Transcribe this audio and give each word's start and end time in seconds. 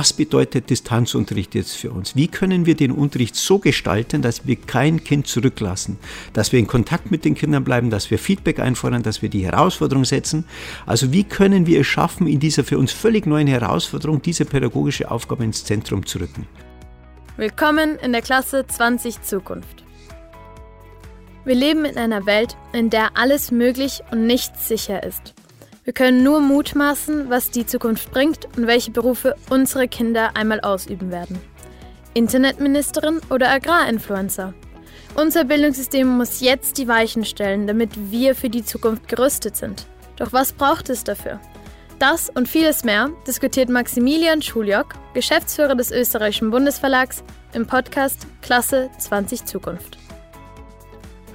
Was 0.00 0.14
bedeutet 0.14 0.70
Distanzunterricht 0.70 1.54
jetzt 1.54 1.76
für 1.76 1.90
uns? 1.90 2.16
Wie 2.16 2.26
können 2.26 2.64
wir 2.64 2.74
den 2.74 2.90
Unterricht 2.90 3.36
so 3.36 3.58
gestalten, 3.58 4.22
dass 4.22 4.46
wir 4.46 4.56
kein 4.56 5.04
Kind 5.04 5.26
zurücklassen, 5.26 5.98
dass 6.32 6.52
wir 6.52 6.58
in 6.58 6.66
Kontakt 6.66 7.10
mit 7.10 7.26
den 7.26 7.34
Kindern 7.34 7.64
bleiben, 7.64 7.90
dass 7.90 8.10
wir 8.10 8.18
Feedback 8.18 8.60
einfordern, 8.60 9.02
dass 9.02 9.20
wir 9.20 9.28
die 9.28 9.44
Herausforderung 9.44 10.06
setzen? 10.06 10.46
Also 10.86 11.12
wie 11.12 11.24
können 11.24 11.66
wir 11.66 11.80
es 11.80 11.86
schaffen, 11.86 12.26
in 12.26 12.40
dieser 12.40 12.64
für 12.64 12.78
uns 12.78 12.92
völlig 12.92 13.26
neuen 13.26 13.46
Herausforderung 13.46 14.22
diese 14.22 14.46
pädagogische 14.46 15.10
Aufgabe 15.10 15.44
ins 15.44 15.66
Zentrum 15.66 16.06
zu 16.06 16.18
rücken? 16.18 16.46
Willkommen 17.36 17.96
in 17.96 18.12
der 18.12 18.22
Klasse 18.22 18.66
20 18.66 19.20
Zukunft. 19.20 19.84
Wir 21.44 21.56
leben 21.56 21.84
in 21.84 21.98
einer 21.98 22.24
Welt, 22.24 22.56
in 22.72 22.88
der 22.88 23.18
alles 23.18 23.50
möglich 23.50 24.00
und 24.12 24.26
nichts 24.26 24.66
sicher 24.66 25.02
ist. 25.02 25.34
Wir 25.84 25.94
können 25.94 26.22
nur 26.22 26.40
mutmaßen, 26.40 27.30
was 27.30 27.50
die 27.50 27.64
Zukunft 27.64 28.10
bringt 28.10 28.46
und 28.56 28.66
welche 28.66 28.90
Berufe 28.90 29.34
unsere 29.48 29.88
Kinder 29.88 30.36
einmal 30.36 30.60
ausüben 30.60 31.10
werden. 31.10 31.40
Internetministerin 32.12 33.20
oder 33.30 33.50
Agrarinfluencer. 33.50 34.52
Unser 35.14 35.44
Bildungssystem 35.44 36.06
muss 36.06 36.40
jetzt 36.40 36.76
die 36.76 36.86
Weichen 36.86 37.24
stellen, 37.24 37.66
damit 37.66 37.90
wir 38.10 38.34
für 38.34 38.50
die 38.50 38.64
Zukunft 38.64 39.08
gerüstet 39.08 39.56
sind. 39.56 39.86
Doch 40.16 40.32
was 40.32 40.52
braucht 40.52 40.90
es 40.90 41.02
dafür? 41.02 41.40
Das 41.98 42.30
und 42.30 42.48
vieles 42.48 42.84
mehr 42.84 43.10
diskutiert 43.26 43.68
Maximilian 43.68 44.42
Schuljock, 44.42 44.94
Geschäftsführer 45.14 45.74
des 45.74 45.90
österreichischen 45.90 46.50
Bundesverlags, 46.50 47.24
im 47.52 47.66
Podcast 47.66 48.26
Klasse 48.42 48.90
20 48.98 49.44
Zukunft. 49.44 49.98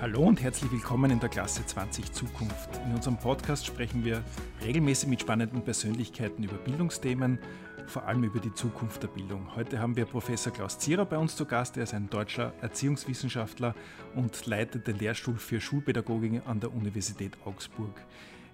Hallo 0.02 0.24
und 0.24 0.44
herzlich 0.44 0.70
willkommen 0.74 1.10
in 1.10 1.22
der 1.22 1.30
Klasse 1.30 1.66
20 1.66 2.12
Zukunft. 2.12 2.70
In 2.86 2.94
unserem 2.94 3.18
Podcast 3.18 3.66
sprechen 3.66 4.04
wir 4.04 4.24
regelmäßig 4.62 5.08
mit 5.08 5.22
spannenden 5.22 5.62
Persönlichkeiten 5.62 6.44
über 6.44 6.58
Bildungsthemen, 6.58 7.40
vor 7.88 8.04
allem 8.04 8.26
über 8.26 8.40
die 8.40 8.54
Zukunft 8.54 9.04
der 9.04 9.08
Bildung. 9.08 9.56
Heute 9.56 9.80
haben 9.80 9.96
wir 9.96 10.04
Professor 10.04 10.52
Klaus 10.52 10.80
Zierer 10.80 11.06
bei 11.06 11.18
uns 11.18 11.38
zu 11.38 11.46
Gast. 11.46 11.78
Er 11.78 11.84
ist 11.84 11.94
ein 11.94 12.10
deutscher 12.10 12.54
Erziehungswissenschaftler 12.62 13.74
und 14.16 14.46
leitet 14.46 14.86
den 14.86 15.00
Lehrstuhl 15.00 15.38
für 15.38 15.62
Schulpädagogik 15.62 16.42
an 16.46 16.60
der 16.60 16.74
Universität 16.74 17.32
Augsburg. 17.46 17.96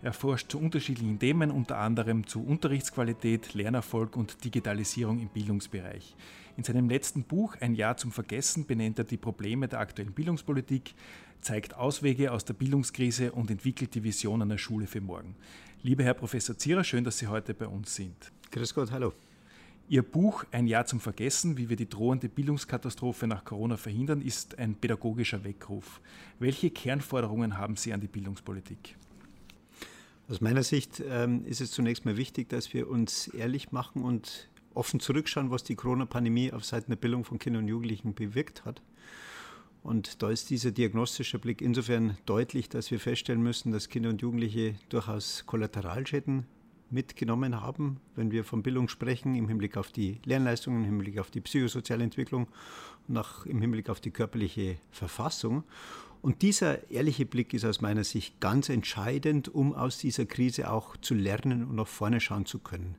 Er 0.03 0.13
forscht 0.13 0.51
zu 0.51 0.59
unterschiedlichen 0.59 1.17
Themen, 1.17 1.49
unter 1.49 1.79
anderem 1.79 2.27
zu 2.27 2.43
Unterrichtsqualität, 2.43 3.55
Lernerfolg 3.55 4.15
und 4.15 4.43
Digitalisierung 4.43 5.19
im 5.19 5.29
Bildungsbereich. 5.29 6.15
In 6.57 6.63
seinem 6.63 6.89
letzten 6.89 7.23
Buch 7.23 7.55
Ein 7.61 7.75
Jahr 7.75 7.95
zum 7.97 8.11
Vergessen 8.11 8.65
benennt 8.65 8.99
er 8.99 9.05
die 9.05 9.17
Probleme 9.17 9.67
der 9.67 9.79
aktuellen 9.79 10.11
Bildungspolitik, 10.11 10.93
zeigt 11.39 11.75
Auswege 11.75 12.31
aus 12.31 12.43
der 12.43 12.53
Bildungskrise 12.53 13.31
und 13.31 13.49
entwickelt 13.49 13.95
die 13.95 14.03
Vision 14.03 14.41
einer 14.41 14.57
Schule 14.57 14.85
für 14.85 15.01
morgen. 15.01 15.35
Lieber 15.81 16.03
Herr 16.03 16.13
Professor 16.13 16.57
Zierer, 16.57 16.83
schön, 16.83 17.03
dass 17.03 17.17
Sie 17.17 17.27
heute 17.27 17.53
bei 17.53 17.67
uns 17.67 17.95
sind. 17.95 18.31
Grüß 18.51 18.73
Gott, 18.73 18.91
hallo. 18.91 19.13
Ihr 19.87 20.03
Buch 20.03 20.43
Ein 20.51 20.67
Jahr 20.67 20.85
zum 20.85 20.99
Vergessen, 20.99 21.57
wie 21.57 21.69
wir 21.69 21.77
die 21.77 21.89
drohende 21.89 22.27
Bildungskatastrophe 22.29 23.27
nach 23.27 23.45
Corona 23.45 23.77
verhindern, 23.77 24.21
ist 24.21 24.59
ein 24.59 24.75
pädagogischer 24.75 25.43
Weckruf. 25.43 26.01
Welche 26.39 26.69
Kernforderungen 26.69 27.57
haben 27.57 27.77
Sie 27.77 27.93
an 27.93 28.01
die 28.01 28.07
Bildungspolitik? 28.07 28.95
Aus 30.29 30.39
meiner 30.39 30.63
Sicht 30.63 31.01
ähm, 31.09 31.45
ist 31.45 31.59
es 31.59 31.71
zunächst 31.71 32.05
mal 32.05 32.15
wichtig, 32.15 32.49
dass 32.49 32.73
wir 32.73 32.89
uns 32.89 33.27
ehrlich 33.27 33.71
machen 33.71 34.03
und 34.03 34.49
offen 34.73 34.99
zurückschauen, 34.99 35.51
was 35.51 35.63
die 35.63 35.75
Corona-Pandemie 35.75 36.51
auf 36.51 36.65
Seiten 36.65 36.91
der 36.91 36.97
Bildung 36.97 37.23
von 37.23 37.39
Kindern 37.39 37.63
und 37.63 37.69
Jugendlichen 37.69 38.13
bewirkt 38.13 38.65
hat. 38.65 38.81
Und 39.83 40.21
da 40.21 40.29
ist 40.29 40.49
dieser 40.49 40.71
diagnostische 40.71 41.39
Blick 41.39 41.61
insofern 41.61 42.17
deutlich, 42.25 42.69
dass 42.69 42.91
wir 42.91 42.99
feststellen 42.99 43.41
müssen, 43.41 43.71
dass 43.71 43.89
Kinder 43.89 44.09
und 44.09 44.21
Jugendliche 44.21 44.75
durchaus 44.89 45.45
Kollateralschäden 45.47 46.45
mitgenommen 46.91 47.61
haben, 47.61 47.99
wenn 48.15 48.31
wir 48.31 48.43
von 48.43 48.63
Bildung 48.63 48.89
sprechen, 48.89 49.33
im 49.35 49.47
Hinblick 49.47 49.77
auf 49.77 49.91
die 49.91 50.19
Lernleistungen, 50.25 50.81
im 50.81 50.85
Hinblick 50.85 51.19
auf 51.19 51.31
die 51.31 51.41
psychosoziale 51.41 52.03
Entwicklung 52.03 52.47
und 53.07 53.17
auch 53.17 53.45
im 53.45 53.61
Hinblick 53.61 53.89
auf 53.89 54.01
die 54.01 54.11
körperliche 54.11 54.77
Verfassung. 54.91 55.63
Und 56.21 56.43
dieser 56.43 56.91
ehrliche 56.91 57.25
Blick 57.25 57.53
ist 57.53 57.65
aus 57.65 57.81
meiner 57.81 58.03
Sicht 58.03 58.39
ganz 58.39 58.69
entscheidend, 58.69 59.49
um 59.49 59.73
aus 59.73 59.97
dieser 59.97 60.25
Krise 60.25 60.69
auch 60.69 60.95
zu 60.97 61.15
lernen 61.15 61.63
und 61.63 61.75
nach 61.75 61.87
vorne 61.87 62.19
schauen 62.19 62.45
zu 62.45 62.59
können. 62.59 62.95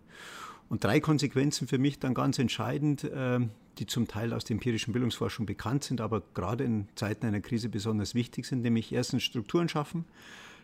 Und 0.72 0.84
drei 0.84 1.00
Konsequenzen 1.00 1.68
für 1.68 1.76
mich 1.76 1.98
dann 1.98 2.14
ganz 2.14 2.38
entscheidend, 2.38 3.06
ähm, 3.14 3.50
die 3.76 3.84
zum 3.84 4.08
Teil 4.08 4.32
aus 4.32 4.44
der 4.44 4.54
empirischen 4.54 4.94
Bildungsforschung 4.94 5.44
bekannt 5.44 5.84
sind, 5.84 6.00
aber 6.00 6.22
gerade 6.32 6.64
in 6.64 6.88
Zeiten 6.94 7.26
einer 7.26 7.42
Krise 7.42 7.68
besonders 7.68 8.14
wichtig 8.14 8.46
sind, 8.46 8.62
nämlich 8.62 8.90
erstens 8.90 9.22
Strukturen 9.22 9.68
schaffen, 9.68 10.06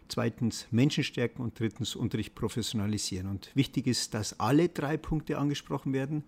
zweitens 0.09 0.67
Menschen 0.71 1.05
stärken 1.05 1.43
und 1.43 1.61
drittens 1.61 1.95
Unterricht 1.95 2.35
professionalisieren. 2.35 3.29
Und 3.29 3.51
wichtig 3.55 3.87
ist, 3.87 4.15
dass 4.15 4.41
alle 4.41 4.71
drei 4.71 4.97
Punkte 4.97 5.37
angesprochen 5.37 5.93
werden. 5.93 6.25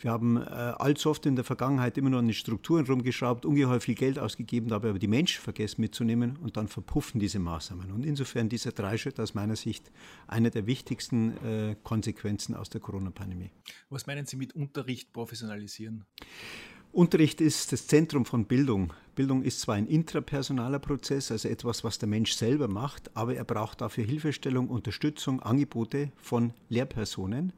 Wir 0.00 0.12
haben 0.12 0.36
äh, 0.36 0.40
allzu 0.40 1.10
oft 1.10 1.26
in 1.26 1.34
der 1.34 1.44
Vergangenheit 1.44 1.98
immer 1.98 2.10
nur 2.10 2.20
an 2.20 2.26
den 2.26 2.34
Strukturen 2.34 2.86
rumgeschraubt, 2.86 3.44
ungeheuer 3.44 3.80
viel 3.80 3.94
Geld 3.94 4.18
ausgegeben, 4.18 4.68
dabei 4.68 4.90
aber 4.90 4.98
die 4.98 5.08
Menschen 5.08 5.42
vergessen 5.42 5.80
mitzunehmen 5.80 6.36
und 6.42 6.56
dann 6.56 6.68
verpuffen 6.68 7.20
diese 7.20 7.38
Maßnahmen. 7.38 7.90
Und 7.90 8.04
insofern 8.04 8.48
dieser 8.48 8.72
Dreischritt 8.72 9.18
aus 9.18 9.34
meiner 9.34 9.56
Sicht 9.56 9.90
eine 10.26 10.50
der 10.50 10.66
wichtigsten 10.66 11.36
äh, 11.44 11.76
Konsequenzen 11.82 12.54
aus 12.54 12.70
der 12.70 12.80
Corona-Pandemie. 12.80 13.50
Was 13.90 14.06
meinen 14.06 14.26
Sie 14.26 14.36
mit 14.36 14.54
Unterricht 14.54 15.12
professionalisieren? 15.12 16.04
Unterricht 16.92 17.40
ist 17.40 17.72
das 17.72 17.86
Zentrum 17.86 18.24
von 18.24 18.46
Bildung. 18.46 18.92
Bildung 19.14 19.42
ist 19.42 19.60
zwar 19.60 19.74
ein 19.74 19.86
intrapersonaler 19.86 20.78
Prozess, 20.78 21.30
also 21.30 21.48
etwas, 21.48 21.84
was 21.84 21.98
der 21.98 22.08
Mensch 22.08 22.32
selber 22.32 22.66
macht, 22.66 23.14
aber 23.14 23.34
er 23.34 23.44
braucht 23.44 23.82
dafür 23.82 24.04
Hilfestellung, 24.04 24.68
Unterstützung, 24.68 25.40
Angebote 25.40 26.12
von 26.16 26.54
Lehrpersonen. 26.68 27.52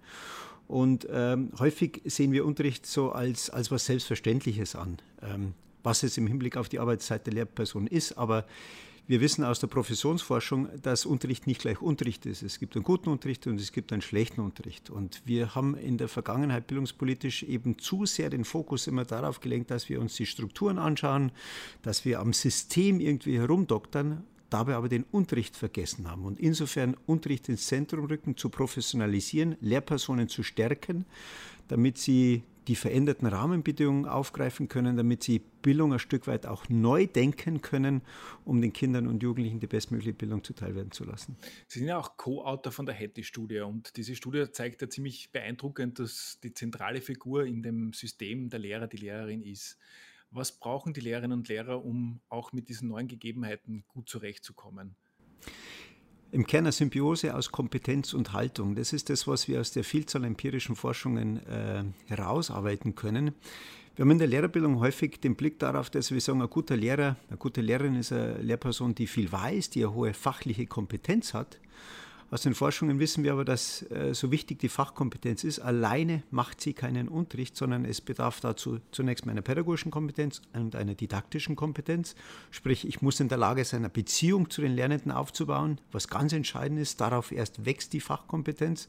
Und 0.71 1.09
ähm, 1.11 1.51
häufig 1.59 2.01
sehen 2.05 2.31
wir 2.31 2.47
Unterricht 2.47 2.87
so 2.87 3.11
als, 3.11 3.51
als 3.51 3.73
was 3.73 3.87
Selbstverständliches 3.87 4.77
an, 4.77 4.99
ähm, 5.21 5.55
was 5.83 6.05
es 6.05 6.17
im 6.17 6.29
Hinblick 6.29 6.57
auf 6.57 6.69
die 6.69 6.79
Arbeitszeit 6.79 7.27
der 7.27 7.35
Lehrperson 7.35 7.89
ist. 7.89 8.17
Aber 8.17 8.47
wir 9.09 9.21
wissen 9.21 9.43
aus 9.43 9.59
der 9.59 9.67
Professionsforschung, 9.67 10.69
dass 10.81 11.07
Unterricht 11.07 11.49
nicht 11.49 11.63
gleich 11.63 11.83
Unterricht 11.83 12.25
ist. 12.25 12.45
Es 12.45 12.61
gibt 12.61 12.77
einen 12.77 12.85
guten 12.85 13.09
Unterricht 13.09 13.49
und 13.49 13.61
es 13.61 13.73
gibt 13.73 13.93
einen 13.93 14.01
schlechten 14.01 14.43
Unterricht. 14.43 14.91
Und 14.91 15.23
wir 15.25 15.57
haben 15.57 15.75
in 15.75 15.99
der 15.99 16.07
Vergangenheit 16.07 16.69
bildungspolitisch 16.69 17.43
eben 17.43 17.81
zu 17.81 18.07
sehr 18.07 18.31
den 18.31 18.45
Fokus 18.45 18.87
immer 18.87 19.05
darauf 19.05 19.41
gelenkt, 19.41 19.73
dass 19.73 19.89
wir 19.89 20.01
uns 20.01 20.15
die 20.15 20.27
Strukturen 20.27 20.79
anschauen, 20.79 21.33
dass 21.83 22.05
wir 22.05 22.21
am 22.21 22.33
System 22.33 23.01
irgendwie 23.01 23.41
herumdoktern 23.41 24.23
dabei 24.51 24.75
aber 24.75 24.89
den 24.89 25.05
Unterricht 25.05 25.57
vergessen 25.57 26.11
haben. 26.11 26.25
Und 26.25 26.39
insofern 26.39 26.97
Unterricht 27.07 27.49
ins 27.49 27.67
Zentrum 27.67 28.05
rücken, 28.07 28.37
zu 28.37 28.51
professionalisieren, 28.51 29.57
Lehrpersonen 29.61 30.29
zu 30.29 30.43
stärken, 30.43 31.07
damit 31.69 31.99
sie 31.99 32.43
die 32.69 32.77
veränderten 32.77 33.27
Rahmenbedingungen 33.27 34.07
aufgreifen 34.07 34.69
können, 34.69 34.97
damit 34.97 35.23
sie 35.23 35.41
Bildung 35.63 35.93
ein 35.93 35.99
Stück 35.99 36.27
weit 36.27 36.47
auch 36.47 36.69
neu 36.69 37.07
denken 37.07 37.63
können, 37.63 38.03
um 38.45 38.61
den 38.61 38.73
Kindern 38.73 39.07
und 39.09 39.23
Jugendlichen 39.23 39.61
die 39.61 39.67
bestmögliche 39.67 40.13
Bildung 40.13 40.45
zuteilwerden 40.45 40.93
zu 40.93 41.05
lassen. 41.05 41.37
Sie 41.67 41.81
sind 41.81 41.89
ja 41.89 41.99
auch 41.99 42.17
Co-Autor 42.17 42.73
von 42.73 42.87
der 42.87 42.95
Hattie-Studie 42.95 43.61
und 43.61 43.97
diese 43.97 44.15
Studie 44.15 44.51
zeigt 44.53 44.83
ja 44.83 44.89
ziemlich 44.89 45.33
beeindruckend, 45.33 45.99
dass 45.99 46.39
die 46.43 46.55
zentrale 46.55 47.01
Figur 47.01 47.45
in 47.45 47.63
dem 47.63 47.93
System 47.93 48.51
der 48.51 48.61
Lehrer 48.61 48.87
die 48.87 48.99
Lehrerin 48.99 49.43
ist. 49.43 49.77
Was 50.31 50.53
brauchen 50.53 50.93
die 50.93 51.01
Lehrerinnen 51.01 51.39
und 51.39 51.49
Lehrer, 51.49 51.85
um 51.85 52.21
auch 52.29 52.53
mit 52.53 52.69
diesen 52.69 52.89
neuen 52.89 53.09
Gegebenheiten 53.09 53.85
gut 53.89 54.09
zurechtzukommen? 54.09 54.95
Im 56.33 56.47
Kern 56.47 56.65
eine 56.65 56.73
Symbiose 56.73 57.35
aus 57.35 57.51
Kompetenz 57.51 58.15
und 58.15 58.33
Haltung. 58.33 58.77
Das 58.77 58.93
ist 58.93 59.11
das, 59.11 59.27
was 59.27 59.49
wir 59.49 59.61
aus 59.61 59.73
der 59.73 59.83
Vielzahl 59.83 60.23
empirischen 60.23 60.77
Forschungen 60.77 61.45
äh, 61.47 61.83
herausarbeiten 62.07 62.95
können. 62.95 63.35
Wir 63.97 64.05
haben 64.05 64.13
in 64.13 64.19
der 64.19 64.29
Lehrerbildung 64.29 64.79
häufig 64.79 65.21
den 65.21 65.35
Blick 65.35 65.59
darauf, 65.59 65.91
dass 65.91 66.13
wir 66.13 66.21
sagen, 66.21 66.41
ein 66.41 66.49
guter 66.49 66.77
Lehrer, 66.77 67.17
eine 67.29 67.37
gute 67.37 67.61
Lehrerin 67.61 67.97
ist 67.97 68.13
eine 68.13 68.39
Lehrperson, 68.39 68.95
die 68.95 69.09
viel 69.09 69.31
weiß, 69.31 69.71
die 69.71 69.85
eine 69.85 69.93
hohe 69.93 70.15
fachliche 70.15 70.67
Kompetenz 70.67 71.35
hat. 71.35 71.59
Aus 72.33 72.43
den 72.43 72.55
Forschungen 72.55 73.01
wissen 73.01 73.25
wir 73.25 73.33
aber, 73.33 73.45
dass 73.45 73.83
äh, 73.91 74.15
so 74.15 74.31
wichtig 74.31 74.61
die 74.61 74.69
Fachkompetenz 74.69 75.43
ist, 75.43 75.59
alleine 75.59 76.23
macht 76.31 76.61
sie 76.61 76.75
keinen 76.75 77.09
Unterricht, 77.09 77.57
sondern 77.57 77.85
es 77.85 78.01
bedarf 78.01 78.41
dazu 78.41 78.79
zunächst 78.93 79.27
meiner 79.27 79.43
pädagogischen 79.43 79.91
Kompetenz 79.91 80.41
und 80.53 80.77
einer 80.77 80.95
didaktischen 80.95 81.57
Kompetenz. 81.57 82.15
Sprich, 82.53 82.87
ich 82.87 83.03
muss 83.03 83.19
in 83.19 83.29
der 83.29 83.39
Lage 83.39 83.65
sein, 83.65 83.81
eine 83.81 83.91
Beziehung 83.91 84.49
zu 84.49 84.61
den 84.61 84.77
Lernenden 84.77 85.11
aufzubauen, 85.11 85.81
was 85.91 86.07
ganz 86.07 86.33
entscheidend 86.33 86.79
ist. 86.79 87.01
Darauf 87.01 87.33
erst 87.33 87.65
wächst 87.67 87.95
die 87.95 88.01
Fachkompetenz. 88.01 88.89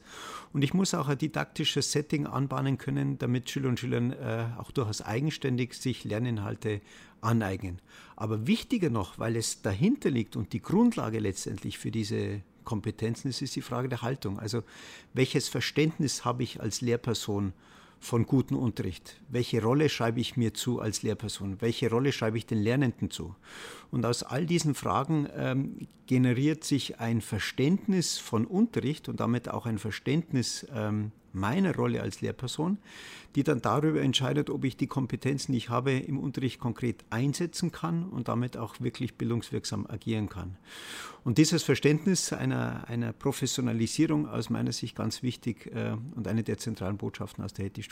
Und 0.52 0.62
ich 0.62 0.72
muss 0.72 0.94
auch 0.94 1.08
ein 1.08 1.18
didaktisches 1.18 1.90
Setting 1.90 2.28
anbahnen 2.28 2.78
können, 2.78 3.18
damit 3.18 3.50
Schüler 3.50 3.70
und 3.70 3.80
Schüler 3.80 4.52
äh, 4.56 4.60
auch 4.60 4.70
durchaus 4.70 5.02
eigenständig 5.02 5.74
sich 5.74 6.04
Lerninhalte 6.04 6.80
aneignen. 7.20 7.80
Aber 8.14 8.46
wichtiger 8.46 8.88
noch, 8.90 9.18
weil 9.18 9.34
es 9.34 9.62
dahinter 9.62 10.10
liegt 10.10 10.36
und 10.36 10.52
die 10.52 10.62
Grundlage 10.62 11.18
letztendlich 11.18 11.78
für 11.78 11.90
diese 11.90 12.42
Kompetenzen, 12.64 13.28
es 13.28 13.42
ist 13.42 13.56
die 13.56 13.62
Frage 13.62 13.88
der 13.88 14.02
Haltung. 14.02 14.38
Also 14.38 14.62
welches 15.14 15.48
Verständnis 15.48 16.24
habe 16.24 16.42
ich 16.42 16.60
als 16.60 16.80
Lehrperson 16.80 17.52
von 18.00 18.26
gutem 18.26 18.56
Unterricht? 18.56 19.20
Welche 19.28 19.62
Rolle 19.62 19.88
schreibe 19.88 20.20
ich 20.20 20.36
mir 20.36 20.54
zu 20.54 20.80
als 20.80 21.02
Lehrperson? 21.02 21.60
Welche 21.60 21.88
Rolle 21.88 22.12
schreibe 22.12 22.36
ich 22.36 22.46
den 22.46 22.58
Lernenden 22.58 23.10
zu? 23.10 23.36
Und 23.90 24.04
aus 24.04 24.24
all 24.24 24.44
diesen 24.44 24.74
Fragen 24.74 25.28
ähm, 25.36 25.86
generiert 26.06 26.64
sich 26.64 26.98
ein 26.98 27.20
Verständnis 27.20 28.18
von 28.18 28.44
Unterricht 28.44 29.08
und 29.08 29.20
damit 29.20 29.48
auch 29.48 29.66
ein 29.66 29.78
Verständnis 29.78 30.66
ähm, 30.74 31.12
meiner 31.34 31.74
Rolle 31.74 32.02
als 32.02 32.20
Lehrperson, 32.20 32.78
die 33.34 33.42
dann 33.42 33.62
darüber 33.62 34.00
entscheidet, 34.00 34.50
ob 34.50 34.64
ich 34.64 34.76
die 34.76 34.86
Kompetenzen, 34.86 35.52
die 35.52 35.58
ich 35.58 35.68
habe, 35.68 35.92
im 35.92 36.18
Unterricht 36.18 36.58
konkret 36.58 37.04
einsetzen 37.10 37.72
kann 37.72 38.04
und 38.04 38.28
damit 38.28 38.56
auch 38.56 38.80
wirklich 38.80 39.16
bildungswirksam 39.16 39.86
agieren 39.86 40.28
kann. 40.28 40.56
Und 41.24 41.38
dieses 41.38 41.62
Verständnis 41.62 42.32
einer, 42.32 42.88
einer 42.88 43.12
Professionalisierung 43.12 44.28
aus 44.28 44.50
meiner 44.50 44.72
Sicht 44.72 44.96
ganz 44.96 45.22
wichtig 45.22 45.66
äh, 45.74 45.96
und 46.14 46.26
eine 46.28 46.42
der 46.42 46.58
zentralen 46.58 46.98
Botschaften 46.98 47.44
aus 47.44 47.52
der 47.52 47.66
Ethik. 47.66 47.90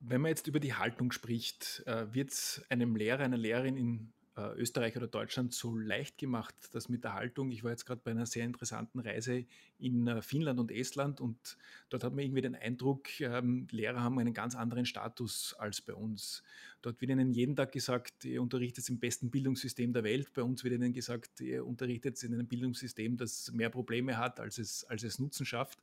Wenn 0.00 0.20
man 0.20 0.28
jetzt 0.30 0.46
über 0.46 0.60
die 0.60 0.74
Haltung 0.74 1.12
spricht, 1.12 1.82
äh, 1.86 2.12
wird 2.12 2.30
es 2.30 2.62
einem 2.68 2.94
Lehrer, 2.96 3.24
einer 3.24 3.38
Lehrerin 3.38 3.76
in 3.76 4.12
äh, 4.36 4.54
Österreich 4.56 4.96
oder 4.96 5.06
Deutschland 5.06 5.54
so 5.54 5.76
leicht 5.76 6.18
gemacht, 6.18 6.54
das 6.72 6.88
mit 6.88 7.04
der 7.04 7.14
Haltung. 7.14 7.50
Ich 7.52 7.62
war 7.62 7.70
jetzt 7.70 7.86
gerade 7.86 8.00
bei 8.02 8.10
einer 8.10 8.26
sehr 8.26 8.44
interessanten 8.44 8.98
Reise 8.98 9.44
in 9.78 10.06
äh, 10.06 10.22
Finnland 10.22 10.58
und 10.58 10.72
Estland 10.72 11.20
und 11.20 11.56
dort 11.88 12.02
hat 12.02 12.14
man 12.14 12.24
irgendwie 12.24 12.42
den 12.42 12.54
Eindruck, 12.54 13.20
ähm, 13.20 13.66
Lehrer 13.70 14.00
haben 14.00 14.18
einen 14.18 14.34
ganz 14.34 14.56
anderen 14.56 14.86
Status 14.86 15.54
als 15.58 15.80
bei 15.80 15.94
uns. 15.94 16.42
Dort 16.82 17.00
wird 17.00 17.10
ihnen 17.10 17.32
jeden 17.32 17.54
Tag 17.54 17.72
gesagt, 17.72 18.24
ihr 18.24 18.42
unterrichtet 18.42 18.88
im 18.88 18.98
besten 18.98 19.30
Bildungssystem 19.30 19.92
der 19.92 20.04
Welt. 20.04 20.32
Bei 20.34 20.42
uns 20.42 20.64
wird 20.64 20.74
ihnen 20.74 20.92
gesagt, 20.92 21.40
ihr 21.40 21.64
unterrichtet 21.64 22.22
in 22.22 22.34
einem 22.34 22.46
Bildungssystem, 22.46 23.16
das 23.16 23.52
mehr 23.52 23.70
Probleme 23.70 24.18
hat, 24.18 24.40
als 24.40 24.58
es, 24.58 24.84
als 24.84 25.04
es 25.04 25.18
Nutzen 25.18 25.46
schafft. 25.46 25.78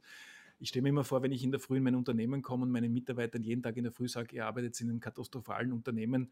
Ich 0.59 0.69
stelle 0.69 0.83
mir 0.83 0.89
immer 0.89 1.03
vor, 1.03 1.23
wenn 1.23 1.31
ich 1.31 1.43
in 1.43 1.49
der 1.49 1.59
Früh 1.59 1.77
in 1.77 1.83
mein 1.83 1.95
Unternehmen 1.95 2.43
komme 2.43 2.63
und 2.63 2.71
meinen 2.71 2.93
Mitarbeitern 2.93 3.41
jeden 3.41 3.63
Tag 3.63 3.77
in 3.77 3.83
der 3.83 3.91
Früh 3.91 4.07
sage, 4.07 4.35
ihr 4.35 4.45
arbeitet 4.45 4.79
in 4.79 4.89
einem 4.89 4.99
katastrophalen 4.99 5.73
Unternehmen, 5.73 6.29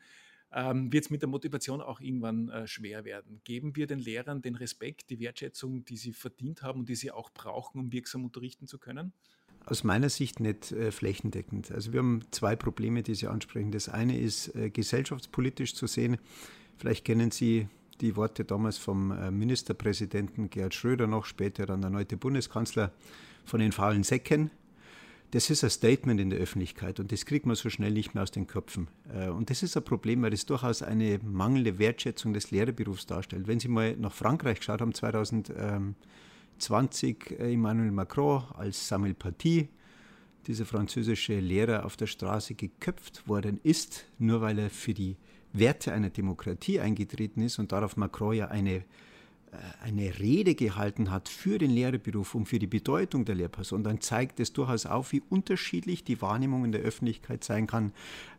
ähm, 0.53 0.91
wird 0.91 1.05
es 1.05 1.09
mit 1.09 1.21
der 1.21 1.29
Motivation 1.29 1.81
auch 1.81 1.99
irgendwann 1.99 2.49
äh, 2.49 2.67
schwer 2.67 3.05
werden. 3.05 3.41
Geben 3.43 3.75
wir 3.75 3.87
den 3.87 3.99
Lehrern 3.99 4.41
den 4.41 4.55
Respekt, 4.55 5.09
die 5.09 5.19
Wertschätzung, 5.19 5.85
die 5.85 5.97
sie 5.97 6.13
verdient 6.13 6.63
haben 6.63 6.81
und 6.81 6.89
die 6.89 6.95
sie 6.95 7.11
auch 7.11 7.29
brauchen, 7.29 7.79
um 7.79 7.91
wirksam 7.91 8.23
unterrichten 8.23 8.67
zu 8.67 8.79
können? 8.79 9.13
Aus 9.65 9.83
meiner 9.83 10.09
Sicht 10.09 10.39
nicht 10.39 10.71
äh, 10.71 10.91
flächendeckend. 10.91 11.71
Also 11.71 11.93
wir 11.93 11.99
haben 11.99 12.23
zwei 12.31 12.55
Probleme, 12.55 13.03
die 13.03 13.13
Sie 13.13 13.27
ansprechen. 13.27 13.71
Das 13.71 13.89
eine 13.89 14.17
ist 14.17 14.55
äh, 14.55 14.69
gesellschaftspolitisch 14.69 15.75
zu 15.75 15.85
sehen. 15.85 16.17
Vielleicht 16.77 17.05
kennen 17.05 17.29
Sie 17.29 17.67
die 18.01 18.15
Worte 18.15 18.45
damals 18.45 18.77
vom 18.77 19.11
äh, 19.11 19.29
Ministerpräsidenten 19.29 20.49
Gerhard 20.49 20.73
Schröder 20.73 21.07
noch, 21.07 21.25
später 21.25 21.65
dann 21.65 21.81
der 21.81 21.89
neue 21.89 22.05
Bundeskanzler 22.05 22.93
von 23.45 23.59
den 23.59 23.71
faulen 23.71 24.03
Säcken. 24.03 24.49
Das 25.31 25.49
ist 25.51 25.63
ein 25.63 25.69
Statement 25.69 26.19
in 26.19 26.31
der 26.31 26.39
Öffentlichkeit 26.39 26.99
und 26.99 27.11
das 27.11 27.25
kriegt 27.25 27.45
man 27.45 27.55
so 27.55 27.69
schnell 27.69 27.91
nicht 27.91 28.15
mehr 28.15 28.23
aus 28.23 28.31
den 28.31 28.47
Köpfen. 28.47 28.87
Äh, 29.13 29.29
und 29.29 29.51
das 29.51 29.61
ist 29.61 29.77
ein 29.77 29.83
Problem, 29.83 30.23
weil 30.23 30.31
das 30.31 30.47
durchaus 30.47 30.81
eine 30.81 31.19
mangelnde 31.23 31.77
Wertschätzung 31.77 32.33
des 32.33 32.49
Lehrerberufs 32.49 33.05
darstellt. 33.05 33.47
Wenn 33.47 33.59
Sie 33.59 33.67
mal 33.67 33.95
nach 33.97 34.13
Frankreich 34.13 34.57
geschaut 34.57 34.81
haben, 34.81 34.93
2020 34.93 35.95
äh, 37.39 37.53
Emmanuel 37.53 37.91
Macron 37.91 38.43
als 38.55 38.87
Samuel 38.87 39.13
Paty, 39.13 39.69
dieser 40.47 40.65
französische 40.65 41.39
Lehrer 41.39 41.85
auf 41.85 41.95
der 41.95 42.07
Straße 42.07 42.55
geköpft 42.55 43.27
worden 43.27 43.59
ist, 43.61 44.05
nur 44.17 44.41
weil 44.41 44.57
er 44.57 44.71
für 44.71 44.95
die 44.95 45.15
Werte 45.53 45.93
einer 45.93 46.09
Demokratie 46.09 46.79
eingetreten 46.79 47.41
ist 47.41 47.59
und 47.59 47.71
darauf 47.71 47.97
Macron 47.97 48.33
ja 48.33 48.47
eine 48.47 48.83
eine 49.83 50.19
Rede 50.19 50.55
gehalten 50.55 51.11
hat 51.11 51.29
für 51.29 51.57
den 51.57 51.71
Lehrerberuf 51.71 52.35
und 52.35 52.45
für 52.45 52.59
die 52.59 52.67
Bedeutung 52.67 53.25
der 53.25 53.35
Lehrperson, 53.35 53.83
dann 53.83 54.01
zeigt 54.01 54.39
es 54.39 54.53
durchaus 54.53 54.85
auf, 54.85 55.11
wie 55.11 55.21
unterschiedlich 55.29 56.03
die 56.03 56.21
Wahrnehmung 56.21 56.65
in 56.65 56.71
der 56.71 56.81
Öffentlichkeit 56.81 57.43
sein 57.43 57.67
kann, 57.67 57.91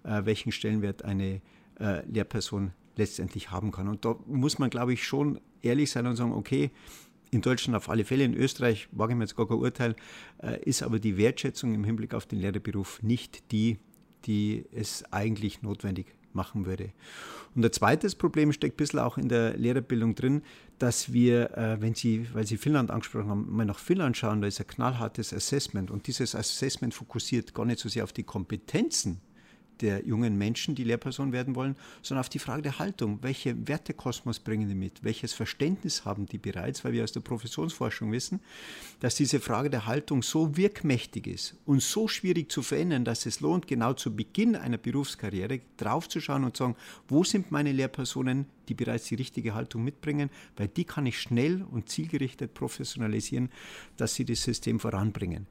äh, 0.04 0.24
welchen 0.24 0.52
Stellenwert 0.52 1.04
eine 1.04 1.40
äh, 1.78 2.04
Lehrperson 2.06 2.72
letztendlich 2.96 3.50
haben 3.50 3.72
kann. 3.72 3.88
Und 3.88 4.04
da 4.04 4.16
muss 4.26 4.58
man, 4.58 4.70
glaube 4.70 4.92
ich, 4.92 5.04
schon 5.04 5.40
ehrlich 5.62 5.90
sein 5.90 6.06
und 6.06 6.16
sagen, 6.16 6.32
okay, 6.32 6.70
in 7.30 7.40
Deutschland 7.40 7.76
auf 7.76 7.88
alle 7.88 8.04
Fälle, 8.04 8.24
in 8.24 8.34
Österreich 8.34 8.88
wage 8.92 9.12
ich 9.12 9.16
mir 9.16 9.24
jetzt 9.24 9.36
gar 9.36 9.46
kein 9.46 9.58
Urteil, 9.58 9.96
äh, 10.42 10.62
ist 10.62 10.82
aber 10.82 10.98
die 10.98 11.16
Wertschätzung 11.16 11.74
im 11.74 11.84
Hinblick 11.84 12.14
auf 12.14 12.26
den 12.26 12.40
Lehrerberuf 12.40 13.02
nicht 13.02 13.52
die, 13.52 13.78
die 14.26 14.66
es 14.72 15.04
eigentlich 15.12 15.62
notwendig 15.62 16.14
machen 16.34 16.66
würde. 16.66 16.92
Und 17.54 17.64
ein 17.64 17.72
zweites 17.72 18.14
Problem 18.14 18.52
steckt 18.52 18.74
ein 18.74 18.76
bisschen 18.76 19.00
auch 19.00 19.18
in 19.18 19.28
der 19.28 19.56
Lehrerbildung 19.56 20.14
drin, 20.14 20.42
dass 20.78 21.12
wir, 21.12 21.56
äh, 21.56 21.80
wenn 21.80 21.94
Sie, 21.94 22.26
weil 22.32 22.46
Sie 22.46 22.56
Finnland 22.56 22.90
angesprochen 22.90 23.28
haben, 23.28 23.46
mal 23.50 23.66
nach 23.66 23.78
Finnland 23.78 24.16
schauen, 24.16 24.40
da 24.40 24.48
ist 24.48 24.60
ein 24.60 24.66
knallhartes 24.66 25.32
Assessment 25.32 25.90
und 25.90 26.06
dieses 26.06 26.34
Assessment 26.34 26.94
fokussiert 26.94 27.54
gar 27.54 27.64
nicht 27.64 27.80
so 27.80 27.88
sehr 27.88 28.04
auf 28.04 28.12
die 28.12 28.22
Kompetenzen 28.22 29.20
der 29.80 30.06
jungen 30.06 30.36
Menschen, 30.36 30.74
die 30.74 30.84
Lehrperson 30.84 31.32
werden 31.32 31.54
wollen, 31.54 31.76
sondern 32.02 32.20
auf 32.20 32.28
die 32.28 32.38
Frage 32.38 32.62
der 32.62 32.78
Haltung. 32.78 33.18
Welche 33.22 33.68
Wertekosmos 33.68 34.40
bringen 34.40 34.68
die 34.68 34.74
mit? 34.74 35.02
Welches 35.02 35.32
Verständnis 35.32 36.04
haben 36.04 36.26
die 36.26 36.38
bereits? 36.38 36.84
Weil 36.84 36.92
wir 36.92 37.04
aus 37.04 37.12
der 37.12 37.20
Professionsforschung 37.20 38.12
wissen, 38.12 38.40
dass 39.00 39.14
diese 39.14 39.40
Frage 39.40 39.70
der 39.70 39.86
Haltung 39.86 40.22
so 40.22 40.56
wirkmächtig 40.56 41.26
ist 41.26 41.56
und 41.64 41.82
so 41.82 42.08
schwierig 42.08 42.50
zu 42.50 42.62
verändern, 42.62 43.04
dass 43.04 43.26
es 43.26 43.40
lohnt, 43.40 43.66
genau 43.66 43.92
zu 43.94 44.14
Beginn 44.14 44.56
einer 44.56 44.78
Berufskarriere 44.78 45.60
draufzuschauen 45.76 46.44
und 46.44 46.56
zu 46.56 46.64
sagen, 46.64 46.76
wo 47.08 47.24
sind 47.24 47.50
meine 47.50 47.72
Lehrpersonen, 47.72 48.46
die 48.68 48.74
bereits 48.74 49.06
die 49.06 49.16
richtige 49.16 49.54
Haltung 49.54 49.82
mitbringen, 49.84 50.30
weil 50.56 50.68
die 50.68 50.84
kann 50.84 51.06
ich 51.06 51.20
schnell 51.20 51.62
und 51.70 51.88
zielgerichtet 51.88 52.54
professionalisieren, 52.54 53.50
dass 53.96 54.14
sie 54.14 54.24
das 54.24 54.42
System 54.42 54.78
voranbringen. 54.80 55.46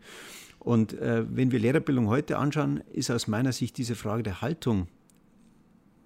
Und 0.59 0.93
äh, 0.93 1.25
wenn 1.29 1.51
wir 1.51 1.59
Lehrerbildung 1.59 2.07
heute 2.07 2.37
anschauen, 2.37 2.83
ist 2.91 3.09
aus 3.11 3.27
meiner 3.27 3.53
Sicht 3.53 3.77
diese 3.77 3.95
Frage 3.95 4.23
der 4.23 4.41
Haltung 4.41 4.87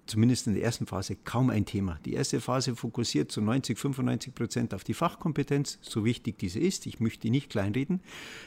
zumindest 0.06 0.46
in 0.46 0.54
der 0.54 0.62
ersten 0.62 0.86
Phase 0.86 1.16
kaum 1.16 1.50
ein 1.50 1.64
Thema. 1.64 1.98
Die 2.04 2.14
erste 2.14 2.40
Phase 2.40 2.76
fokussiert 2.76 3.32
zu 3.32 3.40
90, 3.40 3.78
95 3.78 4.34
Prozent 4.34 4.74
auf 4.74 4.84
die 4.84 4.94
Fachkompetenz, 4.94 5.78
so 5.80 6.04
wichtig 6.04 6.38
diese 6.38 6.60
ist. 6.60 6.86
Ich 6.86 7.00
möchte 7.00 7.22
die 7.22 7.30
nicht 7.30 7.50
kleinreden. 7.50 8.00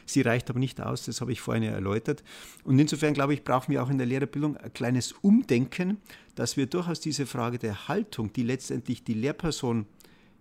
Sie 0.05 0.21
reicht 0.21 0.49
aber 0.49 0.59
nicht 0.59 0.81
aus, 0.81 1.05
das 1.05 1.21
habe 1.21 1.31
ich 1.31 1.41
vorhin 1.41 1.63
erläutert. 1.63 2.23
Und 2.63 2.79
insofern, 2.79 3.13
glaube 3.13 3.33
ich, 3.33 3.43
brauchen 3.43 3.71
wir 3.71 3.83
auch 3.83 3.89
in 3.89 3.97
der 3.97 4.07
Lehrerbildung 4.07 4.57
ein 4.57 4.73
kleines 4.73 5.13
Umdenken, 5.13 5.97
dass 6.35 6.57
wir 6.57 6.67
durchaus 6.67 6.99
diese 6.99 7.25
Frage 7.25 7.57
der 7.57 7.87
Haltung, 7.87 8.31
die 8.33 8.43
letztendlich 8.43 9.03
die 9.03 9.15
Lehrperson 9.15 9.87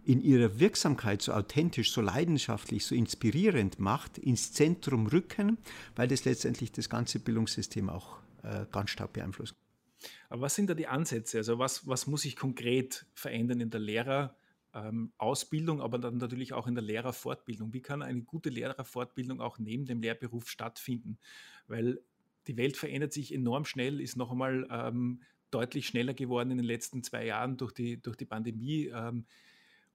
in 0.06 0.22
ihrer 0.22 0.60
Wirksamkeit 0.60 1.20
so 1.20 1.32
authentisch, 1.32 1.90
so 1.92 2.00
leidenschaftlich, 2.00 2.86
so 2.86 2.94
inspirierend 2.94 3.80
macht, 3.80 4.18
ins 4.18 4.52
Zentrum 4.52 5.08
rücken, 5.08 5.58
weil 5.96 6.06
das 6.06 6.24
letztendlich 6.24 6.70
das 6.70 6.88
ganze 6.88 7.18
Bildungssystem 7.18 7.90
auch 7.90 8.18
äh, 8.44 8.66
ganz 8.70 8.90
stark 8.90 9.12
beeinflusst. 9.12 9.56
Aber 10.28 10.42
was 10.42 10.54
sind 10.54 10.70
da 10.70 10.74
die 10.74 10.86
Ansätze? 10.86 11.38
Also 11.38 11.58
was, 11.58 11.88
was 11.88 12.06
muss 12.06 12.22
sich 12.22 12.36
konkret 12.36 13.06
verändern 13.14 13.60
in 13.60 13.70
der 13.70 13.80
Lehrerausbildung, 13.80 15.78
ähm, 15.78 15.82
aber 15.82 15.98
dann 15.98 16.18
natürlich 16.18 16.52
auch 16.52 16.68
in 16.68 16.76
der 16.76 16.84
Lehrerfortbildung? 16.84 17.72
Wie 17.72 17.82
kann 17.82 18.02
eine 18.02 18.22
gute 18.22 18.50
Lehrerfortbildung 18.50 19.40
auch 19.40 19.58
neben 19.58 19.86
dem 19.86 20.00
Lehrberuf 20.00 20.48
stattfinden? 20.48 21.18
Weil 21.66 22.00
die 22.46 22.56
Welt 22.56 22.76
verändert 22.76 23.12
sich 23.12 23.34
enorm 23.34 23.64
schnell, 23.64 24.00
ist 24.00 24.16
noch 24.16 24.30
einmal 24.30 24.68
ähm, 24.70 25.22
deutlich 25.50 25.88
schneller 25.88 26.14
geworden 26.14 26.52
in 26.52 26.58
den 26.58 26.66
letzten 26.66 27.02
zwei 27.02 27.26
Jahren 27.26 27.56
durch 27.56 27.72
die, 27.72 28.00
durch 28.00 28.16
die 28.16 28.26
Pandemie. 28.26 28.92
Ähm, 28.94 29.24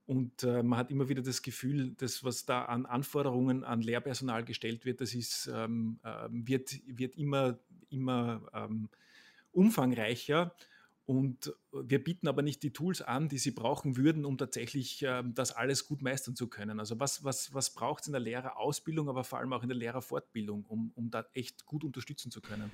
und 0.06 0.42
äh, 0.42 0.62
man 0.62 0.78
hat 0.78 0.90
immer 0.90 1.08
wieder 1.08 1.22
das 1.22 1.42
Gefühl, 1.42 1.94
dass 1.94 2.24
was 2.24 2.44
da 2.44 2.64
an 2.64 2.86
Anforderungen 2.86 3.62
an 3.62 3.82
Lehrpersonal 3.82 4.44
gestellt 4.44 4.84
wird, 4.84 5.00
das 5.00 5.14
ist, 5.14 5.50
ähm, 5.52 6.00
äh, 6.02 6.28
wird, 6.30 6.80
wird 6.86 7.16
immer, 7.16 7.58
immer 7.88 8.42
ähm, 8.52 8.88
umfangreicher. 9.52 10.54
Und 11.04 11.52
wir 11.72 12.02
bieten 12.02 12.28
aber 12.28 12.42
nicht 12.42 12.62
die 12.62 12.72
Tools 12.72 13.02
an, 13.02 13.28
die 13.28 13.38
sie 13.38 13.50
brauchen 13.50 13.96
würden, 13.96 14.24
um 14.24 14.38
tatsächlich 14.38 15.02
äh, 15.02 15.22
das 15.34 15.52
alles 15.52 15.86
gut 15.86 16.00
meistern 16.00 16.36
zu 16.36 16.48
können. 16.48 16.80
Also 16.80 16.98
was, 17.00 17.22
was, 17.22 17.52
was 17.54 17.70
braucht 17.70 18.02
es 18.02 18.06
in 18.06 18.12
der 18.12 18.20
Lehrerausbildung, 18.20 19.08
aber 19.08 19.24
vor 19.24 19.38
allem 19.38 19.52
auch 19.52 19.62
in 19.62 19.68
der 19.68 19.78
Lehrerfortbildung, 19.78 20.64
um, 20.66 20.92
um 20.94 21.10
da 21.10 21.26
echt 21.32 21.66
gut 21.66 21.84
unterstützen 21.84 22.30
zu 22.30 22.40
können? 22.40 22.70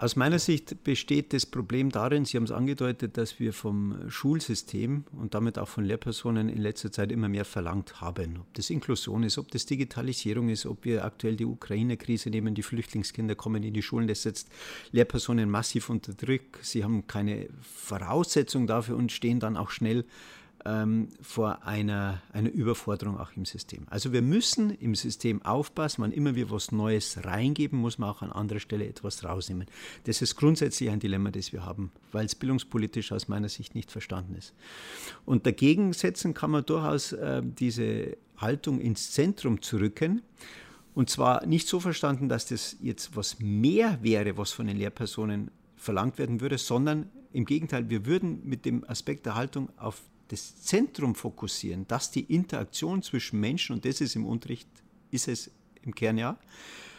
Aus 0.00 0.14
meiner 0.14 0.38
Sicht 0.38 0.84
besteht 0.84 1.32
das 1.32 1.44
Problem 1.44 1.90
darin, 1.90 2.24
Sie 2.24 2.36
haben 2.36 2.44
es 2.44 2.52
angedeutet, 2.52 3.16
dass 3.16 3.40
wir 3.40 3.52
vom 3.52 4.08
Schulsystem 4.08 5.02
und 5.10 5.34
damit 5.34 5.58
auch 5.58 5.66
von 5.66 5.84
Lehrpersonen 5.84 6.48
in 6.48 6.58
letzter 6.58 6.92
Zeit 6.92 7.10
immer 7.10 7.28
mehr 7.28 7.44
verlangt 7.44 8.00
haben. 8.00 8.36
Ob 8.38 8.54
das 8.54 8.70
Inklusion 8.70 9.24
ist, 9.24 9.38
ob 9.38 9.50
das 9.50 9.66
Digitalisierung 9.66 10.50
ist, 10.50 10.66
ob 10.66 10.84
wir 10.84 11.04
aktuell 11.04 11.34
die 11.34 11.46
Ukraine-Krise 11.46 12.30
nehmen, 12.30 12.54
die 12.54 12.62
Flüchtlingskinder 12.62 13.34
kommen 13.34 13.64
in 13.64 13.74
die 13.74 13.82
Schulen, 13.82 14.06
das 14.06 14.22
setzt 14.22 14.48
Lehrpersonen 14.92 15.50
massiv 15.50 15.90
unter 15.90 16.14
Druck. 16.14 16.60
Sie 16.62 16.84
haben 16.84 17.08
keine 17.08 17.48
Voraussetzung 17.60 18.68
dafür 18.68 18.96
und 18.96 19.10
stehen 19.10 19.40
dann 19.40 19.56
auch 19.56 19.70
schnell 19.70 20.04
ähm, 20.64 21.08
vor 21.20 21.64
einer, 21.64 22.22
einer 22.32 22.50
Überforderung 22.50 23.18
auch 23.18 23.32
im 23.36 23.44
System. 23.44 23.86
Also 23.90 24.12
wir 24.12 24.22
müssen 24.22 24.70
im 24.70 24.94
System 24.94 25.42
aufpassen, 25.42 26.02
wann 26.02 26.12
immer 26.12 26.34
wir 26.34 26.50
was 26.50 26.72
Neues 26.72 27.24
reingeben, 27.24 27.78
muss 27.78 27.98
man 27.98 28.10
auch 28.10 28.22
an 28.22 28.32
anderer 28.32 28.60
Stelle 28.60 28.86
etwas 28.86 29.24
rausnehmen. 29.24 29.66
Das 30.04 30.22
ist 30.22 30.36
grundsätzlich 30.36 30.90
ein 30.90 31.00
Dilemma, 31.00 31.30
das 31.30 31.52
wir 31.52 31.64
haben, 31.64 31.92
weil 32.12 32.26
es 32.26 32.34
bildungspolitisch 32.34 33.12
aus 33.12 33.28
meiner 33.28 33.48
Sicht 33.48 33.74
nicht 33.74 33.90
verstanden 33.90 34.34
ist. 34.34 34.54
Und 35.24 35.46
dagegen 35.46 35.92
setzen 35.92 36.34
kann 36.34 36.50
man 36.50 36.64
durchaus 36.64 37.12
äh, 37.12 37.42
diese 37.44 38.16
Haltung 38.36 38.80
ins 38.80 39.12
Zentrum 39.12 39.62
zu 39.62 39.78
rücken 39.78 40.22
Und 40.94 41.10
zwar 41.10 41.46
nicht 41.46 41.68
so 41.68 41.78
verstanden, 41.78 42.28
dass 42.28 42.46
das 42.46 42.76
jetzt 42.80 43.14
was 43.14 43.38
mehr 43.38 43.98
wäre, 44.02 44.36
was 44.36 44.50
von 44.50 44.66
den 44.66 44.76
Lehrpersonen 44.76 45.52
verlangt 45.76 46.18
werden 46.18 46.40
würde, 46.40 46.58
sondern 46.58 47.08
im 47.32 47.44
Gegenteil, 47.44 47.88
wir 47.88 48.04
würden 48.04 48.40
mit 48.44 48.64
dem 48.64 48.82
Aspekt 48.88 49.26
der 49.26 49.36
Haltung 49.36 49.68
auf 49.76 50.02
das 50.28 50.62
Zentrum 50.62 51.14
fokussieren, 51.14 51.86
dass 51.88 52.10
die 52.10 52.24
Interaktion 52.32 53.02
zwischen 53.02 53.40
Menschen, 53.40 53.74
und 53.74 53.84
das 53.84 54.00
ist 54.00 54.16
im 54.16 54.26
Unterricht, 54.26 54.68
ist 55.10 55.28
es 55.28 55.50
im 55.82 55.94
Kern 55.94 56.18
ja, 56.18 56.38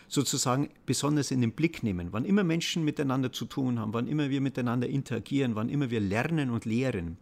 sozusagen 0.08 0.70
besonders 0.86 1.32
in 1.32 1.42
den 1.42 1.52
Blick 1.52 1.84
nehmen. 1.84 2.10
Wann 2.12 2.26
immer 2.26 2.44
Menschen 2.44 2.84
miteinander 2.84 3.32
zu 3.32 3.46
tun 3.46 3.80
haben, 3.80 3.94
wann 3.94 4.08
immer 4.08 4.30
wir 4.30 4.42
miteinander 4.42 4.90
interagieren, 4.90 5.56
wann 5.56 5.70
immer 5.70 5.92
wir 5.92 6.00
lernen 6.00 6.50
und 6.50 6.66
lehren, 6.66 7.18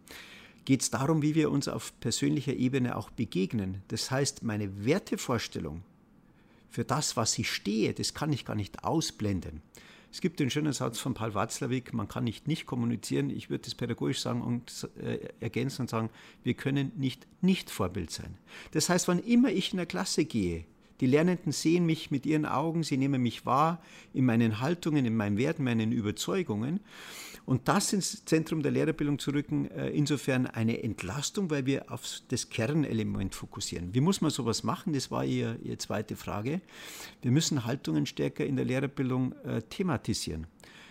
geht 0.64 0.82
es 0.82 0.90
darum, 0.90 1.22
wie 1.22 1.34
wir 1.34 1.50
uns 1.50 1.68
auf 1.68 1.98
persönlicher 2.00 2.54
Ebene 2.54 2.96
auch 2.96 3.10
begegnen. 3.10 3.82
Das 3.88 4.10
heißt, 4.10 4.42
meine 4.42 4.84
Wertevorstellung 4.84 5.82
für 6.70 6.84
das, 6.84 7.16
was 7.16 7.38
ich 7.38 7.50
stehe, 7.50 7.94
das 7.94 8.14
kann 8.14 8.32
ich 8.32 8.44
gar 8.44 8.56
nicht 8.56 8.84
ausblenden. 8.84 9.62
Es 10.10 10.20
gibt 10.20 10.40
den 10.40 10.50
schönen 10.50 10.72
Satz 10.72 10.98
von 10.98 11.14
Paul 11.14 11.34
Watzlawick, 11.34 11.92
man 11.92 12.08
kann 12.08 12.24
nicht 12.24 12.48
nicht 12.48 12.66
kommunizieren. 12.66 13.30
Ich 13.30 13.50
würde 13.50 13.64
das 13.64 13.74
pädagogisch 13.74 14.20
sagen 14.20 14.42
und 14.42 14.88
äh, 15.00 15.28
ergänzen 15.40 15.82
und 15.82 15.90
sagen, 15.90 16.10
wir 16.42 16.54
können 16.54 16.92
nicht 16.96 17.26
nicht 17.42 17.70
Vorbild 17.70 18.10
sein. 18.10 18.38
Das 18.72 18.88
heißt, 18.88 19.08
wann 19.08 19.18
immer 19.18 19.50
ich 19.50 19.72
in 19.72 19.76
der 19.76 19.86
Klasse 19.86 20.24
gehe, 20.24 20.64
die 21.00 21.06
Lernenden 21.06 21.52
sehen 21.52 21.86
mich 21.86 22.10
mit 22.10 22.26
ihren 22.26 22.46
Augen, 22.46 22.82
sie 22.82 22.96
nehmen 22.96 23.22
mich 23.22 23.46
wahr 23.46 23.82
in 24.12 24.24
meinen 24.24 24.60
Haltungen, 24.60 25.04
in 25.06 25.16
meinen 25.16 25.38
Werten, 25.38 25.64
meinen 25.64 25.92
Überzeugungen. 25.92 26.80
Und 27.48 27.66
das 27.66 27.94
ins 27.94 28.26
Zentrum 28.26 28.62
der 28.62 28.72
Lehrerbildung 28.72 29.18
zu 29.18 29.30
rücken, 29.30 29.70
äh, 29.70 29.88
insofern 29.88 30.46
eine 30.46 30.82
Entlastung, 30.82 31.48
weil 31.48 31.64
wir 31.64 31.90
auf 31.90 32.04
das 32.28 32.50
Kernelement 32.50 33.34
fokussieren. 33.34 33.94
Wie 33.94 34.02
muss 34.02 34.20
man 34.20 34.30
sowas 34.30 34.64
machen? 34.64 34.92
Das 34.92 35.10
war 35.10 35.24
Ihre, 35.24 35.56
Ihre 35.62 35.78
zweite 35.78 36.14
Frage. 36.14 36.60
Wir 37.22 37.30
müssen 37.30 37.64
Haltungen 37.64 38.04
stärker 38.04 38.44
in 38.44 38.56
der 38.56 38.66
Lehrerbildung 38.66 39.32
äh, 39.44 39.62
thematisieren. 39.62 40.46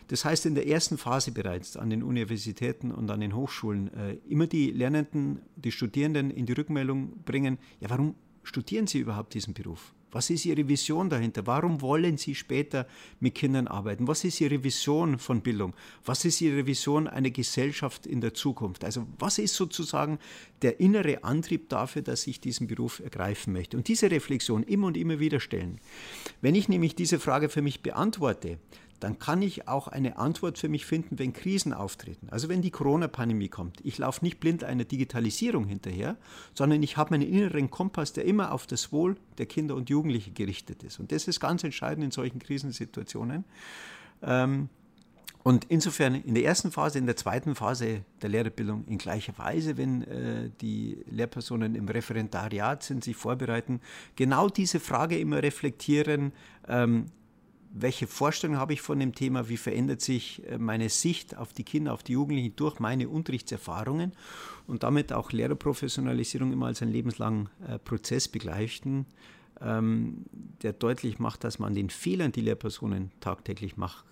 Das 0.08 0.26
heißt, 0.26 0.46
in 0.46 0.56
der 0.56 0.68
ersten 0.68 0.98
Phase 0.98 1.32
bereits 1.32 1.78
an 1.78 1.90
den 1.90 2.02
Universitäten 2.02 2.92
und 2.92 3.12
an 3.12 3.20
den 3.20 3.36
Hochschulen 3.36 3.94
äh, 3.94 4.18
immer 4.28 4.48
die 4.48 4.72
Lernenden, 4.72 5.42
die 5.58 5.72
Studierenden 5.72 6.32
in 6.32 6.46
die 6.46 6.54
Rückmeldung 6.54 7.24
bringen, 7.24 7.60
ja, 7.82 7.90
warum 7.90 8.16
studieren 8.44 8.88
Sie 8.88 9.00
überhaupt 9.00 9.34
diesen 9.34 9.54
Beruf? 9.54 9.94
Was 10.12 10.30
ist 10.30 10.46
Ihre 10.46 10.68
Vision 10.68 11.10
dahinter? 11.10 11.46
Warum 11.48 11.82
wollen 11.82 12.18
Sie 12.18 12.34
später 12.34 12.88
mit 13.20 13.36
Kindern 13.36 13.68
arbeiten? 13.68 14.08
Was 14.08 14.24
ist 14.24 14.40
Ihre 14.40 14.64
Vision 14.64 15.20
von 15.20 15.42
Bildung? 15.42 15.74
Was 16.06 16.24
ist 16.24 16.40
Ihre 16.40 16.66
Vision 16.66 17.08
einer 17.08 17.30
Gesellschaft 17.30 18.06
in 18.06 18.22
der 18.22 18.34
Zukunft? 18.34 18.86
Also 18.86 19.06
was 19.20 19.38
ist 19.38 19.56
sozusagen 19.56 20.20
der 20.62 20.80
innere 20.80 21.24
Antrieb 21.24 21.70
dafür, 21.70 22.02
dass 22.02 22.26
ich 22.28 22.40
diesen 22.40 22.68
Beruf 22.68 23.00
ergreifen 23.00 23.52
möchte? 23.52 23.76
Und 23.76 23.90
diese 23.90 24.10
Reflexion 24.10 24.64
immer 24.64 24.88
und 24.88 24.98
immer 24.98 25.20
wieder 25.20 25.40
stellen. 25.40 25.80
Wenn 26.42 26.56
ich 26.56 26.70
nämlich 26.70 26.96
diese 26.96 27.20
Frage 27.20 27.50
für 27.50 27.62
mich 27.62 27.82
beantworte, 27.82 28.60
dann 29.00 29.20
kann 29.20 29.42
ich 29.42 29.68
auch 29.68 29.88
eine 29.88 30.18
Antwort 30.18 30.58
für 30.58 30.70
mich 30.70 30.86
finden, 30.86 31.20
wenn 31.20 31.34
Krisen 31.34 31.74
auftreten. 31.74 32.28
Also 32.30 32.50
wenn 32.50 32.62
die 32.62 32.72
Corona-Pandemie 32.72 33.50
kommt. 33.50 33.80
Ich 33.84 33.98
laufe 33.98 34.24
nicht 34.24 34.40
blind 34.40 34.64
einer 34.64 34.86
Digitalisierung 34.86 35.66
hinterher, 35.66 36.18
sondern 36.54 36.82
ich 36.82 36.98
habe 36.98 37.12
meinen 37.12 37.28
inneren 37.28 37.70
Kompass, 37.70 38.14
der 38.14 38.26
immer 38.26 38.52
auf 38.52 38.66
das 38.66 38.92
Wohl 38.92 39.18
der 39.38 39.46
Kinder 39.46 39.76
und 39.76 39.90
Jugendlichen 39.90 40.34
gerichtet 40.34 40.84
ist. 40.84 41.00
Und 41.00 41.12
das 41.12 41.28
ist 41.28 41.40
ganz 41.40 41.64
entscheidend 41.64 42.06
in 42.06 42.12
solchen 42.12 42.40
Krisensituationen. 42.40 43.46
Ähm, 44.24 44.70
und 45.48 45.64
insofern 45.70 46.16
in 46.16 46.36
der 46.36 46.44
ersten 46.44 46.72
Phase, 46.72 46.98
in 46.98 47.06
der 47.06 47.16
zweiten 47.16 47.56
Phase 47.56 48.02
der 48.22 48.30
Lehrerbildung 48.30 48.84
in 48.88 48.98
gleicher 48.98 49.38
Weise, 49.38 49.78
wenn 49.78 50.02
äh, 50.02 50.50
die 50.60 50.98
Lehrpersonen 51.10 51.74
im 51.76 51.88
Referendariat 51.88 52.84
sind, 52.84 53.02
sich 53.02 53.16
vorbereiten, 53.16 53.80
genau 54.18 54.50
diese 54.50 54.82
Frage 54.82 55.18
immer 55.18 55.42
reflektieren, 55.42 56.34
ähm, 56.68 57.06
welche 57.72 58.08
Vorstellung 58.08 58.58
habe 58.58 58.74
ich 58.74 58.82
von 58.82 59.00
dem 59.00 59.14
Thema, 59.14 59.50
wie 59.50 59.58
verändert 59.58 60.02
sich 60.02 60.46
äh, 60.48 60.58
meine 60.58 60.90
Sicht 60.90 61.38
auf 61.38 61.54
die 61.54 61.64
Kinder, 61.64 61.94
auf 61.94 62.04
die 62.04 62.14
Jugendlichen 62.14 62.56
durch 62.56 62.80
meine 62.80 63.10
Unterrichtserfahrungen? 63.10 64.14
Und 64.68 64.84
damit 64.84 65.14
auch 65.14 65.32
Lehrerprofessionalisierung 65.32 66.52
immer 66.52 66.68
als 66.68 66.82
einen 66.82 66.92
lebenslangen 66.92 67.50
äh, 67.68 67.80
Prozess 67.80 68.28
begleichen, 68.28 69.06
ähm, 69.62 70.26
der 70.62 70.74
deutlich 70.74 71.20
macht, 71.20 71.44
dass 71.44 71.60
man 71.60 71.74
den 71.74 71.90
Fehlern, 71.90 72.32
die 72.32 72.42
Lehrpersonen 72.42 73.12
tagtäglich 73.20 73.78
macht, 73.78 74.06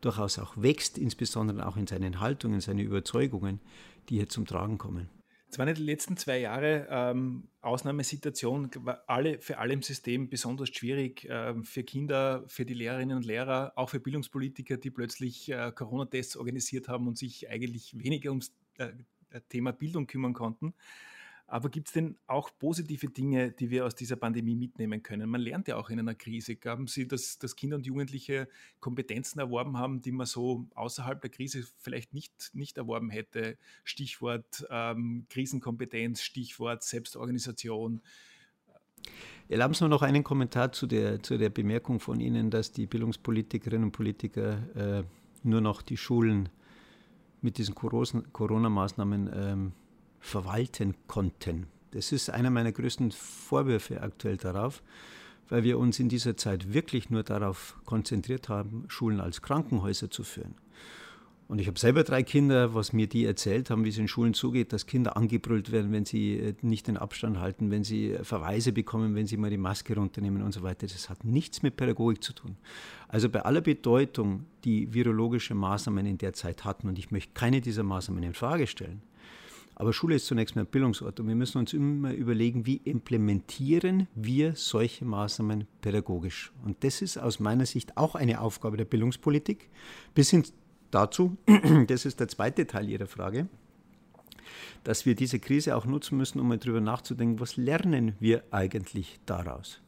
durchaus 0.00 0.38
auch 0.38 0.54
wächst, 0.56 0.98
insbesondere 0.98 1.66
auch 1.66 1.76
in 1.76 1.86
seinen 1.86 2.20
Haltungen, 2.20 2.60
seinen 2.60 2.80
Überzeugungen, 2.80 3.60
die 4.08 4.16
hier 4.16 4.28
zum 4.28 4.46
Tragen 4.46 4.78
kommen. 4.78 5.08
Es 5.50 5.58
waren 5.58 5.74
die 5.74 5.82
letzten 5.82 6.16
zwei 6.18 6.40
Jahre 6.40 6.86
ähm, 6.90 7.48
Ausnahmesituation, 7.62 8.70
alle, 9.06 9.38
für 9.40 9.58
alle 9.58 9.72
im 9.72 9.82
System 9.82 10.28
besonders 10.28 10.68
schwierig, 10.68 11.26
ähm, 11.30 11.64
für 11.64 11.84
Kinder, 11.84 12.44
für 12.46 12.66
die 12.66 12.74
Lehrerinnen 12.74 13.16
und 13.16 13.24
Lehrer, 13.24 13.72
auch 13.74 13.88
für 13.88 13.98
Bildungspolitiker, 13.98 14.76
die 14.76 14.90
plötzlich 14.90 15.50
äh, 15.50 15.72
Corona-Tests 15.74 16.36
organisiert 16.36 16.88
haben 16.88 17.08
und 17.08 17.16
sich 17.16 17.48
eigentlich 17.48 17.96
weniger 17.98 18.30
ums 18.30 18.52
äh, 18.76 18.90
Thema 19.48 19.72
Bildung 19.72 20.06
kümmern 20.06 20.34
konnten. 20.34 20.74
Aber 21.50 21.70
gibt 21.70 21.88
es 21.88 21.94
denn 21.94 22.18
auch 22.26 22.50
positive 22.58 23.08
Dinge, 23.08 23.52
die 23.52 23.70
wir 23.70 23.86
aus 23.86 23.94
dieser 23.94 24.16
Pandemie 24.16 24.54
mitnehmen 24.54 25.02
können? 25.02 25.30
Man 25.30 25.40
lernt 25.40 25.66
ja 25.66 25.76
auch 25.76 25.88
in 25.88 25.98
einer 25.98 26.14
Krise. 26.14 26.56
Glauben 26.56 26.86
Sie, 26.86 27.08
dass, 27.08 27.38
dass 27.38 27.56
Kinder 27.56 27.76
und 27.76 27.86
Jugendliche 27.86 28.48
Kompetenzen 28.80 29.40
erworben 29.40 29.78
haben, 29.78 30.02
die 30.02 30.12
man 30.12 30.26
so 30.26 30.66
außerhalb 30.74 31.22
der 31.22 31.30
Krise 31.30 31.66
vielleicht 31.78 32.12
nicht, 32.12 32.50
nicht 32.52 32.76
erworben 32.76 33.08
hätte? 33.08 33.56
Stichwort 33.82 34.66
ähm, 34.68 35.24
Krisenkompetenz, 35.30 36.20
Stichwort 36.20 36.82
Selbstorganisation. 36.82 38.02
Erlauben 39.48 39.72
Sie 39.72 39.84
mir 39.84 39.88
noch 39.88 40.02
einen 40.02 40.24
Kommentar 40.24 40.72
zu 40.72 40.86
der, 40.86 41.22
zu 41.22 41.38
der 41.38 41.48
Bemerkung 41.48 41.98
von 41.98 42.20
Ihnen, 42.20 42.50
dass 42.50 42.72
die 42.72 42.86
Bildungspolitikerinnen 42.86 43.84
und 43.84 43.92
Politiker 43.92 44.58
äh, 44.76 45.04
nur 45.44 45.62
noch 45.62 45.80
die 45.80 45.96
Schulen 45.96 46.50
mit 47.40 47.56
diesen 47.56 47.74
Corona-Maßnahmen 47.74 49.30
ähm, 49.32 49.72
verwalten 50.20 50.94
konnten. 51.06 51.66
Das 51.92 52.12
ist 52.12 52.30
einer 52.30 52.50
meiner 52.50 52.72
größten 52.72 53.12
Vorwürfe 53.12 54.02
aktuell 54.02 54.36
darauf, 54.36 54.82
weil 55.48 55.64
wir 55.64 55.78
uns 55.78 55.98
in 55.98 56.08
dieser 56.08 56.36
Zeit 56.36 56.72
wirklich 56.72 57.10
nur 57.10 57.22
darauf 57.22 57.76
konzentriert 57.84 58.48
haben, 58.48 58.84
Schulen 58.88 59.20
als 59.20 59.40
Krankenhäuser 59.40 60.10
zu 60.10 60.22
führen. 60.22 60.54
Und 61.48 61.60
ich 61.60 61.66
habe 61.66 61.78
selber 61.78 62.04
drei 62.04 62.22
Kinder, 62.22 62.74
was 62.74 62.92
mir 62.92 63.06
die 63.06 63.24
erzählt 63.24 63.70
haben, 63.70 63.82
wie 63.82 63.88
es 63.88 63.96
in 63.96 64.06
Schulen 64.06 64.34
zugeht, 64.34 64.74
dass 64.74 64.84
Kinder 64.84 65.16
angebrüllt 65.16 65.72
werden, 65.72 65.92
wenn 65.92 66.04
sie 66.04 66.34
äh, 66.34 66.54
nicht 66.60 66.88
den 66.88 66.98
Abstand 66.98 67.40
halten, 67.40 67.70
wenn 67.70 67.84
sie 67.84 68.18
Verweise 68.22 68.70
bekommen, 68.70 69.14
wenn 69.14 69.26
sie 69.26 69.38
mal 69.38 69.48
die 69.48 69.56
Maske 69.56 69.94
runternehmen 69.94 70.42
und 70.42 70.52
so 70.52 70.62
weiter. 70.62 70.86
Das 70.86 71.08
hat 71.08 71.24
nichts 71.24 71.62
mit 71.62 71.76
Pädagogik 71.76 72.22
zu 72.22 72.34
tun. 72.34 72.58
Also 73.08 73.30
bei 73.30 73.46
aller 73.46 73.62
Bedeutung, 73.62 74.44
die 74.64 74.92
virologische 74.92 75.54
Maßnahmen 75.54 76.04
in 76.04 76.18
der 76.18 76.34
Zeit 76.34 76.66
hatten, 76.66 76.86
und 76.86 76.98
ich 76.98 77.10
möchte 77.10 77.32
keine 77.32 77.62
dieser 77.62 77.82
Maßnahmen 77.82 78.22
in 78.22 78.34
Frage 78.34 78.66
stellen, 78.66 79.00
aber 79.78 79.92
Schule 79.92 80.16
ist 80.16 80.26
zunächst 80.26 80.56
mal 80.56 80.62
ein 80.62 80.66
Bildungsort 80.66 81.20
und 81.20 81.28
wir 81.28 81.36
müssen 81.36 81.58
uns 81.58 81.72
immer 81.72 82.12
überlegen, 82.12 82.66
wie 82.66 82.78
implementieren 82.78 84.08
wir 84.16 84.56
solche 84.56 85.04
Maßnahmen 85.04 85.68
pädagogisch. 85.82 86.52
Und 86.64 86.82
das 86.82 87.00
ist 87.00 87.16
aus 87.16 87.38
meiner 87.38 87.64
Sicht 87.64 87.96
auch 87.96 88.16
eine 88.16 88.40
Aufgabe 88.40 88.76
der 88.76 88.86
Bildungspolitik. 88.86 89.70
Bis 90.16 90.30
hin 90.30 90.42
dazu, 90.90 91.36
das 91.86 92.06
ist 92.06 92.18
der 92.18 92.26
zweite 92.26 92.66
Teil 92.66 92.88
Ihrer 92.88 93.06
Frage, 93.06 93.46
dass 94.82 95.06
wir 95.06 95.14
diese 95.14 95.38
Krise 95.38 95.76
auch 95.76 95.86
nutzen 95.86 96.18
müssen, 96.18 96.40
um 96.40 96.48
mal 96.48 96.58
darüber 96.58 96.80
nachzudenken, 96.80 97.38
was 97.38 97.56
lernen 97.56 98.16
wir 98.18 98.42
eigentlich 98.50 99.20
daraus. 99.26 99.80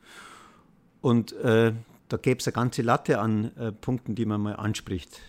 Und 1.00 1.32
äh, 1.32 1.72
da 2.06 2.16
gäbe 2.16 2.38
es 2.38 2.46
eine 2.46 2.54
ganze 2.54 2.82
Latte 2.82 3.18
an 3.18 3.56
äh, 3.56 3.72
Punkten, 3.72 4.14
die 4.14 4.24
man 4.24 4.40
mal 4.40 4.54
anspricht 4.54 5.20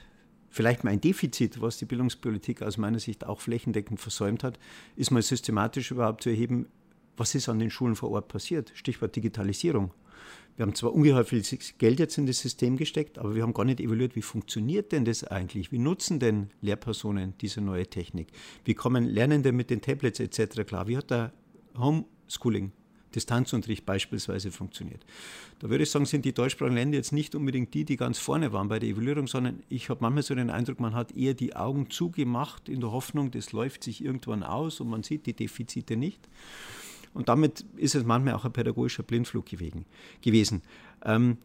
vielleicht 0.51 0.83
mal 0.83 0.91
ein 0.91 1.01
Defizit, 1.01 1.61
was 1.61 1.77
die 1.77 1.85
Bildungspolitik 1.85 2.61
aus 2.61 2.77
meiner 2.77 2.99
Sicht 2.99 3.25
auch 3.25 3.41
flächendeckend 3.41 3.99
versäumt 3.99 4.43
hat, 4.43 4.59
ist 4.95 5.09
mal 5.09 5.21
systematisch 5.21 5.89
überhaupt 5.91 6.23
zu 6.23 6.29
erheben, 6.29 6.67
was 7.17 7.33
ist 7.33 7.49
an 7.49 7.59
den 7.59 7.71
Schulen 7.71 7.95
vor 7.95 8.11
Ort 8.11 8.27
passiert. 8.27 8.71
Stichwort 8.75 9.15
Digitalisierung. 9.15 9.91
Wir 10.55 10.63
haben 10.63 10.75
zwar 10.75 10.93
ungeheuer 10.93 11.23
viel 11.23 11.43
Geld 11.77 11.99
jetzt 11.99 12.17
in 12.17 12.27
das 12.27 12.39
System 12.39 12.77
gesteckt, 12.77 13.17
aber 13.17 13.33
wir 13.33 13.43
haben 13.43 13.53
gar 13.53 13.65
nicht 13.65 13.79
evaluiert, 13.79 14.15
wie 14.15 14.21
funktioniert 14.21 14.91
denn 14.91 15.05
das 15.05 15.23
eigentlich? 15.23 15.71
Wie 15.71 15.79
nutzen 15.79 16.19
denn 16.19 16.49
Lehrpersonen 16.61 17.33
diese 17.39 17.61
neue 17.61 17.87
Technik? 17.87 18.27
Wie 18.65 18.73
kommen 18.73 19.05
Lernende 19.05 19.53
mit 19.53 19.69
den 19.69 19.81
Tablets 19.81 20.19
etc. 20.19 20.65
klar? 20.67 20.87
Wie 20.87 20.97
hat 20.97 21.09
der 21.09 21.31
Homeschooling 21.77 22.73
Distanzunterricht 23.15 23.85
beispielsweise 23.85 24.51
funktioniert. 24.51 25.05
Da 25.59 25.69
würde 25.69 25.83
ich 25.83 25.91
sagen, 25.91 26.05
sind 26.05 26.25
die 26.25 26.33
deutschsprachigen 26.33 26.75
Länder 26.75 26.97
jetzt 26.97 27.11
nicht 27.11 27.35
unbedingt 27.35 27.73
die, 27.73 27.85
die 27.85 27.97
ganz 27.97 28.17
vorne 28.17 28.53
waren 28.53 28.67
bei 28.67 28.79
der 28.79 28.89
Evaluierung, 28.89 29.27
sondern 29.27 29.63
ich 29.69 29.89
habe 29.89 29.99
manchmal 30.01 30.23
so 30.23 30.35
den 30.35 30.49
Eindruck, 30.49 30.79
man 30.79 30.93
hat 30.93 31.11
eher 31.11 31.33
die 31.33 31.55
Augen 31.55 31.89
zugemacht 31.89 32.69
in 32.69 32.79
der 32.79 32.91
Hoffnung, 32.91 33.31
das 33.31 33.51
läuft 33.51 33.83
sich 33.83 34.03
irgendwann 34.03 34.43
aus 34.43 34.79
und 34.79 34.89
man 34.89 35.03
sieht 35.03 35.25
die 35.25 35.33
Defizite 35.33 35.97
nicht. 35.97 36.27
Und 37.13 37.29
damit 37.29 37.65
ist 37.75 37.95
es 37.95 38.05
manchmal 38.05 38.35
auch 38.35 38.45
ein 38.45 38.53
pädagogischer 38.53 39.03
Blindflug 39.03 39.45
gewesen. 39.45 40.61
Ähm, 41.03 41.37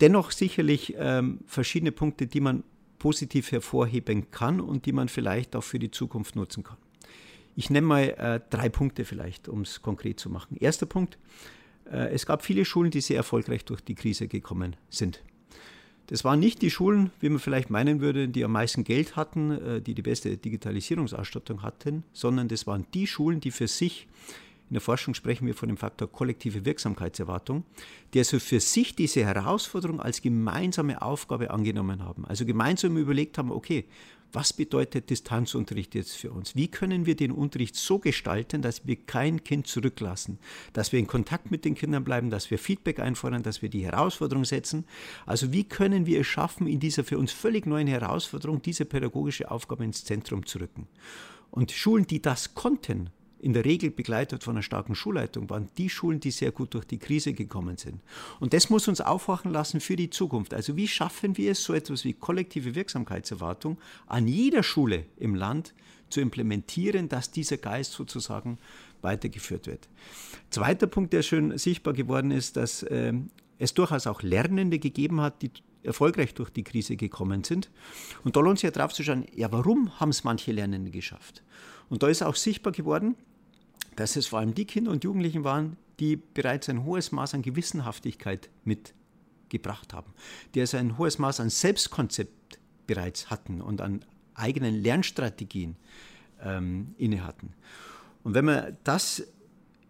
dennoch 0.00 0.30
sicherlich 0.30 0.94
ähm, 0.98 1.40
verschiedene 1.46 1.92
Punkte, 1.92 2.26
die 2.26 2.40
man 2.40 2.62
positiv 2.98 3.50
hervorheben 3.50 4.30
kann 4.30 4.60
und 4.60 4.86
die 4.86 4.92
man 4.92 5.08
vielleicht 5.08 5.56
auch 5.56 5.64
für 5.64 5.78
die 5.78 5.90
Zukunft 5.90 6.36
nutzen 6.36 6.62
kann. 6.62 6.76
Ich 7.54 7.70
nenne 7.70 7.86
mal 7.86 8.02
äh, 8.02 8.40
drei 8.50 8.68
Punkte 8.68 9.04
vielleicht, 9.04 9.48
um 9.48 9.62
es 9.62 9.82
konkret 9.82 10.18
zu 10.18 10.30
machen. 10.30 10.56
Erster 10.58 10.86
Punkt, 10.86 11.18
Äh, 11.90 12.14
es 12.14 12.26
gab 12.26 12.42
viele 12.44 12.64
Schulen, 12.64 12.90
die 12.90 13.00
sehr 13.00 13.16
erfolgreich 13.16 13.64
durch 13.64 13.80
die 13.80 13.94
Krise 13.94 14.28
gekommen 14.28 14.76
sind. 14.88 15.22
Das 16.06 16.24
waren 16.24 16.40
nicht 16.40 16.62
die 16.62 16.70
Schulen, 16.70 17.10
wie 17.20 17.28
man 17.28 17.38
vielleicht 17.38 17.70
meinen 17.70 18.00
würde, 18.00 18.28
die 18.28 18.44
am 18.44 18.52
meisten 18.52 18.84
Geld 18.84 19.16
hatten, 19.16 19.50
äh, 19.50 19.80
die 19.80 19.94
die 19.94 20.02
beste 20.02 20.36
Digitalisierungsausstattung 20.36 21.62
hatten, 21.62 22.04
sondern 22.12 22.48
das 22.48 22.66
waren 22.66 22.86
die 22.94 23.06
Schulen, 23.06 23.40
die 23.40 23.50
für 23.50 23.68
sich 23.68 24.08
in 24.68 24.74
der 24.74 24.80
Forschung 24.80 25.12
sprechen 25.12 25.46
wir 25.46 25.54
von 25.54 25.68
dem 25.68 25.76
Faktor 25.76 26.10
kollektive 26.10 26.64
Wirksamkeitserwartung, 26.64 27.64
die 28.14 28.20
also 28.20 28.38
für 28.38 28.58
sich 28.58 28.94
diese 28.94 29.22
Herausforderung 29.22 30.00
als 30.00 30.22
gemeinsame 30.22 31.02
Aufgabe 31.02 31.50
angenommen 31.50 32.02
haben. 32.02 32.24
Also 32.24 32.46
gemeinsam 32.46 32.96
überlegt 32.96 33.36
haben, 33.36 33.50
okay, 33.50 33.84
was 34.32 34.52
bedeutet 34.52 35.10
Distanzunterricht 35.10 35.94
jetzt 35.94 36.16
für 36.16 36.32
uns? 36.32 36.56
Wie 36.56 36.68
können 36.68 37.06
wir 37.06 37.16
den 37.16 37.32
Unterricht 37.32 37.76
so 37.76 37.98
gestalten, 37.98 38.62
dass 38.62 38.86
wir 38.86 38.96
kein 38.96 39.44
Kind 39.44 39.66
zurücklassen, 39.66 40.38
dass 40.72 40.92
wir 40.92 40.98
in 40.98 41.06
Kontakt 41.06 41.50
mit 41.50 41.64
den 41.64 41.74
Kindern 41.74 42.04
bleiben, 42.04 42.30
dass 42.30 42.50
wir 42.50 42.58
Feedback 42.58 42.98
einfordern, 42.98 43.42
dass 43.42 43.62
wir 43.62 43.68
die 43.68 43.84
Herausforderung 43.84 44.44
setzen? 44.44 44.84
Also 45.26 45.52
wie 45.52 45.64
können 45.64 46.06
wir 46.06 46.20
es 46.20 46.26
schaffen, 46.26 46.66
in 46.66 46.80
dieser 46.80 47.04
für 47.04 47.18
uns 47.18 47.32
völlig 47.32 47.66
neuen 47.66 47.88
Herausforderung 47.88 48.62
diese 48.62 48.84
pädagogische 48.84 49.50
Aufgabe 49.50 49.84
ins 49.84 50.04
Zentrum 50.04 50.46
zu 50.46 50.58
rücken? 50.58 50.88
Und 51.50 51.70
Schulen, 51.70 52.06
die 52.06 52.22
das 52.22 52.54
konnten, 52.54 53.10
in 53.42 53.52
der 53.52 53.64
Regel 53.64 53.90
begleitet 53.90 54.44
von 54.44 54.54
einer 54.54 54.62
starken 54.62 54.94
Schulleitung, 54.94 55.50
waren 55.50 55.68
die 55.76 55.90
Schulen, 55.90 56.20
die 56.20 56.30
sehr 56.30 56.52
gut 56.52 56.74
durch 56.74 56.84
die 56.84 56.98
Krise 56.98 57.34
gekommen 57.34 57.76
sind. 57.76 58.00
Und 58.38 58.54
das 58.54 58.70
muss 58.70 58.86
uns 58.86 59.00
aufwachen 59.00 59.50
lassen 59.50 59.80
für 59.80 59.96
die 59.96 60.10
Zukunft. 60.10 60.54
Also 60.54 60.76
wie 60.76 60.86
schaffen 60.86 61.36
wir 61.36 61.50
es, 61.50 61.64
so 61.64 61.74
etwas 61.74 62.04
wie 62.04 62.14
kollektive 62.14 62.76
Wirksamkeitserwartung 62.76 63.78
an 64.06 64.28
jeder 64.28 64.62
Schule 64.62 65.06
im 65.16 65.34
Land 65.34 65.74
zu 66.08 66.20
implementieren, 66.20 67.08
dass 67.08 67.32
dieser 67.32 67.56
Geist 67.56 67.92
sozusagen 67.92 68.58
weitergeführt 69.00 69.66
wird. 69.66 69.88
Zweiter 70.50 70.86
Punkt, 70.86 71.12
der 71.12 71.22
schön 71.22 71.58
sichtbar 71.58 71.94
geworden 71.94 72.30
ist, 72.30 72.56
dass 72.56 72.84
äh, 72.84 73.12
es 73.58 73.74
durchaus 73.74 74.06
auch 74.06 74.22
Lernende 74.22 74.78
gegeben 74.78 75.20
hat, 75.20 75.42
die 75.42 75.50
erfolgreich 75.82 76.34
durch 76.34 76.50
die 76.50 76.62
Krise 76.62 76.94
gekommen 76.94 77.42
sind. 77.42 77.72
Und 78.22 78.36
da 78.36 78.40
lohnt 78.40 78.58
sich 78.60 78.64
ja 78.64 78.70
drauf 78.70 78.92
zu 78.92 79.02
schauen, 79.02 79.26
ja, 79.34 79.50
warum 79.50 79.98
haben 79.98 80.10
es 80.10 80.22
manche 80.22 80.52
Lernende 80.52 80.92
geschafft? 80.92 81.42
Und 81.88 82.04
da 82.04 82.08
ist 82.08 82.22
auch 82.22 82.36
sichtbar 82.36 82.72
geworden, 82.72 83.16
dass 83.96 84.16
es 84.16 84.26
vor 84.26 84.38
allem 84.38 84.54
die 84.54 84.64
Kinder 84.64 84.90
und 84.90 85.04
Jugendlichen 85.04 85.44
waren, 85.44 85.76
die 86.00 86.16
bereits 86.16 86.68
ein 86.68 86.84
hohes 86.84 87.12
Maß 87.12 87.34
an 87.34 87.42
Gewissenhaftigkeit 87.42 88.50
mitgebracht 88.64 89.92
haben, 89.92 90.12
die 90.54 90.60
also 90.60 90.76
ein 90.76 90.98
hohes 90.98 91.18
Maß 91.18 91.40
an 91.40 91.50
Selbstkonzept 91.50 92.58
bereits 92.86 93.30
hatten 93.30 93.60
und 93.60 93.80
an 93.80 94.04
eigenen 94.34 94.74
Lernstrategien 94.74 95.76
ähm, 96.42 96.94
inne 96.98 97.24
hatten. 97.24 97.52
Und 98.24 98.34
wenn 98.34 98.44
man 98.44 98.76
das 98.84 99.22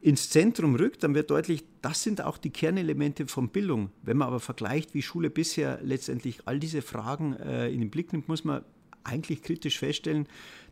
ins 0.01 0.31
Zentrum 0.31 0.75
rückt, 0.75 1.05
dann 1.05 1.15
wird 1.15 1.31
deutlich, 1.31 1.65
das 1.81 2.03
sind 2.03 2.23
auch 2.23 2.37
die 2.37 2.51
Kernelemente 2.51 3.27
von 3.29 3.51
Bildung. 3.51 3.91
Wenn 4.03 4.17
man 4.17 4.29
aber 4.29 4.41
vergleicht, 4.41 4.95
wie 4.95 5.03
Schule 5.03 5.31
bisher 5.31 5.79
letztendlich 5.83 6.41
all 6.47 6.59
diese 6.59 6.83
Fragen 6.83 7.37
äh, 7.37 7.69
in 7.71 7.81
den 7.81 7.91
Blick 7.91 8.13
nimmt, 8.13 8.29
muss 8.29 8.45
man 8.45 8.65
eigentlich 9.05 9.43
kritisch 9.43 9.79
feststellen, 9.79 10.27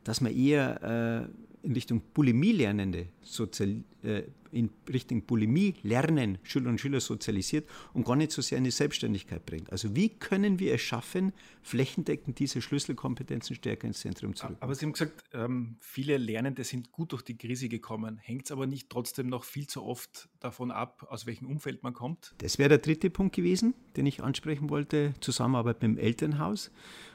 dass 0.04 0.20
man 0.20 0.34
eher 0.34 1.28
äh, 1.28 1.49
in 1.62 1.72
Richtung 1.72 2.02
Bulimie 2.14 2.52
lernende, 2.52 3.08
sozial, 3.22 3.84
äh, 4.02 4.22
in 4.52 4.70
Richtung 4.88 5.22
Bulimie 5.22 5.74
lernen 5.82 6.38
Schüler 6.42 6.70
und 6.70 6.80
Schüler 6.80 7.00
sozialisiert 7.00 7.68
und 7.92 8.04
gar 8.04 8.16
nicht 8.16 8.32
so 8.32 8.42
sehr 8.42 8.58
in 8.58 8.64
die 8.64 8.70
Selbstständigkeit 8.70 9.46
bringt. 9.46 9.70
Also 9.70 9.94
wie 9.94 10.08
können 10.08 10.58
wir 10.58 10.74
es 10.74 10.80
schaffen, 10.80 11.32
flächendeckend 11.62 12.38
diese 12.38 12.60
Schlüsselkompetenzen 12.60 13.54
stärker 13.54 13.86
ins 13.86 14.00
Zentrum 14.00 14.34
zu 14.34 14.46
rücken? 14.46 14.56
Aber 14.60 14.74
Sie 14.74 14.84
haben 14.84 14.92
gesagt, 14.92 15.22
ähm, 15.32 15.76
viele 15.80 16.16
Lernende 16.16 16.64
sind 16.64 16.90
gut 16.90 17.12
durch 17.12 17.22
die 17.22 17.36
Krise 17.36 17.68
gekommen. 17.68 18.18
Hängt 18.18 18.46
es 18.46 18.52
aber 18.52 18.66
nicht 18.66 18.90
trotzdem 18.90 19.28
noch 19.28 19.44
viel 19.44 19.66
zu 19.66 19.84
oft 19.84 20.28
davon 20.40 20.70
ab, 20.70 21.06
aus 21.08 21.26
welchem 21.26 21.46
Umfeld 21.46 21.82
man 21.82 21.92
kommt? 21.92 22.34
Das 22.38 22.58
wäre 22.58 22.70
der 22.70 22.78
dritte 22.78 23.10
Punkt 23.10 23.36
gewesen, 23.36 23.74
den 23.96 24.06
ich 24.06 24.22
ansprechen 24.22 24.70
wollte, 24.70 25.14
Zusammenarbeit 25.20 25.82
mit 25.82 25.96
dem 25.96 25.98
Elternhaus. 25.98 26.70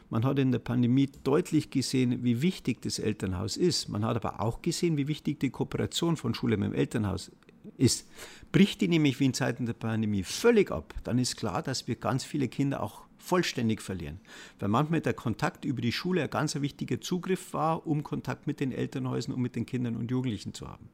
Man 0.10 0.24
hat 0.24 0.40
in 0.40 0.52
der 0.52 0.60
Pandemie 0.60 1.10
deutlich 1.24 1.70
gesehen, 1.72 2.24
wie 2.24 2.42
wichtig 2.42 2.82
das 2.82 3.00
Elternhaus 3.00 3.58
ist. 3.58 3.90
Man 3.90 4.06
hat 4.06 4.16
aber 4.16 4.40
auch 4.40 4.62
gesehen, 4.62 4.98
wie 4.98 5.08
wichtig 5.08 5.40
die 5.40 5.50
Kooperation 5.50 6.18
von 6.18 6.34
Schule 6.34 6.58
mit 6.58 6.72
dem 6.72 6.76
Elternhaus 6.76 7.32
ist. 7.78 8.08
Bricht 8.52 8.82
die 8.82 8.88
nämlich 8.88 9.20
wie 9.20 9.26
in 9.26 9.34
Zeiten 9.34 9.66
der 9.66 9.74
Pandemie 9.74 10.24
völlig 10.24 10.72
ab, 10.72 10.94
dann 11.04 11.18
ist 11.18 11.36
klar, 11.36 11.62
dass 11.62 11.88
wir 11.88 11.96
ganz 11.96 12.24
viele 12.24 12.48
Kinder 12.48 12.82
auch 12.82 13.02
vollständig 13.18 13.82
verlieren. 13.82 14.20
Weil 14.60 14.70
manchmal 14.70 15.02
der 15.02 15.14
Kontakt 15.14 15.66
über 15.66 15.82
die 15.82 15.92
Schule 15.92 16.24
ein 16.24 16.30
ganz 16.30 16.56
wichtiger 16.56 17.02
Zugriff 17.02 17.54
war, 17.54 17.86
um 17.88 18.04
Kontakt 18.04 18.46
mit 18.48 18.60
den 18.60 18.72
Elternhäusern 18.72 19.34
und 19.34 19.42
mit 19.42 19.56
den 19.56 19.66
Kindern 19.66 19.96
und 19.96 20.12
Jugendlichen 20.12 20.54
zu 20.54 20.68
haben. 20.68 20.90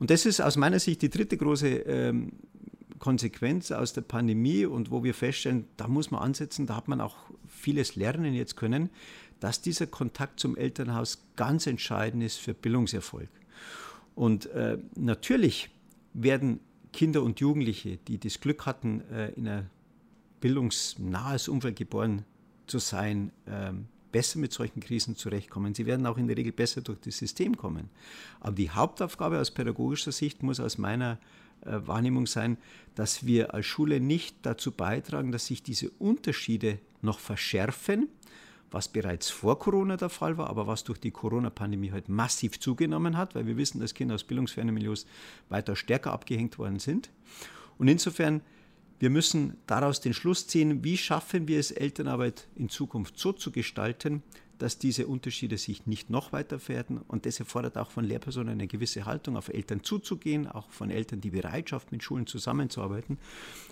Und 0.00 0.10
das 0.10 0.26
ist 0.26 0.40
aus 0.40 0.56
meiner 0.56 0.80
Sicht 0.80 1.02
die 1.02 1.10
dritte 1.10 1.36
große 1.36 1.68
ähm, 1.68 2.32
Konsequenz 3.04 3.70
aus 3.70 3.92
der 3.92 4.00
Pandemie 4.00 4.64
und 4.64 4.90
wo 4.90 5.04
wir 5.04 5.12
feststellen, 5.12 5.66
da 5.76 5.88
muss 5.88 6.10
man 6.10 6.22
ansetzen, 6.22 6.66
da 6.66 6.76
hat 6.76 6.88
man 6.88 7.02
auch 7.02 7.16
vieles 7.46 7.96
lernen 7.96 8.32
jetzt 8.32 8.56
können, 8.56 8.88
dass 9.40 9.60
dieser 9.60 9.86
Kontakt 9.86 10.40
zum 10.40 10.56
Elternhaus 10.56 11.22
ganz 11.36 11.66
entscheidend 11.66 12.22
ist 12.22 12.38
für 12.38 12.54
Bildungserfolg. 12.54 13.28
Und 14.14 14.46
äh, 14.46 14.78
natürlich 14.96 15.68
werden 16.14 16.60
Kinder 16.94 17.22
und 17.22 17.40
Jugendliche, 17.40 17.98
die 18.08 18.16
das 18.16 18.40
Glück 18.40 18.64
hatten, 18.64 19.02
äh, 19.12 19.32
in 19.32 19.48
ein 19.48 19.68
bildungsnahes 20.40 21.48
Umfeld 21.48 21.76
geboren 21.76 22.24
zu 22.66 22.78
sein, 22.78 23.32
äh, 23.44 23.72
besser 24.12 24.38
mit 24.38 24.54
solchen 24.54 24.80
Krisen 24.80 25.14
zurechtkommen. 25.14 25.74
Sie 25.74 25.84
werden 25.84 26.06
auch 26.06 26.16
in 26.16 26.26
der 26.26 26.38
Regel 26.38 26.52
besser 26.52 26.80
durch 26.80 27.00
das 27.00 27.18
System 27.18 27.54
kommen. 27.58 27.90
Aber 28.40 28.54
die 28.54 28.70
Hauptaufgabe 28.70 29.38
aus 29.38 29.50
pädagogischer 29.50 30.12
Sicht 30.12 30.42
muss 30.42 30.58
aus 30.58 30.78
meiner 30.78 31.12
äh, 31.12 31.43
Wahrnehmung 31.64 32.26
sein, 32.26 32.58
dass 32.94 33.26
wir 33.26 33.54
als 33.54 33.66
Schule 33.66 34.00
nicht 34.00 34.36
dazu 34.42 34.70
beitragen, 34.70 35.32
dass 35.32 35.46
sich 35.46 35.62
diese 35.62 35.90
Unterschiede 35.90 36.78
noch 37.02 37.18
verschärfen, 37.18 38.08
was 38.70 38.88
bereits 38.88 39.30
vor 39.30 39.58
Corona 39.58 39.96
der 39.96 40.08
Fall 40.08 40.36
war, 40.36 40.50
aber 40.50 40.66
was 40.66 40.84
durch 40.84 40.98
die 40.98 41.12
Corona-Pandemie 41.12 41.92
halt 41.92 42.08
massiv 42.08 42.58
zugenommen 42.58 43.16
hat, 43.16 43.34
weil 43.34 43.46
wir 43.46 43.56
wissen, 43.56 43.80
dass 43.80 43.94
Kinder 43.94 44.16
aus 44.16 44.24
bildungsfernen 44.24 44.74
Milieus 44.74 45.06
weiter 45.48 45.76
stärker 45.76 46.12
abgehängt 46.12 46.58
worden 46.58 46.80
sind. 46.80 47.10
Und 47.78 47.88
insofern, 47.88 48.40
wir 48.98 49.10
müssen 49.10 49.56
daraus 49.66 50.00
den 50.00 50.14
Schluss 50.14 50.46
ziehen, 50.48 50.82
wie 50.82 50.96
schaffen 50.96 51.46
wir 51.46 51.60
es, 51.60 51.70
Elternarbeit 51.70 52.48
in 52.56 52.68
Zukunft 52.68 53.18
so 53.18 53.32
zu 53.32 53.52
gestalten, 53.52 54.22
dass 54.58 54.78
diese 54.78 55.06
Unterschiede 55.06 55.58
sich 55.58 55.86
nicht 55.86 56.10
noch 56.10 56.32
weiter 56.32 56.60
werden. 56.68 56.98
Und 56.98 57.26
das 57.26 57.40
erfordert 57.40 57.76
auch 57.76 57.90
von 57.90 58.04
Lehrpersonen 58.04 58.52
eine 58.52 58.66
gewisse 58.66 59.04
Haltung, 59.04 59.36
auf 59.36 59.48
Eltern 59.48 59.82
zuzugehen, 59.82 60.46
auch 60.46 60.70
von 60.70 60.90
Eltern 60.90 61.20
die 61.20 61.30
Bereitschaft, 61.30 61.92
mit 61.92 62.02
Schulen 62.02 62.26
zusammenzuarbeiten. 62.26 63.18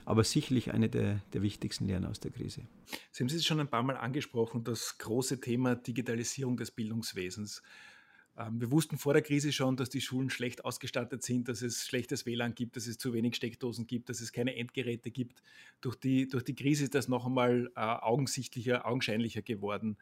Aber 0.05 0.25
sicherlich 0.25 0.73
eine 0.73 0.89
der, 0.89 1.21
der 1.33 1.43
wichtigsten 1.43 1.87
Lehren 1.87 2.05
aus 2.05 2.21
der 2.21 2.31
Krise. 2.31 2.63
Sie 3.11 3.25
haben 3.25 3.35
es 3.35 3.45
schon 3.45 3.61
ein 3.61 3.69
paar 3.69 3.83
Mal 3.83 3.97
angesprochen, 3.97 4.65
das 4.65 4.99
große 4.99 5.41
Thema 5.41 5.77
Digitalisierung 5.77 6.57
des 6.57 6.71
Bildungswesens. 6.71 7.63
Ähm, 8.37 8.61
wir 8.61 8.71
wussten 8.71 8.99
vor 8.99 9.13
der 9.13 9.23
Krise 9.23 9.53
schon, 9.53 9.77
dass 9.77 9.91
die 9.91 10.01
Schulen 10.01 10.31
schlecht 10.31 10.65
ausgestattet 10.65 11.23
sind, 11.23 11.49
dass 11.49 11.63
es 11.63 11.87
schlechtes 11.87 12.27
WLAN 12.27 12.55
gibt, 12.55 12.77
dass 12.77 12.87
es 12.87 12.99
zu 12.99 13.13
wenig 13.13 13.37
Steckdosen 13.37 13.87
gibt, 13.87 14.09
dass 14.09 14.21
es 14.21 14.33
keine 14.33 14.57
Endgeräte 14.57 15.11
gibt. 15.11 15.43
Durch 15.81 15.97
die, 15.97 16.29
durch 16.29 16.45
die 16.45 16.55
Krise 16.55 16.85
ist 16.85 16.95
das 16.95 17.09
noch 17.09 17.27
einmal 17.27 17.71
äh, 17.77 17.81
augensichtlicher, 17.81 18.87
augenscheinlicher 18.87 19.43
geworden. 19.43 19.97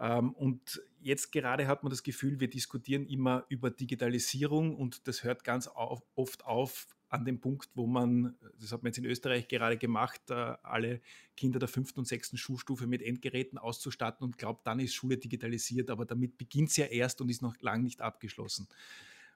Ähm, 0.00 0.32
und 0.32 0.82
jetzt 1.00 1.30
gerade 1.30 1.66
hat 1.66 1.82
man 1.82 1.90
das 1.90 2.02
Gefühl, 2.02 2.40
wir 2.40 2.48
diskutieren 2.48 3.06
immer 3.06 3.44
über 3.48 3.70
Digitalisierung 3.70 4.74
und 4.74 5.06
das 5.06 5.22
hört 5.22 5.44
ganz 5.44 5.66
auf, 5.68 6.02
oft 6.14 6.44
auf 6.44 6.86
an 7.10 7.24
dem 7.24 7.40
Punkt, 7.40 7.68
wo 7.74 7.86
man, 7.86 8.36
das 8.58 8.72
hat 8.72 8.82
man 8.82 8.90
jetzt 8.90 8.98
in 8.98 9.04
Österreich 9.04 9.48
gerade 9.48 9.76
gemacht, 9.76 10.22
äh, 10.30 10.54
alle 10.62 11.00
Kinder 11.36 11.58
der 11.58 11.68
fünften 11.68 12.00
und 12.00 12.06
sechsten 12.06 12.38
Schulstufe 12.38 12.86
mit 12.86 13.02
Endgeräten 13.02 13.58
auszustatten 13.58 14.24
und 14.24 14.38
glaubt, 14.38 14.66
dann 14.66 14.80
ist 14.80 14.94
Schule 14.94 15.18
digitalisiert, 15.18 15.90
aber 15.90 16.06
damit 16.06 16.38
beginnt 16.38 16.70
es 16.70 16.76
ja 16.76 16.86
erst 16.86 17.20
und 17.20 17.28
ist 17.28 17.42
noch 17.42 17.56
lange 17.60 17.82
nicht 17.82 18.00
abgeschlossen. 18.00 18.68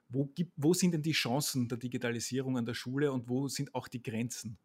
Wo, 0.07 0.25
gibt, 0.25 0.53
wo 0.55 0.73
sind 0.73 0.93
denn 0.93 1.01
die 1.01 1.11
Chancen 1.11 1.67
der 1.67 1.77
Digitalisierung 1.77 2.57
an 2.57 2.65
der 2.65 2.75
Schule 2.75 3.11
und 3.11 3.27
wo 3.27 3.47
sind 3.49 3.75
auch 3.75 3.87
die 3.87 4.01
Grenzen? 4.01 4.57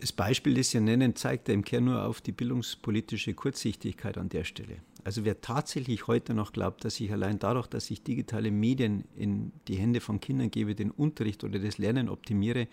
Das 0.00 0.12
Beispiel, 0.12 0.54
das 0.54 0.70
Sie 0.70 0.80
nennen, 0.80 1.14
zeigt 1.14 1.48
ja 1.48 1.54
im 1.54 1.62
Kern 1.62 1.84
nur 1.84 2.06
auf 2.06 2.22
die 2.22 2.32
bildungspolitische 2.32 3.34
Kurzsichtigkeit 3.34 4.16
an 4.16 4.30
der 4.30 4.44
Stelle. 4.44 4.78
Also 5.04 5.26
wer 5.26 5.42
tatsächlich 5.42 6.06
heute 6.06 6.32
noch 6.32 6.52
glaubt, 6.52 6.86
dass 6.86 6.98
ich 7.00 7.12
allein 7.12 7.38
dadurch, 7.38 7.66
dass 7.66 7.90
ich 7.90 8.02
digitale 8.02 8.50
Medien 8.50 9.04
in 9.14 9.52
die 9.68 9.76
Hände 9.76 10.00
von 10.00 10.18
Kindern 10.18 10.50
gebe, 10.50 10.74
den 10.74 10.90
Unterricht 10.90 11.44
oder 11.44 11.58
das 11.58 11.76
Lernen 11.76 12.08
optimiere, 12.08 12.66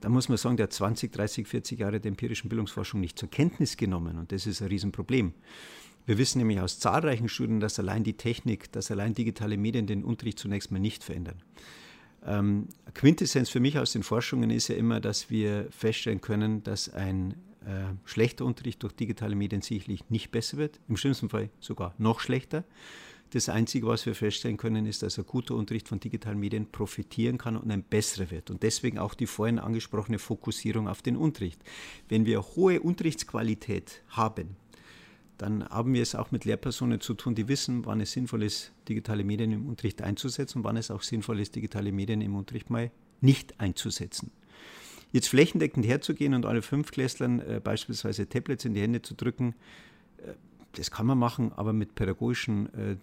da 0.00 0.08
muss 0.08 0.28
man 0.28 0.38
sagen, 0.38 0.56
der 0.56 0.64
hat 0.64 0.72
20, 0.72 1.12
30, 1.12 1.46
40 1.46 1.78
Jahre 1.78 2.00
der 2.00 2.10
empirischen 2.10 2.48
Bildungsforschung 2.48 3.00
nicht 3.00 3.18
zur 3.18 3.30
Kenntnis 3.30 3.76
genommen 3.76 4.18
und 4.18 4.32
das 4.32 4.46
ist 4.46 4.60
ein 4.60 4.68
Riesenproblem. 4.68 5.34
Wir 6.04 6.18
wissen 6.18 6.38
nämlich 6.38 6.60
aus 6.60 6.80
zahlreichen 6.80 7.28
Studien, 7.28 7.60
dass 7.60 7.78
allein 7.78 8.04
die 8.04 8.16
Technik, 8.16 8.70
dass 8.72 8.90
allein 8.90 9.14
digitale 9.14 9.56
Medien 9.56 9.86
den 9.86 10.04
Unterricht 10.04 10.38
zunächst 10.38 10.70
mal 10.70 10.78
nicht 10.78 11.02
verändern. 11.02 11.42
Ähm, 12.26 12.68
Quintessenz 12.94 13.48
für 13.48 13.60
mich 13.60 13.78
aus 13.78 13.92
den 13.92 14.02
Forschungen 14.02 14.50
ist 14.50 14.68
ja 14.68 14.74
immer, 14.74 15.00
dass 15.00 15.30
wir 15.30 15.68
feststellen 15.70 16.20
können, 16.20 16.62
dass 16.64 16.92
ein 16.92 17.34
äh, 17.64 17.94
schlechter 18.04 18.44
Unterricht 18.44 18.82
durch 18.82 18.92
digitale 18.94 19.36
Medien 19.36 19.62
sicherlich 19.62 20.08
nicht 20.10 20.30
besser 20.30 20.56
wird, 20.56 20.80
im 20.88 20.96
schlimmsten 20.96 21.28
Fall 21.28 21.50
sogar 21.60 21.94
noch 21.98 22.20
schlechter. 22.20 22.64
Das 23.30 23.48
Einzige, 23.48 23.88
was 23.88 24.06
wir 24.06 24.14
feststellen 24.14 24.56
können, 24.56 24.86
ist, 24.86 25.02
dass 25.02 25.18
ein 25.18 25.26
guter 25.26 25.56
Unterricht 25.56 25.88
von 25.88 25.98
digitalen 25.98 26.38
Medien 26.38 26.70
profitieren 26.70 27.38
kann 27.38 27.56
und 27.56 27.70
ein 27.72 27.82
besserer 27.82 28.30
wird. 28.30 28.50
Und 28.50 28.62
deswegen 28.62 28.98
auch 28.98 29.14
die 29.14 29.26
vorhin 29.26 29.58
angesprochene 29.58 30.20
Fokussierung 30.20 30.86
auf 30.86 31.02
den 31.02 31.16
Unterricht. 31.16 31.60
Wenn 32.08 32.24
wir 32.24 32.40
hohe 32.40 32.80
Unterrichtsqualität 32.80 34.02
haben, 34.10 34.56
dann 35.38 35.68
haben 35.68 35.92
wir 35.94 36.02
es 36.02 36.14
auch 36.14 36.30
mit 36.30 36.44
Lehrpersonen 36.44 37.00
zu 37.00 37.14
tun, 37.14 37.34
die 37.34 37.48
wissen, 37.48 37.84
wann 37.84 38.00
es 38.00 38.12
sinnvoll 38.12 38.42
ist, 38.42 38.72
digitale 38.88 39.24
Medien 39.24 39.52
im 39.52 39.66
Unterricht 39.68 40.02
einzusetzen 40.02 40.58
und 40.58 40.64
wann 40.64 40.76
es 40.76 40.90
auch 40.90 41.02
sinnvoll 41.02 41.40
ist, 41.40 41.54
digitale 41.54 41.92
Medien 41.92 42.20
im 42.20 42.34
Unterricht 42.34 42.70
mal 42.70 42.90
nicht 43.20 43.60
einzusetzen. 43.60 44.30
Jetzt 45.12 45.28
flächendeckend 45.28 45.86
herzugehen 45.86 46.34
und 46.34 46.46
alle 46.46 46.62
Fünfklässlern 46.62 47.40
äh, 47.40 47.60
beispielsweise 47.62 48.28
Tablets 48.28 48.64
in 48.64 48.74
die 48.74 48.80
Hände 48.80 49.02
zu 49.02 49.14
drücken, 49.14 49.54
äh, 50.18 50.32
das 50.72 50.90
kann 50.90 51.06
man 51.06 51.18
machen, 51.18 51.52
aber 51.52 51.72
mit 51.72 51.94
pädagogischen 51.94 52.66
äh, 52.74 52.96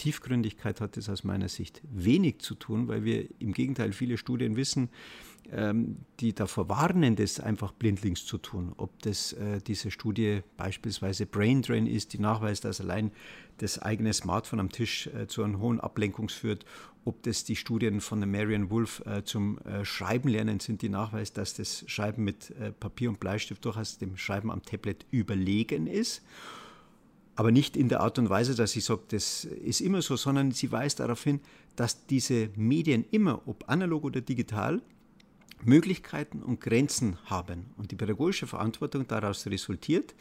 Tiefgründigkeit 0.00 0.80
hat 0.80 0.96
es 0.96 1.10
aus 1.10 1.24
meiner 1.24 1.50
Sicht 1.50 1.82
wenig 1.92 2.38
zu 2.38 2.54
tun, 2.54 2.88
weil 2.88 3.04
wir 3.04 3.28
im 3.38 3.52
Gegenteil 3.52 3.92
viele 3.92 4.16
Studien 4.16 4.56
wissen, 4.56 4.88
ähm, 5.52 5.98
die 6.20 6.32
davor 6.34 6.70
warnen, 6.70 7.16
das 7.16 7.38
einfach 7.38 7.72
blindlings 7.72 8.24
zu 8.24 8.38
tun. 8.38 8.72
Ob 8.78 9.02
das 9.02 9.34
äh, 9.34 9.60
diese 9.60 9.90
Studie 9.90 10.40
beispielsweise 10.56 11.26
Brain 11.26 11.60
Drain 11.60 11.86
ist, 11.86 12.14
die 12.14 12.18
nachweist, 12.18 12.64
dass 12.64 12.80
allein 12.80 13.12
das 13.58 13.78
eigene 13.78 14.14
Smartphone 14.14 14.60
am 14.60 14.72
Tisch 14.72 15.08
äh, 15.08 15.26
zu 15.26 15.42
einem 15.42 15.60
hohen 15.60 15.80
Ablenkungs 15.80 16.32
führt, 16.32 16.64
ob 17.04 17.22
das 17.24 17.44
die 17.44 17.56
Studien 17.56 18.00
von 18.00 18.20
der 18.20 18.26
Marian 18.26 18.70
Wolf 18.70 19.02
äh, 19.04 19.22
zum 19.22 19.58
Schreiben 19.82 20.30
lernen 20.30 20.60
sind, 20.60 20.80
die 20.80 20.88
nachweist, 20.88 21.36
dass 21.36 21.52
das 21.52 21.84
Schreiben 21.88 22.24
mit 22.24 22.54
Papier 22.80 23.10
und 23.10 23.20
Bleistift 23.20 23.62
durchaus 23.66 23.98
dem 23.98 24.16
Schreiben 24.16 24.50
am 24.50 24.62
Tablet 24.62 25.04
überlegen 25.10 25.86
ist 25.86 26.22
aber 27.40 27.52
nicht 27.52 27.74
in 27.74 27.88
der 27.88 28.00
Art 28.00 28.18
und 28.18 28.28
Weise, 28.28 28.54
dass 28.54 28.76
ich 28.76 28.84
sage, 28.84 29.00
das 29.08 29.44
ist 29.46 29.80
immer 29.80 30.02
so, 30.02 30.14
sondern 30.16 30.50
sie 30.52 30.70
weist 30.72 31.00
darauf 31.00 31.24
hin, 31.24 31.40
dass 31.74 32.04
diese 32.04 32.50
Medien 32.54 33.02
immer, 33.12 33.40
ob 33.48 33.66
analog 33.66 34.04
oder 34.04 34.20
digital, 34.20 34.82
Möglichkeiten 35.64 36.42
und 36.42 36.60
Grenzen 36.60 37.16
haben. 37.24 37.70
Und 37.78 37.92
die 37.92 37.96
pädagogische 37.96 38.46
Verantwortung 38.46 39.08
daraus 39.08 39.46
resultiert, 39.46 40.14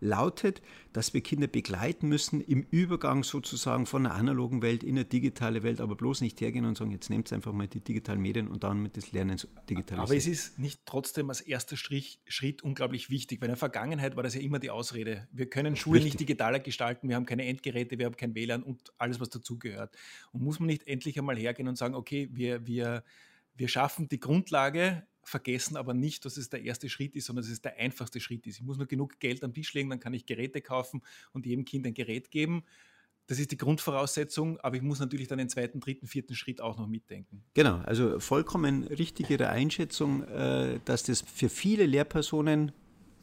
lautet, 0.00 0.62
dass 0.92 1.14
wir 1.14 1.20
Kinder 1.20 1.46
begleiten 1.46 2.08
müssen 2.08 2.40
im 2.40 2.66
Übergang 2.70 3.24
sozusagen 3.24 3.86
von 3.86 4.04
der 4.04 4.14
analogen 4.14 4.62
Welt 4.62 4.82
in 4.82 4.96
eine 4.96 5.04
digitale 5.04 5.62
Welt, 5.62 5.80
aber 5.80 5.96
bloß 5.96 6.20
nicht 6.20 6.40
hergehen 6.40 6.64
und 6.64 6.76
sagen, 6.76 6.90
jetzt 6.90 7.10
nehmt 7.10 7.32
einfach 7.32 7.52
mal 7.52 7.68
die 7.68 7.80
digitalen 7.80 8.20
Medien 8.20 8.48
und 8.48 8.64
dann 8.64 8.82
mit 8.82 8.96
des 8.96 9.12
Lernens 9.12 9.48
digitalisieren. 9.68 10.00
Aber 10.00 10.16
es 10.16 10.26
ist 10.26 10.58
nicht 10.58 10.80
trotzdem 10.86 11.28
als 11.28 11.40
erster 11.40 11.76
Strich, 11.76 12.20
Schritt 12.26 12.62
unglaublich 12.62 13.10
wichtig, 13.10 13.40
weil 13.40 13.46
in 13.46 13.52
der 13.52 13.58
Vergangenheit 13.58 14.16
war 14.16 14.22
das 14.22 14.34
ja 14.34 14.40
immer 14.40 14.58
die 14.58 14.70
Ausrede. 14.70 15.28
Wir 15.32 15.48
können 15.48 15.76
Schule 15.76 15.96
Richtig. 15.96 16.14
nicht 16.14 16.20
digitaler 16.20 16.60
gestalten, 16.60 17.08
wir 17.08 17.16
haben 17.16 17.26
keine 17.26 17.46
Endgeräte, 17.46 17.98
wir 17.98 18.06
haben 18.06 18.16
kein 18.16 18.34
WLAN 18.34 18.62
und 18.62 18.92
alles, 18.98 19.20
was 19.20 19.30
dazugehört. 19.30 19.96
Und 20.32 20.42
muss 20.42 20.60
man 20.60 20.66
nicht 20.66 20.86
endlich 20.86 21.18
einmal 21.18 21.36
hergehen 21.36 21.68
und 21.68 21.76
sagen, 21.76 21.94
okay, 21.94 22.28
wir, 22.32 22.66
wir, 22.66 23.02
wir 23.54 23.68
schaffen 23.68 24.08
die 24.08 24.20
Grundlage 24.20 25.06
vergessen 25.28 25.76
aber 25.76 25.94
nicht, 25.94 26.24
dass 26.24 26.36
es 26.36 26.48
der 26.48 26.62
erste 26.62 26.88
Schritt 26.88 27.16
ist, 27.16 27.26
sondern 27.26 27.44
dass 27.44 27.52
es 27.52 27.60
der 27.60 27.76
einfachste 27.78 28.20
Schritt 28.20 28.46
ist. 28.46 28.56
Ich 28.56 28.62
muss 28.62 28.78
nur 28.78 28.86
genug 28.86 29.18
Geld 29.18 29.42
am 29.42 29.52
Tisch 29.52 29.74
legen, 29.74 29.90
dann 29.90 30.00
kann 30.00 30.14
ich 30.14 30.26
Geräte 30.26 30.60
kaufen 30.60 31.02
und 31.32 31.46
jedem 31.46 31.64
Kind 31.64 31.86
ein 31.86 31.94
Gerät 31.94 32.30
geben. 32.30 32.64
Das 33.26 33.40
ist 33.40 33.50
die 33.50 33.56
Grundvoraussetzung, 33.56 34.60
aber 34.60 34.76
ich 34.76 34.82
muss 34.82 35.00
natürlich 35.00 35.26
dann 35.26 35.38
den 35.38 35.48
zweiten, 35.48 35.80
dritten, 35.80 36.06
vierten 36.06 36.36
Schritt 36.36 36.60
auch 36.60 36.78
noch 36.78 36.86
mitdenken. 36.86 37.42
Genau, 37.54 37.78
also 37.78 38.20
vollkommen 38.20 38.84
richtig 38.84 39.28
Ihre 39.30 39.48
Einschätzung, 39.48 40.22
äh, 40.22 40.78
dass 40.84 41.02
das 41.02 41.22
für 41.22 41.48
viele 41.48 41.86
Lehrpersonen 41.86 42.70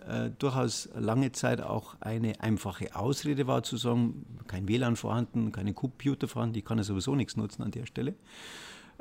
äh, 0.05 0.29
durchaus 0.37 0.89
lange 0.93 1.31
Zeit 1.31 1.61
auch 1.61 1.95
eine 2.01 2.41
einfache 2.41 2.93
Ausrede 2.97 3.47
war, 3.47 3.63
zu 3.63 3.77
sagen, 3.77 4.25
kein 4.47 4.67
WLAN 4.67 4.97
vorhanden, 4.97 5.53
keine 5.53 5.73
Computer 5.73 6.27
vorhanden, 6.27 6.55
die 6.55 6.63
kann 6.63 6.77
ja 6.77 6.83
sowieso 6.83 7.15
nichts 7.15 7.37
nutzen 7.37 7.63
an 7.63 7.71
der 7.71 7.85
Stelle. 7.85 8.15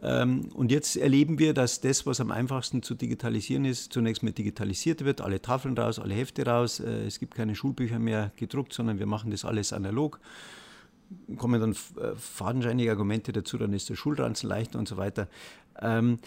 Ähm, 0.00 0.48
und 0.54 0.70
jetzt 0.70 0.96
erleben 0.96 1.38
wir, 1.38 1.54
dass 1.54 1.80
das, 1.80 2.06
was 2.06 2.20
am 2.20 2.30
einfachsten 2.30 2.82
zu 2.82 2.94
digitalisieren 2.94 3.64
ist, 3.64 3.92
zunächst 3.92 4.22
mal 4.22 4.32
digitalisiert 4.32 5.04
wird, 5.04 5.20
alle 5.20 5.42
Tafeln 5.42 5.76
raus, 5.76 5.98
alle 5.98 6.14
Hefte 6.14 6.46
raus. 6.46 6.80
Äh, 6.80 7.06
es 7.06 7.18
gibt 7.18 7.34
keine 7.34 7.54
Schulbücher 7.54 7.98
mehr 7.98 8.32
gedruckt, 8.36 8.72
sondern 8.72 8.98
wir 8.98 9.06
machen 9.06 9.30
das 9.30 9.44
alles 9.44 9.72
analog. 9.72 10.20
Kommen 11.36 11.60
dann 11.60 11.72
äh, 11.72 12.16
fadenscheinige 12.16 12.90
Argumente 12.90 13.32
dazu, 13.32 13.58
dann 13.58 13.72
ist 13.72 13.90
der 13.90 13.96
Schulranzen 13.96 14.48
leichter 14.48 14.78
und 14.78 14.88
so 14.88 14.96
weiter. 14.96 15.28
Ähm, 15.80 16.18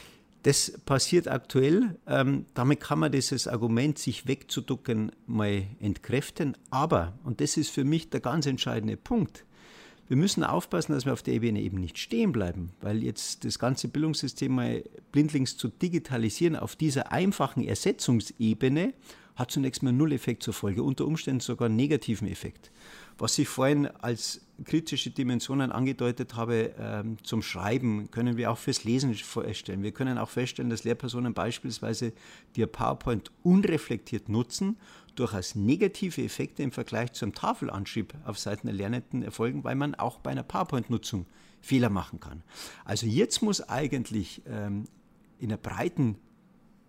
das 0.43 0.73
passiert 0.85 1.27
aktuell. 1.27 1.97
Ähm, 2.05 2.45
damit 2.53 2.79
kann 2.79 2.99
man 2.99 3.11
dieses 3.11 3.47
Argument, 3.47 3.97
sich 3.97 4.27
wegzuducken, 4.27 5.11
mal 5.25 5.63
entkräften. 5.79 6.55
Aber, 6.69 7.13
und 7.23 7.41
das 7.41 7.57
ist 7.57 7.71
für 7.71 7.83
mich 7.83 8.11
der 8.11 8.19
ganz 8.19 8.45
entscheidende 8.45 8.95
Punkt, 8.95 9.43
wir 10.07 10.17
müssen 10.17 10.43
aufpassen, 10.43 10.93
dass 10.93 11.05
wir 11.05 11.13
auf 11.13 11.23
der 11.23 11.33
Ebene 11.33 11.61
eben 11.61 11.79
nicht 11.79 11.97
stehen 11.97 12.31
bleiben, 12.31 12.71
weil 12.81 13.03
jetzt 13.03 13.43
das 13.43 13.57
ganze 13.57 13.87
Bildungssystem 13.87 14.53
mal 14.53 14.83
blindlings 15.11 15.57
zu 15.57 15.67
digitalisieren 15.67 16.55
auf 16.55 16.75
dieser 16.75 17.11
einfachen 17.11 17.63
Ersetzungsebene 17.63 18.93
hat 19.35 19.51
zunächst 19.51 19.83
mal 19.83 19.91
null 19.91 20.13
Effekt 20.13 20.43
zur 20.43 20.53
Folge, 20.53 20.81
unter 20.81 21.05
Umständen 21.05 21.41
sogar 21.41 21.65
einen 21.67 21.75
negativen 21.75 22.27
Effekt. 22.27 22.71
Was 23.17 23.37
ich 23.37 23.47
vorhin 23.47 23.87
als 23.87 24.41
kritische 24.63 25.09
Dimensionen 25.09 25.71
angedeutet 25.71 26.35
habe 26.35 26.73
ähm, 26.79 27.17
zum 27.23 27.41
Schreiben, 27.41 28.09
können 28.11 28.37
wir 28.37 28.51
auch 28.51 28.57
fürs 28.57 28.85
Lesen 28.85 29.13
feststellen. 29.13 29.83
Wir 29.83 29.91
können 29.91 30.17
auch 30.17 30.29
feststellen, 30.29 30.69
dass 30.69 30.85
Lehrpersonen 30.85 31.33
beispielsweise 31.33 32.13
die 32.55 32.65
PowerPoint 32.65 33.31
unreflektiert 33.43 34.29
nutzen 34.29 34.77
durchaus 35.15 35.55
negative 35.55 36.23
Effekte 36.23 36.63
im 36.63 36.71
Vergleich 36.71 37.13
zum 37.13 37.33
Tafelanschrieb 37.33 38.13
auf 38.25 38.37
Seiten 38.37 38.67
der 38.67 38.75
Lernenden 38.75 39.23
erfolgen, 39.23 39.63
weil 39.63 39.75
man 39.75 39.95
auch 39.95 40.19
bei 40.19 40.31
einer 40.31 40.43
PowerPoint-Nutzung 40.43 41.25
Fehler 41.61 41.89
machen 41.89 42.19
kann. 42.19 42.43
Also 42.83 43.07
jetzt 43.07 43.41
muss 43.41 43.61
eigentlich 43.61 44.41
ähm, 44.47 44.85
in 45.39 45.49
einer 45.49 45.57
breiten 45.57 46.17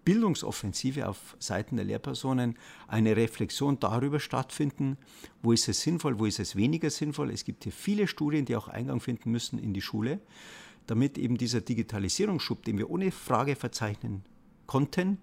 Bildungsoffensive 0.04 1.08
auf 1.08 1.36
Seiten 1.40 1.76
der 1.76 1.84
Lehrpersonen 1.84 2.56
eine 2.86 3.16
Reflexion 3.16 3.80
darüber 3.80 4.20
stattfinden, 4.20 4.98
wo 5.42 5.52
ist 5.52 5.68
es 5.68 5.80
sinnvoll, 5.80 6.18
wo 6.18 6.26
ist 6.26 6.38
es 6.38 6.56
weniger 6.56 6.90
sinnvoll. 6.90 7.30
Es 7.30 7.44
gibt 7.44 7.64
hier 7.64 7.72
viele 7.72 8.06
Studien, 8.06 8.44
die 8.44 8.54
auch 8.54 8.68
Eingang 8.68 9.00
finden 9.00 9.32
müssen 9.32 9.58
in 9.58 9.74
die 9.74 9.82
Schule, 9.82 10.20
damit 10.86 11.18
eben 11.18 11.36
dieser 11.36 11.60
Digitalisierungsschub, 11.60 12.64
den 12.64 12.78
wir 12.78 12.88
ohne 12.88 13.10
Frage 13.10 13.56
verzeichnen 13.56 14.24
konnten, 14.66 15.18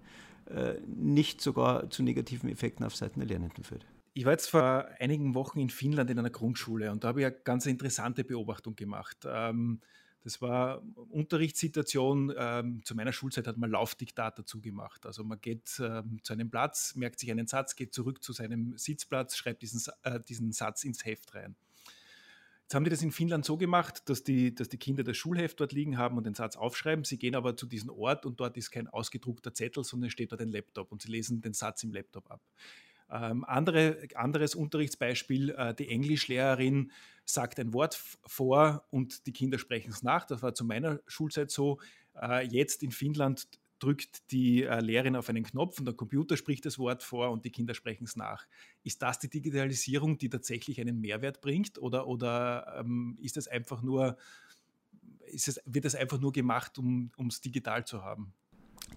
nicht 0.85 1.41
sogar 1.41 1.89
zu 1.89 2.03
negativen 2.03 2.49
Effekten 2.49 2.85
auf 2.85 2.95
Seiten 2.95 3.19
der 3.19 3.29
Lernenden 3.29 3.63
führt. 3.63 3.85
Ich 4.13 4.25
war 4.25 4.33
jetzt 4.33 4.49
vor 4.49 4.87
einigen 4.99 5.33
Wochen 5.33 5.59
in 5.59 5.69
Finnland 5.69 6.09
in 6.09 6.19
einer 6.19 6.29
Grundschule 6.29 6.91
und 6.91 7.03
da 7.03 7.09
habe 7.09 7.21
ich 7.21 7.25
eine 7.25 7.35
ganz 7.35 7.65
interessante 7.65 8.23
Beobachtung 8.23 8.75
gemacht. 8.75 9.17
Ähm, 9.25 9.79
das 10.23 10.41
war 10.41 10.81
Unterrichtssituation. 11.09 12.33
Ähm, 12.37 12.81
zu 12.85 12.95
meiner 12.95 13.11
Schulzeit 13.11 13.45
hat 13.45 13.57
man 13.57 13.69
Laufdiktat 13.69 14.39
dazu 14.39 14.61
gemacht. 14.61 15.05
Also 15.05 15.23
man 15.23 15.41
geht 15.41 15.81
ähm, 15.83 16.19
zu 16.23 16.33
einem 16.33 16.49
Platz, 16.49 16.95
merkt 16.95 17.19
sich 17.19 17.29
einen 17.29 17.47
Satz, 17.47 17.75
geht 17.75 17.93
zurück 17.93 18.23
zu 18.23 18.31
seinem 18.31 18.77
Sitzplatz, 18.77 19.35
schreibt 19.35 19.61
diesen, 19.63 19.81
äh, 20.03 20.19
diesen 20.21 20.51
Satz 20.53 20.85
ins 20.85 21.03
Heft 21.03 21.35
rein. 21.35 21.55
Jetzt 22.63 22.75
haben 22.75 22.85
die 22.85 22.89
das 22.89 23.01
in 23.01 23.11
Finnland 23.11 23.45
so 23.45 23.57
gemacht, 23.57 24.09
dass 24.09 24.23
die, 24.23 24.55
dass 24.55 24.69
die 24.69 24.77
Kinder 24.77 25.03
das 25.03 25.17
Schulheft 25.17 25.59
dort 25.59 25.73
liegen 25.73 25.97
haben 25.97 26.17
und 26.17 26.25
den 26.25 26.33
Satz 26.33 26.55
aufschreiben. 26.55 27.03
Sie 27.03 27.17
gehen 27.17 27.35
aber 27.35 27.55
zu 27.55 27.65
diesem 27.65 27.89
Ort 27.89 28.25
und 28.25 28.39
dort 28.39 28.57
ist 28.57 28.71
kein 28.71 28.87
ausgedruckter 28.87 29.53
Zettel, 29.53 29.83
sondern 29.83 30.09
steht 30.09 30.31
dort 30.31 30.41
ein 30.41 30.49
Laptop 30.49 30.91
und 30.91 31.01
sie 31.01 31.11
lesen 31.11 31.41
den 31.41 31.53
Satz 31.53 31.83
im 31.83 31.91
Laptop 31.91 32.31
ab. 32.31 32.41
Ähm, 33.11 33.43
andere, 33.43 34.07
anderes 34.15 34.55
Unterrichtsbeispiel, 34.55 35.51
äh, 35.51 35.75
die 35.75 35.89
Englischlehrerin 35.89 36.91
sagt 37.25 37.59
ein 37.59 37.73
Wort 37.73 38.01
vor 38.25 38.85
und 38.89 39.27
die 39.27 39.33
Kinder 39.33 39.59
sprechen 39.59 39.91
es 39.91 40.01
nach. 40.01 40.25
Das 40.25 40.41
war 40.41 40.55
zu 40.55 40.65
meiner 40.65 40.99
Schulzeit 41.05 41.51
so. 41.51 41.79
Äh, 42.19 42.47
jetzt 42.47 42.81
in 42.81 42.91
Finnland 42.91 43.47
drückt 43.83 44.31
die 44.31 44.63
äh, 44.63 44.79
Lehrerin 44.79 45.15
auf 45.17 45.27
einen 45.27 45.43
Knopf 45.43 45.77
und 45.79 45.85
der 45.85 45.93
Computer 45.93 46.37
spricht 46.37 46.65
das 46.65 46.79
Wort 46.79 47.03
vor 47.03 47.31
und 47.31 47.43
die 47.43 47.51
Kinder 47.51 47.73
sprechen 47.73 48.05
es 48.05 48.15
nach. 48.15 48.47
Ist 48.83 49.01
das 49.01 49.19
die 49.19 49.29
Digitalisierung, 49.29 50.17
die 50.17 50.29
tatsächlich 50.29 50.79
einen 50.79 51.01
Mehrwert 51.01 51.41
bringt 51.41 51.77
oder, 51.77 52.07
oder 52.07 52.77
ähm, 52.79 53.17
ist 53.21 53.35
es 53.35 53.47
einfach 53.47 53.81
nur, 53.81 54.17
ist 55.25 55.49
es, 55.49 55.61
wird 55.65 55.85
es 55.85 55.95
einfach 55.95 56.19
nur 56.19 56.31
gemacht, 56.31 56.77
um 56.77 57.11
es 57.27 57.41
digital 57.41 57.85
zu 57.85 58.03
haben? 58.03 58.33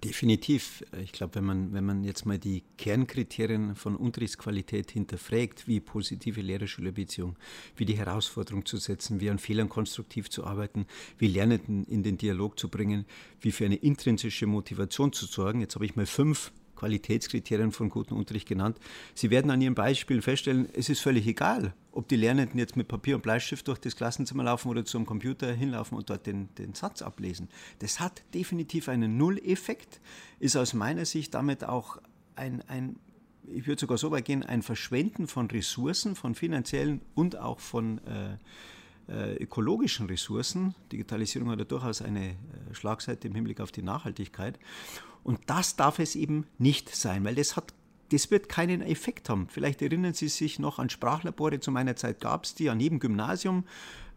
Definitiv. 0.04 0.84
Ich 1.02 1.12
glaube, 1.12 1.36
wenn 1.36 1.44
man, 1.44 1.72
wenn 1.72 1.84
man 1.84 2.04
jetzt 2.04 2.26
mal 2.26 2.38
die 2.38 2.62
Kernkriterien 2.76 3.74
von 3.74 3.96
Unterrichtsqualität 3.96 4.90
hinterfragt, 4.90 5.66
wie 5.66 5.80
positive 5.80 6.40
Lehrer-Schüler-Beziehung, 6.40 7.36
wie 7.76 7.86
die 7.86 7.96
Herausforderung 7.96 8.66
zu 8.66 8.76
setzen, 8.76 9.20
wie 9.20 9.30
an 9.30 9.38
Fehlern 9.38 9.68
konstruktiv 9.68 10.28
zu 10.28 10.44
arbeiten, 10.44 10.86
wie 11.18 11.28
Lernenden 11.28 11.84
in 11.86 12.02
den 12.02 12.18
Dialog 12.18 12.58
zu 12.58 12.68
bringen, 12.68 13.06
wie 13.40 13.52
für 13.52 13.64
eine 13.64 13.76
intrinsische 13.76 14.46
Motivation 14.46 15.12
zu 15.12 15.24
sorgen. 15.26 15.60
Jetzt 15.60 15.76
habe 15.76 15.86
ich 15.86 15.96
mal 15.96 16.06
fünf 16.06 16.52
Qualitätskriterien 16.76 17.72
von 17.72 17.88
gutem 17.88 18.16
Unterricht 18.16 18.46
genannt. 18.46 18.78
Sie 19.14 19.30
werden 19.30 19.50
an 19.50 19.60
Ihren 19.60 19.74
Beispielen 19.74 20.22
feststellen, 20.22 20.68
es 20.72 20.88
ist 20.88 21.00
völlig 21.00 21.26
egal, 21.26 21.74
ob 21.92 22.08
die 22.08 22.16
Lernenden 22.16 22.58
jetzt 22.58 22.76
mit 22.76 22.88
Papier 22.88 23.16
und 23.16 23.22
Bleistift 23.22 23.66
durch 23.68 23.78
das 23.78 23.96
Klassenzimmer 23.96 24.44
laufen 24.44 24.68
oder 24.68 24.84
zum 24.84 25.06
Computer 25.06 25.52
hinlaufen 25.52 25.96
und 25.96 26.10
dort 26.10 26.26
den, 26.26 26.54
den 26.56 26.74
Satz 26.74 27.02
ablesen. 27.02 27.48
Das 27.80 27.98
hat 27.98 28.22
definitiv 28.34 28.88
einen 28.88 29.16
Null-Effekt, 29.16 30.00
ist 30.38 30.56
aus 30.56 30.74
meiner 30.74 31.04
Sicht 31.04 31.34
damit 31.34 31.64
auch 31.64 31.98
ein, 32.36 32.62
ein 32.68 32.96
ich 33.48 33.66
würde 33.66 33.80
sogar 33.80 33.98
so 33.98 34.10
weit 34.10 34.24
gehen, 34.24 34.42
ein 34.42 34.62
Verschwenden 34.62 35.28
von 35.28 35.48
Ressourcen, 35.50 36.16
von 36.16 36.34
finanziellen 36.34 37.00
und 37.14 37.38
auch 37.38 37.60
von 37.60 37.98
äh, 37.98 38.38
ökologischen 39.38 40.06
Ressourcen. 40.06 40.74
Digitalisierung 40.92 41.50
hat 41.50 41.58
ja 41.58 41.64
durchaus 41.64 42.02
eine 42.02 42.30
äh, 42.30 42.34
Schlagseite 42.72 43.28
im 43.28 43.34
Hinblick 43.34 43.60
auf 43.60 43.72
die 43.72 43.82
Nachhaltigkeit. 43.82 44.58
Und 45.22 45.40
das 45.46 45.76
darf 45.76 45.98
es 45.98 46.14
eben 46.14 46.46
nicht 46.58 46.94
sein, 46.94 47.24
weil 47.24 47.34
das 47.34 47.56
hat 47.56 47.74
das 48.10 48.30
wird 48.30 48.48
keinen 48.48 48.82
Effekt 48.82 49.28
haben. 49.28 49.48
Vielleicht 49.48 49.82
erinnern 49.82 50.14
Sie 50.14 50.28
sich 50.28 50.58
noch 50.58 50.78
an 50.78 50.90
Sprachlabore. 50.90 51.60
Zu 51.60 51.70
meiner 51.70 51.96
Zeit 51.96 52.20
gab 52.20 52.44
es 52.44 52.54
die 52.54 52.70
an 52.70 52.80
jedem 52.80 53.00
Gymnasium. 53.00 53.64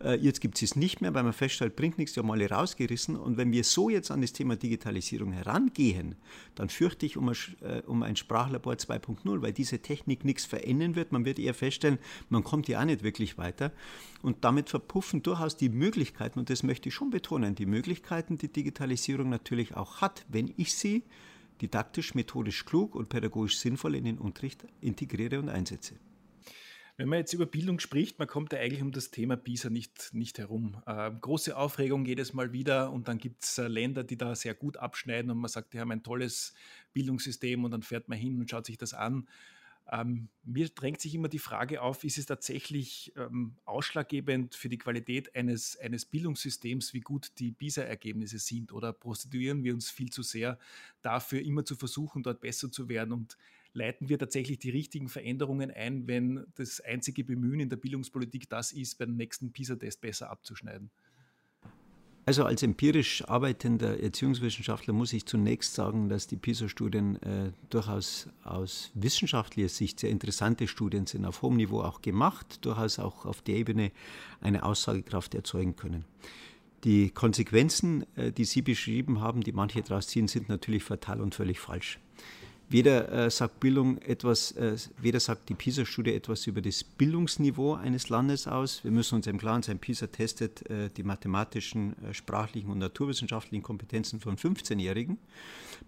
Äh, 0.01 0.15
jetzt 0.15 0.41
gibt 0.41 0.55
es 0.57 0.61
es 0.61 0.75
nicht 0.75 1.01
mehr, 1.01 1.13
weil 1.13 1.23
man 1.23 1.33
feststellt, 1.33 1.75
bringt 1.75 1.97
nichts, 1.97 2.13
die 2.13 2.19
haben 2.19 2.31
alle 2.31 2.49
rausgerissen. 2.49 3.15
Und 3.15 3.37
wenn 3.37 3.51
wir 3.51 3.63
so 3.63 3.89
jetzt 3.89 4.11
an 4.11 4.21
das 4.21 4.33
Thema 4.33 4.55
Digitalisierung 4.55 5.31
herangehen, 5.31 6.15
dann 6.55 6.69
fürchte 6.69 7.05
ich 7.05 7.17
um 7.17 7.29
ein, 7.29 7.35
äh, 7.61 7.81
um 7.85 8.03
ein 8.03 8.15
Sprachlabor 8.15 8.73
2.0, 8.73 9.41
weil 9.41 9.53
diese 9.53 9.79
Technik 9.79 10.25
nichts 10.25 10.45
verändern 10.45 10.95
wird. 10.95 11.11
Man 11.11 11.25
wird 11.25 11.39
eher 11.39 11.53
feststellen, 11.53 11.99
man 12.29 12.43
kommt 12.43 12.67
hier 12.67 12.79
auch 12.79 12.85
nicht 12.85 13.03
wirklich 13.03 13.37
weiter. 13.37 13.71
Und 14.21 14.43
damit 14.43 14.69
verpuffen 14.69 15.23
durchaus 15.23 15.57
die 15.57 15.69
Möglichkeiten, 15.69 16.39
und 16.39 16.49
das 16.49 16.63
möchte 16.63 16.89
ich 16.89 16.95
schon 16.95 17.09
betonen, 17.09 17.55
die 17.55 17.65
Möglichkeiten, 17.65 18.37
die 18.37 18.51
Digitalisierung 18.51 19.29
natürlich 19.29 19.75
auch 19.75 20.01
hat, 20.01 20.25
wenn 20.29 20.53
ich 20.57 20.73
sie 20.73 21.03
didaktisch, 21.61 22.15
methodisch 22.15 22.65
klug 22.65 22.95
und 22.95 23.09
pädagogisch 23.09 23.57
sinnvoll 23.57 23.95
in 23.95 24.05
den 24.05 24.17
Unterricht 24.17 24.65
integriere 24.81 25.39
und 25.39 25.49
einsetze. 25.49 25.95
Wenn 26.99 27.07
man 27.07 27.19
jetzt 27.19 27.31
über 27.31 27.45
Bildung 27.45 27.79
spricht, 27.79 28.19
man 28.19 28.27
kommt 28.27 28.51
ja 28.51 28.59
eigentlich 28.59 28.81
um 28.81 28.91
das 28.91 29.09
Thema 29.09 29.37
PISA 29.37 29.69
nicht, 29.69 30.13
nicht 30.13 30.37
herum. 30.37 30.81
Äh, 30.85 31.09
große 31.21 31.55
Aufregung 31.55 32.05
jedes 32.05 32.33
Mal 32.33 32.51
wieder 32.51 32.91
und 32.91 33.07
dann 33.07 33.17
gibt 33.19 33.45
es 33.45 33.57
äh, 33.57 33.69
Länder, 33.69 34.03
die 34.03 34.17
da 34.17 34.35
sehr 34.35 34.53
gut 34.53 34.75
abschneiden 34.75 35.31
und 35.31 35.37
man 35.37 35.49
sagt, 35.49 35.71
die 35.71 35.79
haben 35.79 35.91
ein 35.91 36.03
tolles 36.03 36.53
Bildungssystem 36.91 37.63
und 37.63 37.71
dann 37.71 37.83
fährt 37.83 38.09
man 38.09 38.17
hin 38.17 38.37
und 38.37 38.49
schaut 38.49 38.65
sich 38.65 38.77
das 38.77 38.93
an. 38.93 39.29
Ähm, 39.91 40.29
mir 40.43 40.69
drängt 40.69 41.01
sich 41.01 41.15
immer 41.15 41.29
die 41.29 41.39
Frage 41.39 41.81
auf, 41.81 42.03
ist 42.03 42.19
es 42.19 42.27
tatsächlich 42.27 43.11
ähm, 43.15 43.55
ausschlaggebend 43.65 44.53
für 44.53 44.69
die 44.69 44.77
Qualität 44.77 45.35
eines, 45.35 45.77
eines 45.79 46.05
Bildungssystems, 46.05 46.93
wie 46.93 46.99
gut 46.99 47.31
die 47.39 47.51
PISA-Ergebnisse 47.51 48.37
sind? 48.37 48.71
Oder 48.71 48.93
prostituieren 48.93 49.63
wir 49.63 49.73
uns 49.73 49.89
viel 49.89 50.11
zu 50.11 50.21
sehr 50.21 50.59
dafür, 51.01 51.41
immer 51.41 51.65
zu 51.65 51.75
versuchen, 51.75 52.21
dort 52.21 52.39
besser 52.39 52.71
zu 52.71 52.87
werden? 52.87 53.13
Und 53.13 53.37
leiten 53.73 54.09
wir 54.09 54.19
tatsächlich 54.19 54.59
die 54.59 54.69
richtigen 54.69 55.09
Veränderungen 55.09 55.71
ein, 55.71 56.07
wenn 56.07 56.45
das 56.55 56.81
einzige 56.81 57.23
Bemühen 57.23 57.59
in 57.59 57.69
der 57.69 57.77
Bildungspolitik 57.77 58.47
das 58.49 58.71
ist, 58.71 58.99
beim 58.99 59.15
nächsten 59.15 59.51
PISA-Test 59.51 60.01
besser 60.01 60.29
abzuschneiden? 60.29 60.91
Also 62.29 62.45
als 62.45 62.61
empirisch 62.61 63.27
arbeitender 63.27 64.03
Erziehungswissenschaftler 64.03 64.93
muss 64.93 65.13
ich 65.13 65.25
zunächst 65.25 65.73
sagen, 65.73 66.09
dass 66.09 66.27
die 66.27 66.35
PISA-Studien 66.35 67.15
äh, 67.23 67.51
durchaus 67.71 68.27
aus 68.43 68.91
wissenschaftlicher 68.93 69.67
Sicht 69.67 69.99
sehr 69.99 70.11
interessante 70.11 70.67
Studien 70.67 71.07
sind, 71.07 71.25
auf 71.25 71.41
hohem 71.41 71.55
Niveau 71.55 71.81
auch 71.81 72.03
gemacht, 72.03 72.63
durchaus 72.63 72.99
auch 72.99 73.25
auf 73.25 73.41
der 73.41 73.55
Ebene 73.55 73.91
eine 74.41 74.61
Aussagekraft 74.61 75.33
erzeugen 75.33 75.75
können. 75.75 76.05
Die 76.83 77.09
Konsequenzen, 77.09 78.05
äh, 78.15 78.31
die 78.31 78.45
Sie 78.45 78.61
beschrieben 78.61 79.21
haben, 79.21 79.41
die 79.41 79.51
manche 79.51 79.81
daraus 79.81 80.05
ziehen, 80.05 80.27
sind 80.27 80.49
natürlich 80.49 80.83
fatal 80.83 81.21
und 81.21 81.33
völlig 81.33 81.59
falsch. 81.59 81.97
Weder 82.69 83.11
äh, 83.11 83.31
sagt 83.31 83.59
Bildung 83.59 83.97
etwas, 83.97 84.51
äh, 84.51 84.75
weder 85.01 85.19
sagt 85.19 85.49
die 85.49 85.55
PISA-Studie 85.55 86.13
etwas 86.13 86.45
über 86.45 86.61
das 86.61 86.83
Bildungsniveau 86.83 87.73
eines 87.73 88.09
Landes 88.09 88.47
aus. 88.47 88.83
Wir 88.83 88.91
müssen 88.91 89.15
uns 89.15 89.25
im 89.25 89.39
Klaren 89.39 89.63
sein, 89.63 89.79
PISA 89.79 90.07
testet 90.07 90.69
äh, 90.69 90.89
die 90.95 91.01
mathematischen, 91.01 91.95
äh, 92.03 92.13
sprachlichen 92.13 92.69
und 92.69 92.77
naturwissenschaftlichen 92.77 93.63
Kompetenzen 93.63 94.19
von 94.19 94.37
15-Jährigen. 94.37 95.17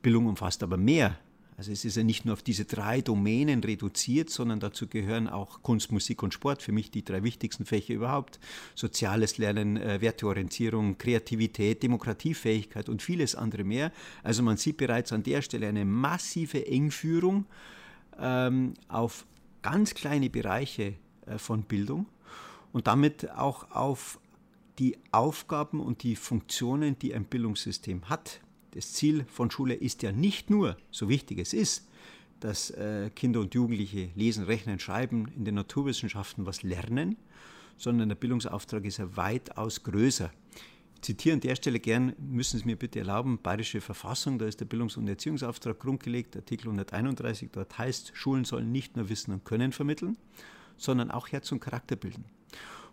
Bildung 0.01 0.25
umfasst 0.25 0.63
aber 0.63 0.77
mehr 0.77 1.19
also 1.61 1.73
es 1.73 1.85
ist 1.85 1.95
ja 1.95 2.01
nicht 2.01 2.25
nur 2.25 2.33
auf 2.33 2.41
diese 2.41 2.65
drei 2.65 3.01
Domänen 3.01 3.63
reduziert, 3.63 4.31
sondern 4.31 4.59
dazu 4.59 4.87
gehören 4.87 5.27
auch 5.27 5.61
Kunst, 5.61 5.91
Musik 5.91 6.23
und 6.23 6.33
Sport, 6.33 6.63
für 6.63 6.71
mich 6.71 6.89
die 6.89 7.05
drei 7.05 7.21
wichtigsten 7.21 7.65
Fächer 7.65 7.93
überhaupt. 7.93 8.39
Soziales 8.73 9.37
Lernen, 9.37 9.77
äh, 9.77 10.01
Werteorientierung, 10.01 10.97
Kreativität, 10.97 11.83
Demokratiefähigkeit 11.83 12.89
und 12.89 13.03
vieles 13.03 13.35
andere 13.35 13.63
mehr. 13.63 13.91
Also 14.23 14.41
man 14.41 14.57
sieht 14.57 14.77
bereits 14.77 15.13
an 15.13 15.21
der 15.21 15.43
Stelle 15.43 15.67
eine 15.67 15.85
massive 15.85 16.65
Engführung 16.65 17.45
ähm, 18.17 18.73
auf 18.87 19.27
ganz 19.61 19.93
kleine 19.93 20.31
Bereiche 20.31 20.95
äh, 21.27 21.37
von 21.37 21.61
Bildung 21.61 22.07
und 22.71 22.87
damit 22.87 23.29
auch 23.29 23.69
auf 23.69 24.19
die 24.79 24.97
Aufgaben 25.11 25.79
und 25.79 26.01
die 26.01 26.15
Funktionen, 26.15 26.97
die 26.97 27.13
ein 27.13 27.25
Bildungssystem 27.25 28.09
hat 28.09 28.41
das 28.71 28.93
Ziel 28.93 29.25
von 29.25 29.51
Schule 29.51 29.73
ist 29.73 30.01
ja 30.03 30.11
nicht 30.11 30.49
nur, 30.49 30.77
so 30.91 31.09
wichtig 31.09 31.39
es 31.39 31.53
ist, 31.53 31.87
dass 32.39 32.71
äh, 32.71 33.09
Kinder 33.15 33.39
und 33.39 33.53
Jugendliche 33.53 34.09
lesen, 34.15 34.45
rechnen, 34.45 34.79
schreiben, 34.79 35.27
in 35.35 35.45
den 35.45 35.55
Naturwissenschaften 35.55 36.45
was 36.45 36.63
lernen, 36.63 37.17
sondern 37.77 38.09
der 38.09 38.15
Bildungsauftrag 38.15 38.85
ist 38.85 38.97
ja 38.97 39.15
weitaus 39.15 39.83
größer. 39.83 40.31
Ich 40.95 41.01
zitiere 41.01 41.33
an 41.33 41.41
der 41.41 41.55
Stelle 41.55 41.79
gern, 41.79 42.13
müssen 42.19 42.59
Sie 42.59 42.65
mir 42.65 42.75
bitte 42.75 42.99
erlauben, 42.99 43.39
Bayerische 43.41 43.81
Verfassung, 43.81 44.37
da 44.37 44.45
ist 44.45 44.59
der 44.59 44.65
Bildungs- 44.65 44.97
und 44.97 45.07
Erziehungsauftrag 45.07 45.79
grundgelegt, 45.79 46.35
Artikel 46.35 46.67
131, 46.67 47.49
dort 47.51 47.77
heißt, 47.77 48.11
Schulen 48.13 48.45
sollen 48.45 48.71
nicht 48.71 48.95
nur 48.97 49.09
Wissen 49.09 49.33
und 49.33 49.43
Können 49.43 49.71
vermitteln, 49.71 50.17
sondern 50.77 51.11
auch 51.11 51.27
Herz 51.29 51.51
und 51.51 51.59
Charakter 51.59 51.95
bilden. 51.95 52.25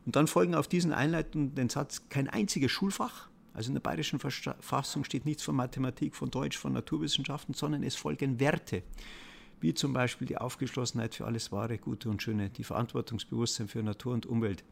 Und 0.07 0.17
dann 0.17 0.27
folgen 0.27 0.55
auf 0.55 0.69
diesen 0.69 0.93
einleitenden 0.93 1.69
Satz 1.69 2.09
kein 2.09 2.29
einziges 2.29 2.71
Schulfach, 2.71 3.29
also 3.59 3.71
in 3.71 3.75
der 3.75 3.81
bayerischen 3.81 4.21
Verfassung 4.21 5.03
steht 5.03 5.25
nichts 5.25 5.43
von 5.43 5.57
Mathematik, 5.57 6.15
von 6.15 6.31
Deutsch, 6.31 6.57
von 6.57 6.73
Naturwissenschaften, 6.73 7.55
sondern 7.55 7.83
es 7.83 7.97
folgen 7.97 8.39
Werte, 8.39 8.85
wie 9.61 9.75
zum 9.75 9.93
Beispiel 9.93 10.29
die 10.29 10.39
Aufgeschlossenheit 10.39 11.17
für 11.17 11.27
alles 11.27 11.51
Wahre, 11.51 11.77
Gute 11.77 12.09
und 12.09 12.23
Schöne, 12.23 12.51
die 12.51 12.63
Verantwortungsbewusstsein 12.63 13.67
für 13.67 13.83
Natur 13.83 14.15
und 14.15 14.27
Umwelt, 14.27 14.63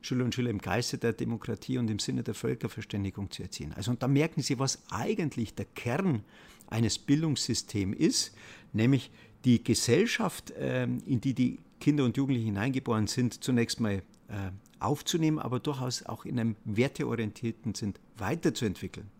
Schüler 0.00 0.24
und 0.24 0.32
Schüler 0.32 0.50
im 0.50 0.58
Geiste 0.58 0.96
der 0.96 1.12
Demokratie 1.12 1.78
und 1.78 1.90
im 1.90 1.98
Sinne 1.98 2.22
der 2.22 2.34
Völkerverständigung 2.34 3.32
zu 3.32 3.42
erziehen. 3.42 3.72
Also 3.74 3.90
und 3.90 4.00
da 4.04 4.06
merken 4.06 4.42
Sie, 4.42 4.60
was 4.60 4.80
eigentlich 4.90 5.56
der 5.56 5.66
Kern 5.66 6.22
eines 6.68 7.00
Bildungssystems 7.00 7.96
ist, 7.96 8.32
nämlich 8.72 9.10
die 9.44 9.64
Gesellschaft, 9.64 10.52
ähm, 10.56 11.02
in 11.04 11.20
die 11.20 11.34
die 11.34 11.58
Kinder 11.80 12.04
und 12.04 12.16
Jugendlichen 12.16 12.46
hineingeboren 12.46 13.08
sind, 13.08 13.42
zunächst 13.42 13.80
mal 13.80 14.02
äh, 14.28 14.52
aufzunehmen, 14.80 15.38
aber 15.38 15.60
durchaus 15.60 16.04
auch 16.04 16.24
in 16.24 16.38
einem 16.38 16.56
werteorientierten 16.64 17.74
Sinn 17.74 17.94
weiterzuentwickeln. 18.16 19.10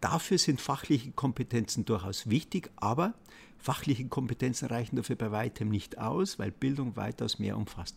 Dafür 0.00 0.38
sind 0.38 0.60
fachliche 0.60 1.12
Kompetenzen 1.12 1.84
durchaus 1.84 2.28
wichtig, 2.28 2.70
aber 2.76 3.14
fachliche 3.58 4.06
Kompetenzen 4.06 4.66
reichen 4.66 4.96
dafür 4.96 5.16
bei 5.16 5.32
weitem 5.32 5.68
nicht 5.68 5.98
aus, 5.98 6.38
weil 6.38 6.50
Bildung 6.50 6.96
weitaus 6.96 7.38
mehr 7.38 7.56
umfasst. 7.56 7.96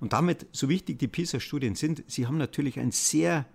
Und 0.00 0.12
damit, 0.12 0.46
so 0.52 0.68
wichtig 0.68 0.98
die 0.98 1.08
PISA-Studien 1.08 1.74
sind, 1.74 2.02
sie 2.06 2.26
haben 2.26 2.38
natürlich 2.38 2.78
einen 2.80 2.92
sehr 2.92 3.46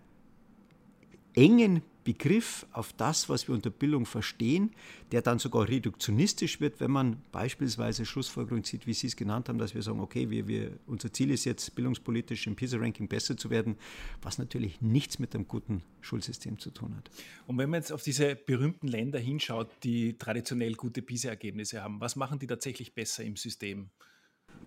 engen 1.34 1.82
Begriff 2.04 2.66
auf 2.72 2.94
das, 2.94 3.30
was 3.30 3.48
wir 3.48 3.56
unter 3.56 3.70
Bildung 3.70 4.06
verstehen, 4.06 4.72
der 5.12 5.22
dann 5.22 5.40
sogar 5.40 5.68
reduktionistisch 5.68 6.60
wird, 6.62 6.80
wenn 6.80 6.92
man 6.92 7.22
beispielsweise 7.32 8.06
Schlussfolgerungen 8.06 8.64
zieht, 8.64 8.88
wie 8.88 8.94
Sie 8.94 9.08
es 9.08 9.16
genannt 9.16 9.50
haben, 9.50 9.58
dass 9.58 9.76
wir 9.76 9.82
sagen, 9.82 10.00
okay, 10.00 10.30
wir, 10.30 10.48
wir, 10.48 10.80
unser 10.88 11.12
Ziel 11.12 11.32
ist 11.32 11.46
jetzt, 11.46 11.76
bildungspolitisch 11.76 12.48
im 12.48 12.56
PISA-Ranking 12.56 13.08
besser 13.08 13.38
zu 13.38 13.50
werden, 13.50 13.76
was 14.22 14.38
natürlich 14.38 14.82
nichts 14.82 15.20
mit 15.20 15.36
einem 15.36 15.48
guten 15.48 15.84
Schulsystem 16.02 16.58
zu 16.60 16.72
tun 16.72 16.96
hat. 16.96 17.10
Und 17.48 17.58
wenn 17.58 17.70
man 17.70 17.82
jetzt 17.82 17.92
auf 17.92 18.04
diese 18.04 18.36
berühmten 18.36 18.88
Länder 18.88 19.20
hinschaut, 19.20 19.70
die 19.84 20.18
traditionell 20.18 20.74
gute 20.74 21.02
PISA-Ergebnisse 21.02 21.84
haben, 21.84 22.00
was 22.00 22.16
machen 22.16 22.40
die 22.40 22.48
tatsächlich 22.48 22.94
besser 22.94 23.24
im 23.24 23.36
System? 23.36 23.90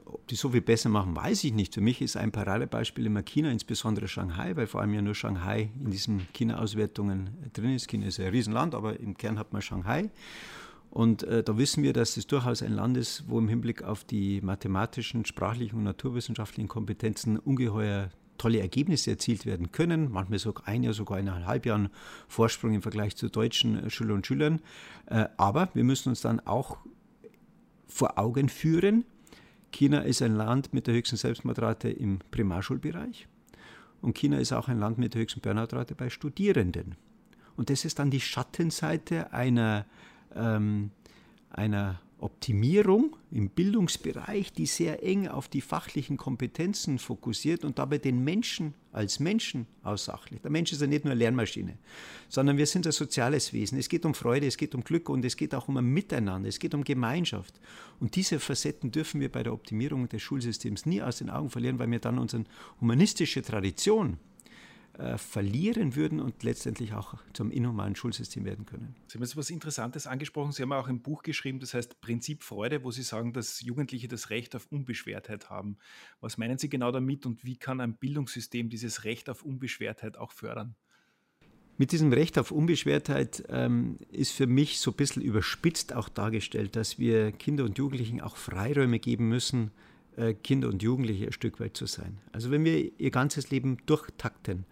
Ob 0.04 0.26
die 0.28 0.34
so 0.34 0.50
viel 0.50 0.60
besser 0.60 0.88
machen, 0.88 1.14
weiß 1.14 1.44
ich 1.44 1.52
nicht. 1.52 1.74
Für 1.74 1.80
mich 1.80 2.00
ist 2.00 2.16
ein 2.16 2.32
Paradebeispiel 2.32 3.06
immer 3.06 3.22
China, 3.22 3.50
insbesondere 3.50 4.08
Shanghai, 4.08 4.56
weil 4.56 4.66
vor 4.66 4.80
allem 4.80 4.94
ja 4.94 5.02
nur 5.02 5.14
Shanghai 5.14 5.70
in 5.78 5.90
diesen 5.90 6.26
China-Auswertungen 6.32 7.30
drin 7.52 7.74
ist. 7.74 7.88
China 7.88 8.06
ist 8.06 8.20
ein 8.20 8.28
Riesenland, 8.28 8.74
aber 8.74 8.98
im 8.98 9.16
Kern 9.16 9.38
hat 9.38 9.52
man 9.52 9.62
Shanghai. 9.62 10.10
Und 10.90 11.22
äh, 11.22 11.42
da 11.42 11.56
wissen 11.56 11.82
wir, 11.82 11.94
dass 11.94 12.18
es 12.18 12.26
durchaus 12.26 12.62
ein 12.62 12.72
Land 12.74 12.98
ist, 12.98 13.24
wo 13.26 13.38
im 13.38 13.48
Hinblick 13.48 13.82
auf 13.82 14.04
die 14.04 14.42
mathematischen, 14.42 15.24
sprachlichen 15.24 15.78
und 15.78 15.84
naturwissenschaftlichen 15.84 16.68
Kompetenzen 16.68 17.38
ungeheuer 17.38 18.10
tolle 18.36 18.60
Ergebnisse 18.60 19.12
erzielt 19.12 19.46
werden 19.46 19.72
können, 19.72 20.10
manchmal 20.10 20.38
sogar 20.38 20.68
ein 20.68 20.82
Jahr, 20.82 20.92
sogar 20.92 21.16
eineinhalb 21.16 21.64
Jahren 21.64 21.90
Vorsprung 22.28 22.74
im 22.74 22.82
Vergleich 22.82 23.16
zu 23.16 23.28
deutschen 23.28 23.86
äh, 23.86 23.88
Schülern 23.88 24.16
und 24.16 24.26
Schülern. 24.26 24.60
Äh, 25.06 25.28
aber 25.36 25.70
wir 25.74 25.84
müssen 25.84 26.10
uns 26.10 26.20
dann 26.20 26.40
auch 26.40 26.78
vor 27.86 28.18
Augen 28.18 28.48
führen, 28.48 29.04
China 29.72 30.00
ist 30.00 30.22
ein 30.22 30.36
Land 30.36 30.72
mit 30.72 30.86
der 30.86 30.94
höchsten 30.94 31.16
Selbstmordrate 31.16 31.90
im 31.90 32.20
Primarschulbereich 32.30 33.26
und 34.00 34.14
China 34.14 34.38
ist 34.38 34.52
auch 34.52 34.68
ein 34.68 34.78
Land 34.78 34.98
mit 34.98 35.14
der 35.14 35.22
höchsten 35.22 35.40
Burnoutrate 35.40 35.94
bei 35.94 36.10
Studierenden. 36.10 36.96
Und 37.56 37.70
das 37.70 37.84
ist 37.84 37.98
dann 37.98 38.10
die 38.10 38.20
Schattenseite 38.20 39.32
einer, 39.32 39.86
ähm, 40.34 40.90
einer 41.50 42.00
Optimierung 42.22 43.16
im 43.30 43.48
Bildungsbereich, 43.48 44.52
die 44.52 44.66
sehr 44.66 45.02
eng 45.02 45.28
auf 45.28 45.48
die 45.48 45.60
fachlichen 45.60 46.16
Kompetenzen 46.16 46.98
fokussiert 46.98 47.64
und 47.64 47.78
dabei 47.78 47.98
den 47.98 48.22
Menschen 48.22 48.74
als 48.92 49.20
Menschen 49.20 49.66
aussachlich. 49.82 50.40
Der 50.42 50.50
Mensch 50.50 50.72
ist 50.72 50.80
ja 50.80 50.86
nicht 50.86 51.04
nur 51.04 51.12
eine 51.12 51.18
Lernmaschine, 51.18 51.78
sondern 52.28 52.58
wir 52.58 52.66
sind 52.66 52.86
ein 52.86 52.92
soziales 52.92 53.52
Wesen. 53.52 53.78
Es 53.78 53.88
geht 53.88 54.04
um 54.04 54.14
Freude, 54.14 54.46
es 54.46 54.56
geht 54.56 54.74
um 54.74 54.84
Glück 54.84 55.08
und 55.08 55.24
es 55.24 55.36
geht 55.36 55.54
auch 55.54 55.68
um 55.68 55.76
ein 55.76 55.86
Miteinander, 55.86 56.48
es 56.48 56.58
geht 56.58 56.74
um 56.74 56.84
Gemeinschaft. 56.84 57.58
Und 58.00 58.16
diese 58.16 58.38
Facetten 58.38 58.90
dürfen 58.90 59.20
wir 59.20 59.30
bei 59.30 59.42
der 59.42 59.52
Optimierung 59.52 60.08
des 60.08 60.22
Schulsystems 60.22 60.86
nie 60.86 61.02
aus 61.02 61.18
den 61.18 61.30
Augen 61.30 61.50
verlieren, 61.50 61.78
weil 61.78 61.90
wir 61.90 62.00
dann 62.00 62.18
unsere 62.18 62.44
humanistische 62.80 63.42
Tradition, 63.42 64.18
äh, 64.98 65.16
verlieren 65.16 65.96
würden 65.96 66.20
und 66.20 66.42
letztendlich 66.42 66.92
auch 66.92 67.14
zum 67.32 67.50
inhumanen 67.50 67.96
Schulsystem 67.96 68.44
werden 68.44 68.66
können. 68.66 68.94
Sie 69.06 69.16
haben 69.16 69.22
jetzt 69.22 69.36
was 69.36 69.48
Interessantes 69.48 70.06
angesprochen. 70.06 70.52
Sie 70.52 70.62
haben 70.62 70.72
auch 70.72 70.88
ein 70.88 71.00
Buch 71.00 71.22
geschrieben, 71.22 71.60
das 71.60 71.72
heißt 71.72 72.00
Prinzip 72.00 72.42
Freude, 72.42 72.84
wo 72.84 72.90
Sie 72.90 73.02
sagen, 73.02 73.32
dass 73.32 73.62
Jugendliche 73.62 74.08
das 74.08 74.28
Recht 74.28 74.54
auf 74.54 74.66
Unbeschwertheit 74.70 75.48
haben. 75.48 75.78
Was 76.20 76.36
meinen 76.36 76.58
Sie 76.58 76.68
genau 76.68 76.92
damit 76.92 77.24
und 77.24 77.44
wie 77.44 77.56
kann 77.56 77.80
ein 77.80 77.94
Bildungssystem 77.94 78.68
dieses 78.68 79.04
Recht 79.04 79.30
auf 79.30 79.42
Unbeschwertheit 79.42 80.18
auch 80.18 80.32
fördern? 80.32 80.74
Mit 81.78 81.92
diesem 81.92 82.12
Recht 82.12 82.38
auf 82.38 82.50
Unbeschwertheit 82.50 83.44
ähm, 83.48 83.98
ist 84.10 84.32
für 84.32 84.46
mich 84.46 84.78
so 84.78 84.90
ein 84.90 84.96
bisschen 84.96 85.22
überspitzt 85.22 85.94
auch 85.94 86.10
dargestellt, 86.10 86.76
dass 86.76 86.98
wir 86.98 87.32
Kinder 87.32 87.64
und 87.64 87.78
Jugendlichen 87.78 88.20
auch 88.20 88.36
Freiräume 88.36 88.98
geben 88.98 89.28
müssen, 89.28 89.70
Kinder 90.42 90.68
und 90.68 90.82
Jugendliche 90.82 91.26
ein 91.26 91.32
Stück 91.32 91.60
weit 91.60 91.76
zu 91.76 91.86
sein. 91.86 92.18
Also 92.32 92.50
wenn 92.50 92.64
wir 92.64 92.90
ihr 92.98 93.10
ganzes 93.10 93.50
Leben 93.50 93.78
durchtakten, 93.86 94.66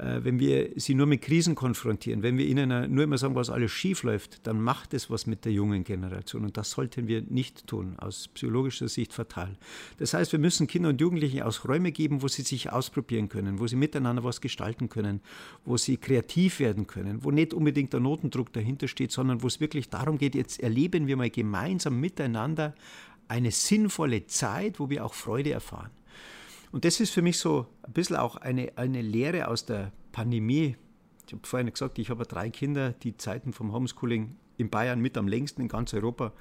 äh, 0.00 0.24
wenn 0.24 0.38
wir 0.38 0.70
sie 0.76 0.94
nur 0.94 1.06
mit 1.06 1.22
Krisen 1.22 1.54
konfrontieren, 1.54 2.22
wenn 2.22 2.38
wir 2.38 2.46
ihnen 2.46 2.92
nur 2.92 3.04
immer 3.04 3.18
sagen, 3.18 3.34
was 3.34 3.50
alles 3.50 3.70
schief 3.70 4.02
läuft, 4.02 4.46
dann 4.46 4.60
macht 4.60 4.94
es 4.94 5.10
was 5.10 5.26
mit 5.26 5.44
der 5.44 5.52
jungen 5.52 5.84
Generation. 5.84 6.44
Und 6.44 6.56
das 6.56 6.70
sollten 6.70 7.06
wir 7.06 7.22
nicht 7.22 7.66
tun, 7.66 7.94
aus 7.98 8.28
psychologischer 8.28 8.88
Sicht 8.88 9.12
fatal. 9.12 9.56
Das 9.98 10.14
heißt, 10.14 10.32
wir 10.32 10.38
müssen 10.38 10.66
Kinder 10.66 10.88
und 10.88 11.00
Jugendlichen 11.00 11.42
auch 11.42 11.68
Räume 11.68 11.92
geben, 11.92 12.22
wo 12.22 12.28
sie 12.28 12.42
sich 12.42 12.72
ausprobieren 12.72 13.28
können, 13.28 13.58
wo 13.58 13.66
sie 13.66 13.76
miteinander 13.76 14.24
was 14.24 14.40
gestalten 14.40 14.88
können, 14.88 15.20
wo 15.64 15.76
sie 15.76 15.98
kreativ 15.98 16.60
werden 16.60 16.86
können, 16.86 17.22
wo 17.24 17.30
nicht 17.30 17.52
unbedingt 17.52 17.92
der 17.92 18.00
Notendruck 18.00 18.52
dahinter 18.52 18.88
steht, 18.88 19.12
sondern 19.12 19.42
wo 19.42 19.48
es 19.48 19.60
wirklich 19.60 19.90
darum 19.90 20.16
geht, 20.16 20.34
jetzt 20.34 20.60
erleben 20.60 21.06
wir 21.06 21.16
mal 21.16 21.30
gemeinsam 21.30 22.00
miteinander 22.00 22.74
eine 23.30 23.52
sinnvolle 23.52 24.26
Zeit, 24.26 24.80
wo 24.80 24.90
wir 24.90 25.04
auch 25.04 25.14
Freude 25.14 25.52
erfahren. 25.52 25.90
Und 26.72 26.84
das 26.84 26.98
ist 26.98 27.10
für 27.10 27.22
mich 27.22 27.38
so 27.38 27.66
ein 27.82 27.92
bisschen 27.92 28.16
auch 28.16 28.36
eine, 28.36 28.72
eine 28.76 29.02
Lehre 29.02 29.48
aus 29.48 29.64
der 29.64 29.92
Pandemie. 30.10 30.76
Ich 31.26 31.32
habe 31.32 31.46
vorhin 31.46 31.70
gesagt, 31.70 31.98
ich 32.00 32.10
habe 32.10 32.26
drei 32.26 32.50
Kinder, 32.50 32.90
die 32.90 33.16
Zeiten 33.16 33.52
vom 33.52 33.72
Homeschooling 33.72 34.36
in 34.56 34.68
Bayern 34.68 35.00
mit 35.00 35.16
am 35.16 35.28
längsten 35.28 35.62
in 35.62 35.68
ganz 35.68 35.94
Europa 35.94 36.32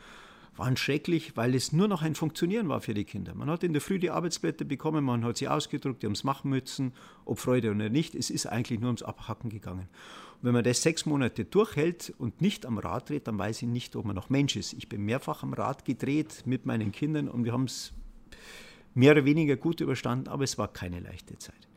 waren 0.58 0.78
schrecklich, 0.78 1.38
weil 1.38 1.56
es 1.56 1.72
nur 1.72 1.88
noch 1.88 2.02
ein 2.02 2.16
Funktionieren 2.16 2.68
war 2.70 2.82
für 2.82 2.94
die 2.94 3.06
Kinder. 3.06 3.34
Man 3.36 3.50
hat 3.50 3.64
in 3.64 3.72
der 3.72 3.82
Früh 3.82 4.00
die 4.00 4.10
Arbeitsblätter 4.10 4.66
bekommen, 4.66 5.06
man 5.06 5.24
hat 5.24 5.38
sie 5.38 5.48
ausgedruckt, 5.48 6.02
die 6.02 6.08
haben 6.08 6.14
es 6.14 6.24
machen 6.24 6.50
müssen, 6.50 6.94
ob 7.24 7.40
Freude 7.40 7.72
oder 7.72 7.90
nicht. 7.90 8.16
Es 8.16 8.30
ist 8.30 8.48
eigentlich 8.48 8.80
nur 8.80 8.90
ums 8.90 9.04
Abhacken 9.04 9.50
gegangen. 9.50 9.88
Wenn 10.42 10.54
man 10.54 10.64
das 10.64 10.82
sechs 10.82 11.06
Monate 11.06 11.44
durchhält 11.44 12.14
und 12.18 12.42
nicht 12.42 12.66
am 12.66 12.78
Rad 12.78 13.10
dreht, 13.10 13.28
dann 13.28 13.38
weiß 13.38 13.62
ich 13.62 13.68
nicht, 13.68 13.96
ob 13.98 14.06
man 14.06 14.16
noch 14.16 14.30
Mensch 14.30 14.56
ist. 14.56 14.74
Ich 14.74 14.88
bin 14.88 15.04
mehrfach 15.04 15.44
am 15.44 15.54
Rad 15.54 15.84
gedreht 15.84 16.44
mit 16.46 16.66
meinen 16.66 16.94
Kindern 16.94 17.28
und 17.28 17.44
wir 17.44 17.52
haben 17.52 17.66
es 17.66 17.92
mehr 18.94 19.12
oder 19.12 19.26
weniger 19.26 19.58
gut 19.58 19.82
überstanden, 19.82 20.30
aber 20.30 20.46
es 20.46 20.58
war 20.58 20.72
keine 20.72 21.02
leichte 21.02 21.38
Zeit. 21.38 21.68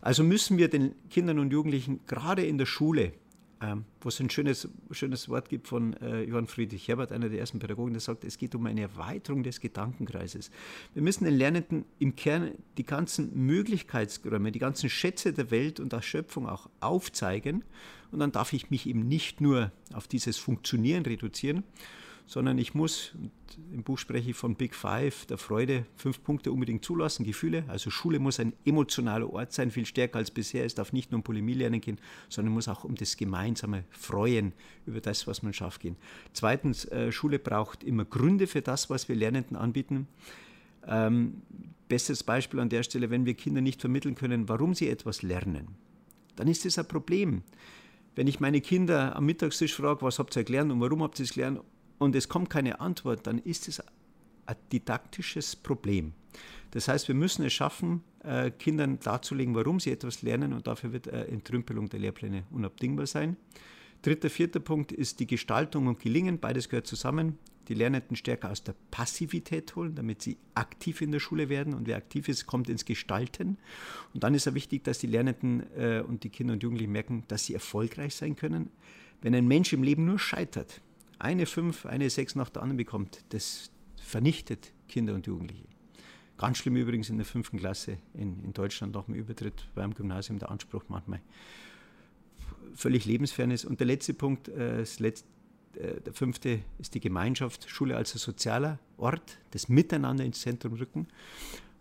Also 0.00 0.22
müssen 0.22 0.56
wir 0.56 0.68
den 0.68 0.94
Kindern 1.10 1.38
und 1.38 1.52
Jugendlichen 1.52 2.00
gerade 2.06 2.44
in 2.44 2.56
der 2.56 2.66
Schule 2.66 3.12
ähm, 3.62 3.84
wo 4.00 4.08
es 4.10 4.20
ein 4.20 4.28
schönes, 4.28 4.68
schönes 4.90 5.28
Wort 5.28 5.48
gibt 5.48 5.66
von 5.68 5.94
äh, 5.94 6.24
Johann 6.24 6.46
Friedrich 6.46 6.88
Herbert, 6.88 7.10
einer 7.10 7.28
der 7.28 7.40
ersten 7.40 7.58
Pädagogen, 7.58 7.92
der 7.92 8.00
sagt, 8.00 8.24
es 8.24 8.36
geht 8.36 8.54
um 8.54 8.66
eine 8.66 8.82
Erweiterung 8.82 9.42
des 9.42 9.60
Gedankenkreises. 9.60 10.50
Wir 10.92 11.02
müssen 11.02 11.24
den 11.24 11.34
Lernenden 11.34 11.84
im 11.98 12.16
Kern 12.16 12.52
die 12.76 12.84
ganzen 12.84 13.46
Möglichkeitsräume, 13.46 14.52
die 14.52 14.58
ganzen 14.58 14.90
Schätze 14.90 15.32
der 15.32 15.50
Welt 15.50 15.80
und 15.80 15.92
der 15.92 16.02
Schöpfung 16.02 16.46
auch 16.46 16.68
aufzeigen. 16.80 17.64
Und 18.12 18.18
dann 18.18 18.32
darf 18.32 18.52
ich 18.52 18.70
mich 18.70 18.86
eben 18.86 19.08
nicht 19.08 19.40
nur 19.40 19.72
auf 19.94 20.06
dieses 20.06 20.36
Funktionieren 20.36 21.04
reduzieren, 21.04 21.64
sondern 22.26 22.58
ich 22.58 22.74
muss, 22.74 23.12
im 23.72 23.84
Buch 23.84 23.98
spreche 23.98 24.30
ich 24.30 24.36
von 24.36 24.56
Big 24.56 24.74
Five, 24.74 25.26
der 25.26 25.38
Freude, 25.38 25.86
fünf 25.94 26.22
Punkte 26.22 26.50
unbedingt 26.50 26.84
zulassen, 26.84 27.24
Gefühle. 27.24 27.64
Also 27.68 27.90
Schule 27.90 28.18
muss 28.18 28.40
ein 28.40 28.52
emotionaler 28.64 29.32
Ort 29.32 29.52
sein, 29.52 29.70
viel 29.70 29.86
stärker 29.86 30.18
als 30.18 30.32
bisher. 30.32 30.64
Es 30.64 30.74
darf 30.74 30.92
nicht 30.92 31.12
nur 31.12 31.20
um 31.20 31.22
Polemie 31.22 31.54
lernen 31.54 31.80
gehen, 31.80 31.98
sondern 32.28 32.52
muss 32.52 32.66
auch 32.68 32.82
um 32.82 32.96
das 32.96 33.16
gemeinsame 33.16 33.84
Freuen 33.90 34.52
über 34.86 35.00
das, 35.00 35.26
was 35.28 35.42
man 35.44 35.52
schafft, 35.52 35.80
gehen. 35.80 35.96
Zweitens, 36.32 36.84
äh, 36.86 37.12
Schule 37.12 37.38
braucht 37.38 37.84
immer 37.84 38.04
Gründe 38.04 38.48
für 38.48 38.60
das, 38.60 38.90
was 38.90 39.08
wir 39.08 39.14
Lernenden 39.14 39.56
anbieten. 39.56 40.08
Ähm, 40.84 41.42
bestes 41.88 42.24
Beispiel 42.24 42.58
an 42.58 42.68
der 42.68 42.82
Stelle, 42.82 43.10
wenn 43.10 43.24
wir 43.24 43.34
Kinder 43.34 43.60
nicht 43.60 43.80
vermitteln 43.80 44.16
können, 44.16 44.48
warum 44.48 44.74
sie 44.74 44.88
etwas 44.88 45.22
lernen, 45.22 45.68
dann 46.34 46.48
ist 46.48 46.64
das 46.64 46.78
ein 46.78 46.88
Problem. 46.88 47.42
Wenn 48.16 48.26
ich 48.26 48.40
meine 48.40 48.60
Kinder 48.60 49.14
am 49.14 49.26
Mittagstisch 49.26 49.74
frage, 49.74 50.02
was 50.02 50.18
habt 50.18 50.34
ihr 50.36 50.44
gelernt 50.44 50.72
und 50.72 50.80
warum 50.80 51.02
habt 51.02 51.20
ihr 51.20 51.24
es 51.24 51.34
gelernt 51.34 51.60
und 51.98 52.14
es 52.14 52.28
kommt 52.28 52.50
keine 52.50 52.80
Antwort, 52.80 53.26
dann 53.26 53.38
ist 53.38 53.68
es 53.68 53.80
ein 54.46 54.56
didaktisches 54.72 55.56
Problem. 55.56 56.12
Das 56.72 56.88
heißt, 56.88 57.08
wir 57.08 57.14
müssen 57.14 57.44
es 57.44 57.52
schaffen, 57.52 58.02
äh, 58.22 58.50
Kindern 58.50 58.98
darzulegen, 59.00 59.54
warum 59.54 59.80
sie 59.80 59.90
etwas 59.90 60.22
lernen 60.22 60.52
und 60.52 60.66
dafür 60.66 60.92
wird 60.92 61.06
Entrümpelung 61.06 61.88
der 61.88 62.00
Lehrpläne 62.00 62.44
unabdingbar 62.50 63.06
sein. 63.06 63.36
Dritter, 64.02 64.30
vierter 64.30 64.60
Punkt 64.60 64.92
ist 64.92 65.20
die 65.20 65.26
Gestaltung 65.26 65.86
und 65.86 65.98
Gelingen. 66.00 66.38
Beides 66.38 66.68
gehört 66.68 66.86
zusammen. 66.86 67.38
Die 67.68 67.74
Lernenden 67.74 68.16
stärker 68.16 68.52
aus 68.52 68.62
der 68.62 68.76
Passivität 68.92 69.74
holen, 69.74 69.96
damit 69.96 70.22
sie 70.22 70.36
aktiv 70.54 71.00
in 71.00 71.10
der 71.10 71.18
Schule 71.18 71.48
werden. 71.48 71.74
Und 71.74 71.88
wer 71.88 71.96
aktiv 71.96 72.28
ist, 72.28 72.46
kommt 72.46 72.68
ins 72.68 72.84
Gestalten. 72.84 73.58
Und 74.14 74.22
dann 74.22 74.34
ist 74.34 74.46
es 74.46 74.54
wichtig, 74.54 74.84
dass 74.84 74.98
die 74.98 75.08
Lernenden 75.08 75.64
äh, 75.76 76.04
und 76.06 76.22
die 76.22 76.28
Kinder 76.28 76.52
und 76.52 76.62
Jugendlichen 76.62 76.92
merken, 76.92 77.24
dass 77.26 77.46
sie 77.46 77.54
erfolgreich 77.54 78.14
sein 78.14 78.36
können. 78.36 78.70
Wenn 79.22 79.34
ein 79.34 79.48
Mensch 79.48 79.72
im 79.72 79.82
Leben 79.82 80.04
nur 80.04 80.20
scheitert, 80.20 80.80
eine 81.18 81.46
fünf, 81.46 81.86
eine 81.86 82.10
sechs 82.10 82.34
nach 82.34 82.50
der 82.50 82.62
anderen 82.62 82.76
bekommt, 82.76 83.24
das 83.30 83.70
vernichtet 84.02 84.72
Kinder 84.88 85.14
und 85.14 85.26
Jugendliche. 85.26 85.64
Ganz 86.38 86.58
schlimm 86.58 86.76
übrigens 86.76 87.08
in 87.08 87.16
der 87.16 87.24
fünften 87.24 87.58
Klasse 87.58 87.98
in, 88.14 88.44
in 88.44 88.52
Deutschland 88.52 88.94
nach 88.94 89.04
dem 89.04 89.14
Übertritt 89.14 89.68
beim 89.74 89.94
Gymnasium 89.94 90.38
der 90.38 90.50
Anspruch 90.50 90.84
manchmal 90.88 91.20
völlig 92.74 93.06
lebensfern. 93.06 93.50
Und 93.50 93.80
der 93.80 93.86
letzte 93.86 94.12
Punkt, 94.12 94.48
äh, 94.48 94.84
letzte, 94.98 95.26
äh, 95.76 96.00
der 96.02 96.12
fünfte 96.12 96.60
ist 96.78 96.94
die 96.94 97.00
Gemeinschaft, 97.00 97.68
Schule 97.70 97.96
als 97.96 98.12
sozialer 98.12 98.78
Ort, 98.98 99.38
das 99.52 99.68
Miteinander 99.68 100.24
ins 100.24 100.42
Zentrum 100.42 100.74
rücken, 100.74 101.08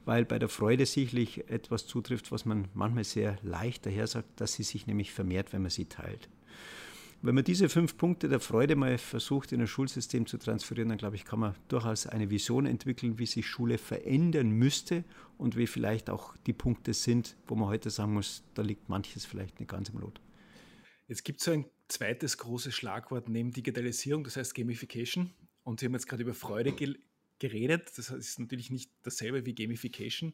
weil 0.06 0.24
bei 0.24 0.40
der 0.40 0.50
Freude 0.50 0.86
sicherlich 0.86 1.50
etwas 1.50 1.86
zutrifft, 1.86 2.32
was 2.32 2.46
man 2.46 2.70
manchmal 2.74 3.04
sehr 3.04 3.38
leicht 3.44 3.86
daher 3.86 4.08
sagt, 4.08 4.40
dass 4.40 4.54
sie 4.54 4.64
sich 4.64 4.88
nämlich 4.88 5.12
vermehrt, 5.12 5.52
wenn 5.52 5.64
man 5.64 5.72
sie 5.72 5.86
teilt. 5.86 6.30
Wenn 7.22 7.36
man 7.36 7.44
diese 7.44 7.70
fünf 7.70 7.98
Punkte 7.98 8.30
der 8.30 8.40
Freude 8.40 8.76
mal 8.76 8.98
versucht, 8.98 9.52
in 9.52 9.62
ein 9.62 9.68
Schulsystem 9.68 10.28
zu 10.28 10.38
transferieren, 10.38 10.90
dann 10.90 10.98
glaube 10.98 11.16
ich, 11.16 11.26
kann 11.26 11.40
man 11.40 11.56
durchaus 11.70 12.06
eine 12.06 12.30
Vision 12.30 12.66
entwickeln, 12.68 13.18
wie 13.18 13.26
sich 13.26 13.48
Schule 13.48 13.78
verändern 13.78 14.52
müsste 14.52 15.04
und 15.38 15.58
wie 15.58 15.66
vielleicht 15.66 16.10
auch 16.10 16.38
die 16.46 16.54
Punkte 16.54 16.94
sind, 16.94 17.36
wo 17.48 17.56
man 17.56 17.68
heute 17.68 17.90
sagen 17.90 18.14
muss, 18.14 18.44
da 18.54 18.62
liegt 18.62 18.90
manches 18.90 19.26
vielleicht 19.26 19.60
nicht 19.60 19.70
ganz 19.70 19.90
im 19.90 20.00
Lot. 20.00 20.22
Jetzt 21.08 21.24
gibt 21.24 21.40
es 21.40 21.46
so 21.46 21.52
ein 21.52 21.66
zweites 21.88 22.38
großes 22.38 22.74
Schlagwort 22.76 23.30
neben 23.30 23.52
Digitalisierung, 23.52 24.24
das 24.24 24.38
heißt 24.38 24.54
Gamification. 24.56 25.34
Und 25.64 25.80
Sie 25.80 25.88
haben 25.88 25.94
jetzt 25.94 26.08
gerade 26.08 26.24
über 26.24 26.34
Freude 26.34 26.74
geredet. 27.40 27.92
Das 27.96 28.10
ist 28.10 28.40
natürlich 28.40 28.70
nicht 28.70 28.92
dasselbe 29.04 29.46
wie 29.46 29.56
Gamification. 29.56 30.34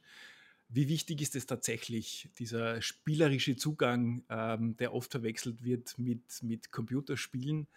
Wie 0.74 0.88
wichtig 0.88 1.22
ist 1.22 1.36
es 1.36 1.46
tatsächlich, 1.46 2.30
dieser 2.40 2.82
spielerische 2.82 3.58
Zugang, 3.58 4.24
ähm, 4.30 4.78
der 4.78 4.94
oft 4.94 5.12
verwechselt 5.12 5.66
wird 5.66 6.00
mit, 6.00 6.42
mit 6.44 6.72
Computerspielen 6.72 7.68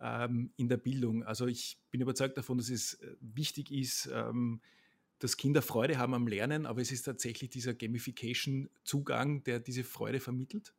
ähm, 0.00 0.50
in 0.56 0.68
der 0.68 0.76
Bildung? 0.76 1.24
Also 1.24 1.48
ich 1.48 1.76
bin 1.90 2.00
überzeugt 2.00 2.38
davon, 2.38 2.58
dass 2.58 2.70
es 2.70 2.94
äh, 2.94 3.16
wichtig 3.20 3.72
ist, 3.72 4.08
ähm, 4.12 4.60
dass 5.18 5.36
Kinder 5.36 5.60
Freude 5.60 5.98
haben 5.98 6.14
am 6.14 6.28
Lernen, 6.28 6.66
aber 6.66 6.80
es 6.80 6.92
ist 6.92 7.02
tatsächlich 7.02 7.50
dieser 7.50 7.74
Gamification-Zugang, 7.74 9.42
der 9.42 9.58
diese 9.58 9.82
Freude 9.82 10.20
vermittelt? 10.20 10.72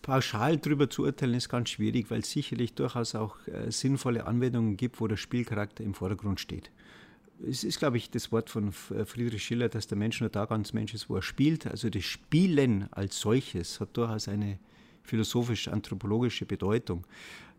Pauschal 0.00 0.56
darüber 0.56 0.88
zu 0.88 1.02
urteilen 1.02 1.34
ist 1.34 1.50
ganz 1.50 1.68
schwierig, 1.68 2.10
weil 2.10 2.20
es 2.20 2.30
sicherlich 2.30 2.72
durchaus 2.72 3.14
auch 3.14 3.46
äh, 3.46 3.70
sinnvolle 3.70 4.26
Anwendungen 4.26 4.78
gibt, 4.78 5.02
wo 5.02 5.06
der 5.06 5.18
Spielcharakter 5.18 5.84
im 5.84 5.92
Vordergrund 5.92 6.40
steht 6.40 6.70
es 7.46 7.64
ist, 7.64 7.78
glaube 7.78 7.96
ich, 7.96 8.10
das 8.10 8.32
Wort 8.32 8.50
von 8.50 8.68
äh, 8.68 9.04
Friedrich 9.04 9.44
Schiller, 9.44 9.68
dass 9.68 9.86
der 9.86 9.98
Mensch 9.98 10.20
nur 10.20 10.30
da 10.30 10.44
ganz 10.46 10.72
Mensch 10.72 10.94
ist, 10.94 11.08
wo 11.10 11.16
er 11.16 11.22
spielt. 11.22 11.66
Also 11.66 11.90
das 11.90 12.04
Spielen 12.04 12.88
als 12.92 13.20
solches 13.20 13.80
hat 13.80 13.96
durchaus 13.96 14.28
eine 14.28 14.58
philosophisch-anthropologische 15.02 16.46
Bedeutung. 16.46 17.06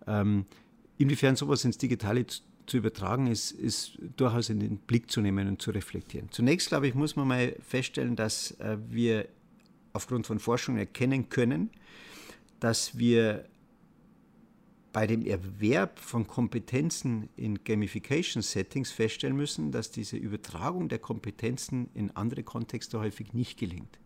Ähm, 0.05 0.45
inwiefern 0.97 1.35
sowas 1.35 1.63
ins 1.65 1.77
Digitale 1.77 2.25
zu, 2.25 2.41
zu 2.65 2.77
übertragen 2.77 3.27
ist, 3.27 3.51
ist 3.51 3.97
durchaus 4.17 4.49
in 4.49 4.59
den 4.59 4.77
Blick 4.77 5.09
zu 5.09 5.21
nehmen 5.21 5.47
und 5.47 5.61
zu 5.61 5.71
reflektieren. 5.71 6.29
Zunächst, 6.31 6.67
glaube 6.67 6.87
ich, 6.87 6.95
muss 6.95 7.15
man 7.15 7.27
mal 7.27 7.55
feststellen, 7.61 8.15
dass 8.15 8.51
äh, 8.59 8.77
wir 8.89 9.27
aufgrund 9.93 10.27
von 10.27 10.39
Forschung 10.39 10.77
erkennen 10.77 11.29
können, 11.29 11.71
dass 12.59 12.97
wir 12.97 13.45
bei 14.97 15.05
dem 15.05 15.23
Erwerb 15.23 15.99
von 15.99 16.25
Kompetenzen 16.25 17.29
in 17.35 17.63
Gamification-Settings 17.63 18.89
feststellen 18.89 19.37
müssen, 19.37 19.71
dass 19.71 19.91
diese 19.91 20.17
Übertragung 20.17 20.89
der 20.89 20.97
Kompetenzen 20.97 21.91
in 21.93 22.09
andere 22.15 22.41
Kontexte 22.41 22.99
häufig 22.99 23.31
nicht 23.33 23.59
gelingt. 23.59 23.99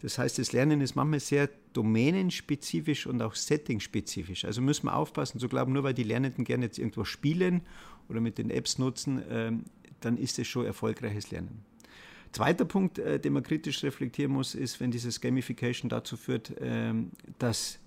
Das 0.00 0.16
heißt, 0.16 0.38
das 0.38 0.52
Lernen 0.52 0.80
ist 0.80 0.94
manchmal 0.94 1.20
sehr 1.20 1.50
domänenspezifisch 1.74 3.06
und 3.06 3.20
auch 3.20 3.34
settingspezifisch. 3.34 4.46
Also 4.46 4.62
müssen 4.62 4.86
wir 4.86 4.96
aufpassen 4.96 5.38
zu 5.38 5.46
glauben, 5.46 5.74
nur 5.74 5.82
weil 5.82 5.92
die 5.92 6.04
Lernenden 6.04 6.44
gerne 6.44 6.64
jetzt 6.64 6.78
irgendwo 6.78 7.04
spielen 7.04 7.60
oder 8.08 8.22
mit 8.22 8.38
den 8.38 8.48
Apps 8.48 8.78
nutzen, 8.78 9.22
ähm, 9.28 9.64
dann 10.00 10.16
ist 10.16 10.38
es 10.38 10.48
schon 10.48 10.64
erfolgreiches 10.64 11.30
Lernen. 11.30 11.66
Zweiter 12.32 12.64
Punkt, 12.64 12.98
äh, 12.98 13.20
den 13.20 13.34
man 13.34 13.42
kritisch 13.42 13.84
reflektieren 13.84 14.32
muss, 14.32 14.54
ist, 14.54 14.80
wenn 14.80 14.90
dieses 14.90 15.20
Gamification 15.20 15.90
dazu 15.90 16.16
führt, 16.16 16.54
ähm, 16.62 17.10
dass 17.38 17.78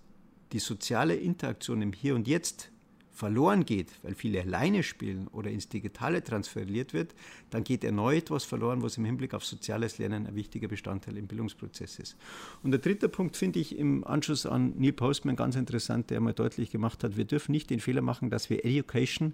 die 0.54 0.60
soziale 0.60 1.16
Interaktion 1.16 1.82
im 1.82 1.94
Hier 1.94 2.16
und 2.16 2.28
Jetzt 2.28 2.70
verloren 3.14 3.64
geht, 3.64 3.92
weil 4.02 4.16
viele 4.16 4.42
alleine 4.42 4.82
spielen 4.82 5.28
oder 5.28 5.52
ins 5.52 5.70
Digitale 5.70 6.24
transferiert 6.24 6.94
wird, 6.94 7.14
dann 7.52 7.64
geht 7.64 7.84
erneut 7.84 8.32
was 8.32 8.44
verloren, 8.44 8.82
was 8.82 8.98
im 8.98 9.06
Hinblick 9.06 9.36
auf 9.36 9.46
soziales 9.46 10.00
Lernen 10.00 10.26
ein 10.26 10.36
wichtiger 10.36 10.68
Bestandteil 10.68 11.18
im 11.18 11.28
Bildungsprozess 11.28 12.00
ist. 12.00 12.18
Und 12.64 12.72
der 12.72 12.80
dritte 12.80 13.10
Punkt 13.10 13.38
finde 13.38 13.60
ich 13.60 13.78
im 13.78 14.06
Anschluss 14.06 14.48
an 14.48 14.74
Neil 14.78 14.94
Postman 14.94 15.36
ganz 15.36 15.56
interessant, 15.56 16.10
der 16.10 16.22
mal 16.22 16.34
deutlich 16.34 16.72
gemacht 16.72 17.04
hat, 17.04 17.16
wir 17.16 17.26
dürfen 17.26 17.52
nicht 17.52 17.70
den 17.70 17.80
Fehler 17.80 18.02
machen, 18.02 18.32
dass 18.32 18.50
wir 18.50 18.66
Education 18.66 19.34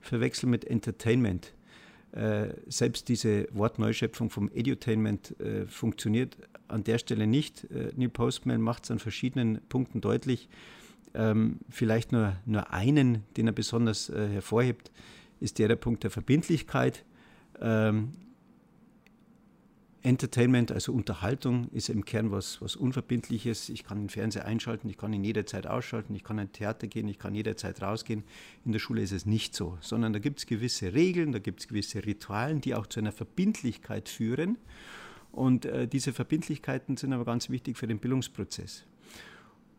verwechseln 0.00 0.50
mit 0.50 0.64
Entertainment. 0.64 1.52
Äh, 2.12 2.54
selbst 2.66 3.08
diese 3.08 3.48
Wortneuschöpfung 3.52 4.30
vom 4.30 4.50
Edutainment 4.54 5.38
äh, 5.40 5.66
funktioniert 5.66 6.36
an 6.66 6.84
der 6.84 6.98
Stelle 6.98 7.26
nicht. 7.26 7.64
Äh, 7.64 7.92
Neil 7.96 8.08
Postman 8.08 8.62
macht 8.62 8.84
es 8.84 8.90
an 8.90 8.98
verschiedenen 8.98 9.60
Punkten 9.68 10.00
deutlich, 10.00 10.48
ähm, 11.14 11.58
vielleicht 11.68 12.12
nur, 12.12 12.36
nur 12.46 12.72
einen, 12.72 13.24
den 13.36 13.46
er 13.46 13.52
besonders 13.52 14.08
äh, 14.08 14.28
hervorhebt, 14.28 14.90
ist 15.40 15.58
der, 15.58 15.68
der 15.68 15.76
Punkt 15.76 16.02
der 16.04 16.10
Verbindlichkeit. 16.10 17.04
Ähm, 17.60 18.12
Entertainment, 20.02 20.70
also 20.70 20.92
Unterhaltung, 20.92 21.68
ist 21.72 21.88
im 21.88 22.04
Kern 22.04 22.30
was, 22.30 22.62
was 22.62 22.76
Unverbindliches. 22.76 23.68
Ich 23.68 23.84
kann 23.84 23.98
den 23.98 24.08
Fernseher 24.08 24.44
einschalten, 24.44 24.88
ich 24.88 24.96
kann 24.96 25.12
ihn 25.12 25.24
jederzeit 25.24 25.66
ausschalten, 25.66 26.14
ich 26.14 26.22
kann 26.22 26.38
in 26.38 26.46
ein 26.46 26.52
Theater 26.52 26.86
gehen, 26.86 27.08
ich 27.08 27.18
kann 27.18 27.34
jederzeit 27.34 27.82
rausgehen. 27.82 28.22
In 28.64 28.72
der 28.72 28.78
Schule 28.78 29.02
ist 29.02 29.12
es 29.12 29.26
nicht 29.26 29.54
so, 29.54 29.76
sondern 29.80 30.12
da 30.12 30.18
gibt 30.18 30.38
es 30.38 30.46
gewisse 30.46 30.94
Regeln, 30.94 31.32
da 31.32 31.40
gibt 31.40 31.60
es 31.60 31.68
gewisse 31.68 32.04
Ritualen, 32.04 32.60
die 32.60 32.74
auch 32.74 32.86
zu 32.86 33.00
einer 33.00 33.12
Verbindlichkeit 33.12 34.08
führen. 34.08 34.56
Und 35.32 35.66
äh, 35.66 35.88
diese 35.88 36.12
Verbindlichkeiten 36.12 36.96
sind 36.96 37.12
aber 37.12 37.24
ganz 37.24 37.50
wichtig 37.50 37.76
für 37.76 37.86
den 37.86 37.98
Bildungsprozess. 37.98 38.84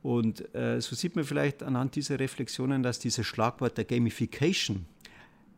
Und 0.01 0.53
äh, 0.55 0.79
so 0.81 0.95
sieht 0.95 1.15
man 1.15 1.25
vielleicht 1.25 1.63
anhand 1.63 1.95
dieser 1.95 2.19
Reflexionen, 2.19 2.83
dass 2.83 2.99
dieses 2.99 3.25
Schlagwort 3.25 3.77
der 3.77 3.85
Gamification 3.85 4.85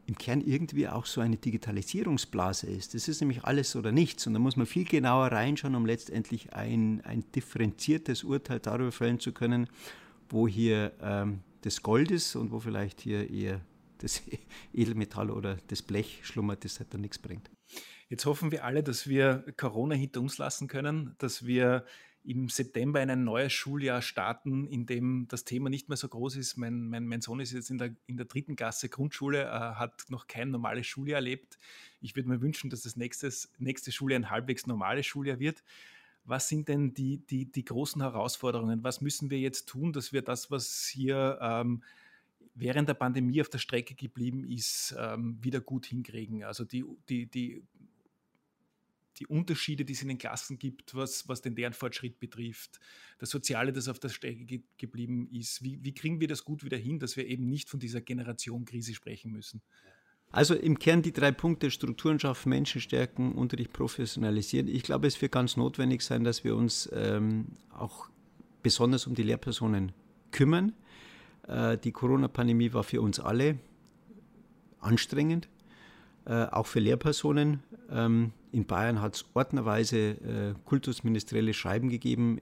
im 0.08 0.18
Kern 0.18 0.41
irgendwie 0.41 0.88
auch 0.88 1.06
so 1.06 1.22
eine 1.22 1.38
Digitalisierungsblase 1.38 2.68
ist. 2.68 2.93
Das 2.93 3.08
ist 3.08 3.22
nämlich 3.22 3.43
alles 3.43 3.76
oder 3.76 3.91
nichts. 3.91 4.28
Und 4.28 4.34
da 4.34 4.39
muss 4.39 4.56
man 4.56 4.66
viel 4.66 4.86
genauer 4.86 5.28
reinschauen, 5.28 5.76
um 5.76 5.86
letztendlich 5.86 6.54
ein, 6.54 7.02
ein 7.06 7.24
differenziertes 7.32 8.24
Urteil 8.24 8.60
darüber 8.60 8.91
fällen 8.91 9.20
zu 9.20 9.32
können, 9.32 9.68
wo 10.30 10.47
hier 10.47 10.93
ähm, 11.02 11.41
das 11.62 11.82
Gold 11.82 12.12
ist 12.12 12.36
und 12.36 12.52
wo 12.52 12.60
vielleicht 12.60 13.02
hier 13.02 13.30
eher 13.30 13.62
das 13.99 14.22
Edelmetall 14.74 15.30
oder 15.30 15.58
das 15.68 15.82
Blech 15.82 16.22
schlummert, 16.24 16.66
das 16.66 16.80
halt 16.80 16.93
dann 16.93 17.02
nichts 17.02 17.20
bringt. 17.20 17.49
Jetzt 18.10 18.26
hoffen 18.26 18.52
wir 18.52 18.66
alle, 18.66 18.84
dass 18.84 19.08
wir 19.08 19.45
Corona 19.56 19.95
hinter 19.95 20.20
uns 20.20 20.38
lassen 20.38 20.68
können, 20.68 21.16
dass 21.20 21.45
wir 21.45 21.86
im 22.24 22.49
September 22.49 23.01
in 23.01 23.09
ein 23.09 23.24
neues 23.24 23.51
Schuljahr 23.51 24.01
starten, 24.01 24.67
in 24.67 24.86
dem 24.86 25.28
das 25.28 25.43
Thema 25.43 25.69
nicht 25.69 25.89
mehr 25.89 25.97
so 25.97 26.07
groß 26.07 26.36
ist. 26.36 26.55
Mein, 26.55 26.88
mein, 26.88 27.07
mein 27.07 27.22
Sohn 27.22 27.39
ist 27.39 27.51
jetzt 27.51 27.72
in 27.72 27.80
der, 27.80 27.95
in 28.05 28.17
der 28.17 28.28
dritten 28.28 28.55
Klasse 28.55 28.89
Grundschule, 28.89 29.43
äh, 29.43 29.47
hat 29.47 30.05
noch 30.09 30.28
kein 30.28 30.51
normales 30.51 30.86
Schuljahr 30.86 31.15
erlebt. 31.15 31.57
Ich 31.99 32.15
würde 32.15 32.30
mir 32.30 32.41
wünschen, 32.41 32.69
dass 32.69 32.84
das 32.84 32.95
nächstes, 32.95 33.51
nächste 33.57 33.91
Schuljahr 33.91 34.19
ein 34.19 34.30
halbwegs 34.30 34.67
normales 34.67 35.05
Schuljahr 35.07 35.39
wird. 35.39 35.63
Was 36.24 36.47
sind 36.47 36.67
denn 36.67 36.93
die, 36.93 37.26
die, 37.26 37.51
die 37.51 37.65
großen 37.65 38.01
Herausforderungen? 38.01 38.84
Was 38.84 39.01
müssen 39.01 39.32
wir 39.32 39.39
jetzt 39.39 39.67
tun, 39.67 39.91
dass 39.91 40.13
wir 40.13 40.22
das, 40.22 40.51
was 40.51 40.86
hier 40.86 41.39
ähm, 41.41 41.82
während 42.53 42.88
der 42.88 42.93
Pandemie 42.93 43.41
auf 43.41 43.49
der 43.49 43.57
Strecke 43.57 43.95
geblieben 43.95 44.45
ist, 44.45 44.95
ähm, 44.99 45.39
wieder 45.41 45.59
gut 45.59 45.88
hinkriegen? 45.88 46.43
Also 46.43 46.65
die, 46.65 46.86
die, 47.09 47.26
die 47.26 47.63
die 49.22 49.28
Unterschiede, 49.28 49.86
die 49.86 49.93
es 49.93 50.01
in 50.01 50.07
den 50.07 50.17
Klassen 50.17 50.57
gibt, 50.57 50.95
was, 50.95 51.28
was 51.30 51.41
den 51.41 51.55
Lernfortschritt 51.55 52.19
betrifft, 52.19 52.80
das 53.19 53.30
Soziale, 53.30 53.72
das 53.72 53.88
auf 53.88 53.99
der 53.99 54.09
Strecke 54.09 54.45
ge 54.45 54.63
geblieben 54.78 55.30
ist. 55.32 55.63
Wie, 55.63 55.84
wie 55.84 55.93
kriegen 55.93 56.19
wir 56.19 56.28
das 56.28 56.43
gut 56.43 56.63
wieder 56.63 56.78
hin, 56.78 56.97
dass 56.97 57.15
wir 57.17 57.28
eben 57.28 57.47
nicht 57.47 57.69
von 57.69 57.80
dieser 57.80 58.01
Generationenkrise 58.01 58.95
sprechen 58.95 59.32
müssen? 59.32 59.61
Also 60.32 60.55
im 60.55 60.80
Kern 60.80 61.03
die 61.03 61.11
drei 61.11 61.32
Punkte 61.32 61.69
Strukturen 61.69 62.19
schaffen, 62.19 62.49
Menschen 62.49 62.82
stärken, 62.82 63.34
Unterricht 63.34 63.74
professionalisieren. 63.74 64.67
Ich 64.67 64.82
glaube, 64.82 65.05
es 65.05 65.22
wird 65.22 65.34
ganz 65.34 65.55
notwendig 65.55 66.01
sein, 66.01 66.24
dass 66.24 66.43
wir 66.43 66.55
uns 66.55 66.89
ähm, 66.93 67.47
auch 67.69 68.09
besonders 68.63 69.05
um 69.05 69.13
die 69.13 69.24
Lehrpersonen 69.24 69.91
kümmern. 70.32 70.74
Äh, 71.47 71.78
die 71.78 71.91
Corona-Pandemie 71.91 72.74
war 72.74 72.84
für 72.84 73.01
uns 73.01 73.19
alle 73.19 73.59
anstrengend, 74.80 75.47
äh, 76.26 76.45
auch 76.45 76.65
für 76.65 76.80
Lehrpersonen. 76.80 77.61
Ähm, 77.91 78.32
in 78.52 78.66
Bayern 78.66 79.02
hat 79.02 79.16
es 79.16 79.26
ordnerweise 79.34 79.97
äh, 79.97 80.54
kultusministerielle 80.66 81.54
Schreiben 81.54 81.89
gegeben, 81.89 82.39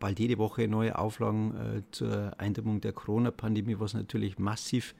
bald 0.00 0.18
jede 0.18 0.38
Woche 0.38 0.66
neue 0.66 0.98
Auflagen 0.98 1.54
äh, 1.56 1.82
zur 1.92 2.38
Eindämmung 2.38 2.80
der 2.80 2.92
Corona-Pandemie, 2.92 3.76
was 3.78 3.94
natürlich 3.94 4.38
massiv 4.38 4.94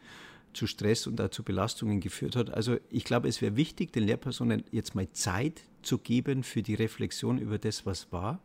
zu 0.52 0.66
Stress 0.66 1.06
und 1.06 1.20
auch 1.20 1.30
zu 1.30 1.42
Belastungen 1.42 2.00
geführt 2.00 2.36
hat. 2.36 2.50
Also 2.50 2.76
ich 2.90 3.04
glaube, 3.04 3.28
es 3.28 3.42
wäre 3.42 3.56
wichtig, 3.56 3.92
den 3.92 4.04
Lehrpersonen 4.04 4.64
jetzt 4.70 4.94
mal 4.94 5.10
Zeit 5.12 5.62
zu 5.82 5.98
geben 5.98 6.44
für 6.44 6.62
die 6.62 6.74
Reflexion 6.74 7.38
über 7.38 7.58
das, 7.58 7.84
was 7.84 8.12
war, 8.12 8.40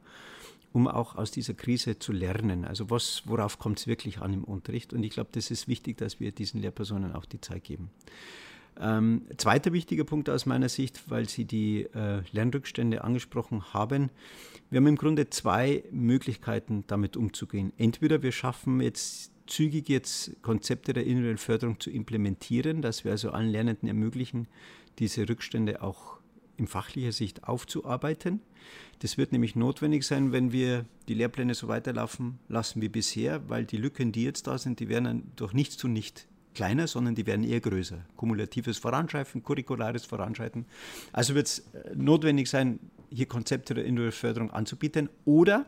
um 0.73 0.88
auch 0.88 1.15
aus 1.15 1.32
dieser 1.32 1.53
Krise 1.53 1.99
zu 1.99 2.11
lernen. 2.11 2.65
Also 2.65 2.89
was, 2.89 3.23
worauf 3.25 3.59
kommt 3.59 3.80
es 3.80 3.88
wirklich 3.88 4.19
an 4.19 4.34
im 4.34 4.43
Unterricht? 4.43 4.93
Und 4.93 5.03
ich 5.03 5.11
glaube, 5.11 5.30
das 5.34 5.51
ist 5.51 5.67
wichtig, 5.67 5.97
dass 5.97 6.19
wir 6.19 6.32
diesen 6.32 6.61
Lehrpersonen 6.61 7.13
auch 7.13 7.25
die 7.25 7.41
Zeit 7.41 7.65
geben. 7.65 7.91
Ähm, 8.80 9.23
zweiter 9.38 9.73
wichtiger 9.73 10.03
Punkt 10.03 10.30
aus 10.30 10.45
meiner 10.45 10.69
Sicht, 10.69 11.09
weil 11.09 11.28
Sie 11.28 11.45
die 11.45 11.84
äh, 11.93 12.21
Lernrückstände 12.32 13.03
angesprochen 13.03 13.73
haben. 13.73 14.09
Wir 14.69 14.78
haben 14.78 14.88
im 14.88 14.97
Grunde 14.97 15.30
zwei 15.30 15.84
Möglichkeiten, 15.91 16.84
damit 16.88 17.17
umzugehen. 17.17 17.73
Entweder 17.78 18.21
wir 18.21 18.32
schaffen 18.32 18.82
jetzt 18.82 19.32
zügig 19.47 19.89
jetzt 19.89 20.41
Konzepte 20.41 20.93
der 20.93 21.05
individuellen 21.05 21.38
Förderung 21.38 21.80
zu 21.80 21.89
implementieren, 21.89 22.82
dass 22.82 23.03
wir 23.03 23.11
also 23.11 23.32
allen 23.32 23.49
Lernenden 23.49 23.88
ermöglichen, 23.88 24.47
diese 24.99 25.28
Rückstände 25.28 25.82
auch 25.82 26.17
in 26.57 26.67
fachlicher 26.67 27.11
Sicht 27.11 27.45
aufzuarbeiten. 27.45 28.41
Das 28.99 29.17
wird 29.17 29.32
nämlich 29.32 29.55
notwendig 29.55 30.03
sein, 30.05 30.32
wenn 30.32 30.51
wir 30.51 30.86
die 31.07 31.13
Lehrpläne 31.13 31.53
so 31.53 31.67
weiterlaufen 31.67 32.39
lassen 32.49 32.82
wie 32.82 32.89
bisher, 32.89 33.47
weil 33.47 33.63
die 33.63 33.78
Lücken, 33.78 34.11
die 34.11 34.23
jetzt 34.23 34.47
da 34.47 34.57
sind, 34.57 34.80
die 34.80 34.89
werden 34.89 35.03
dann 35.05 35.23
durch 35.36 35.53
nichts 35.53 35.78
zu 35.78 35.88
nicht 35.88 36.28
kleiner, 36.57 36.87
sondern 36.87 37.13
die 37.13 37.27
werden 37.27 37.43
eher 37.43 37.61
größer. 37.61 37.99
Kumulatives 38.15 38.79
Voranschreiten, 38.79 39.43
curriculares 39.43 40.05
Voranschreiten. 40.05 40.65
Also 41.13 41.35
wird 41.35 41.45
es 41.45 41.59
äh, 41.59 41.95
notwendig 41.95 42.49
sein, 42.49 42.79
hier 43.11 43.27
Konzepte 43.27 43.75
der 43.75 43.85
individuellen 43.85 44.11
Förderung 44.11 44.51
anzubieten. 44.51 45.07
Oder, 45.23 45.67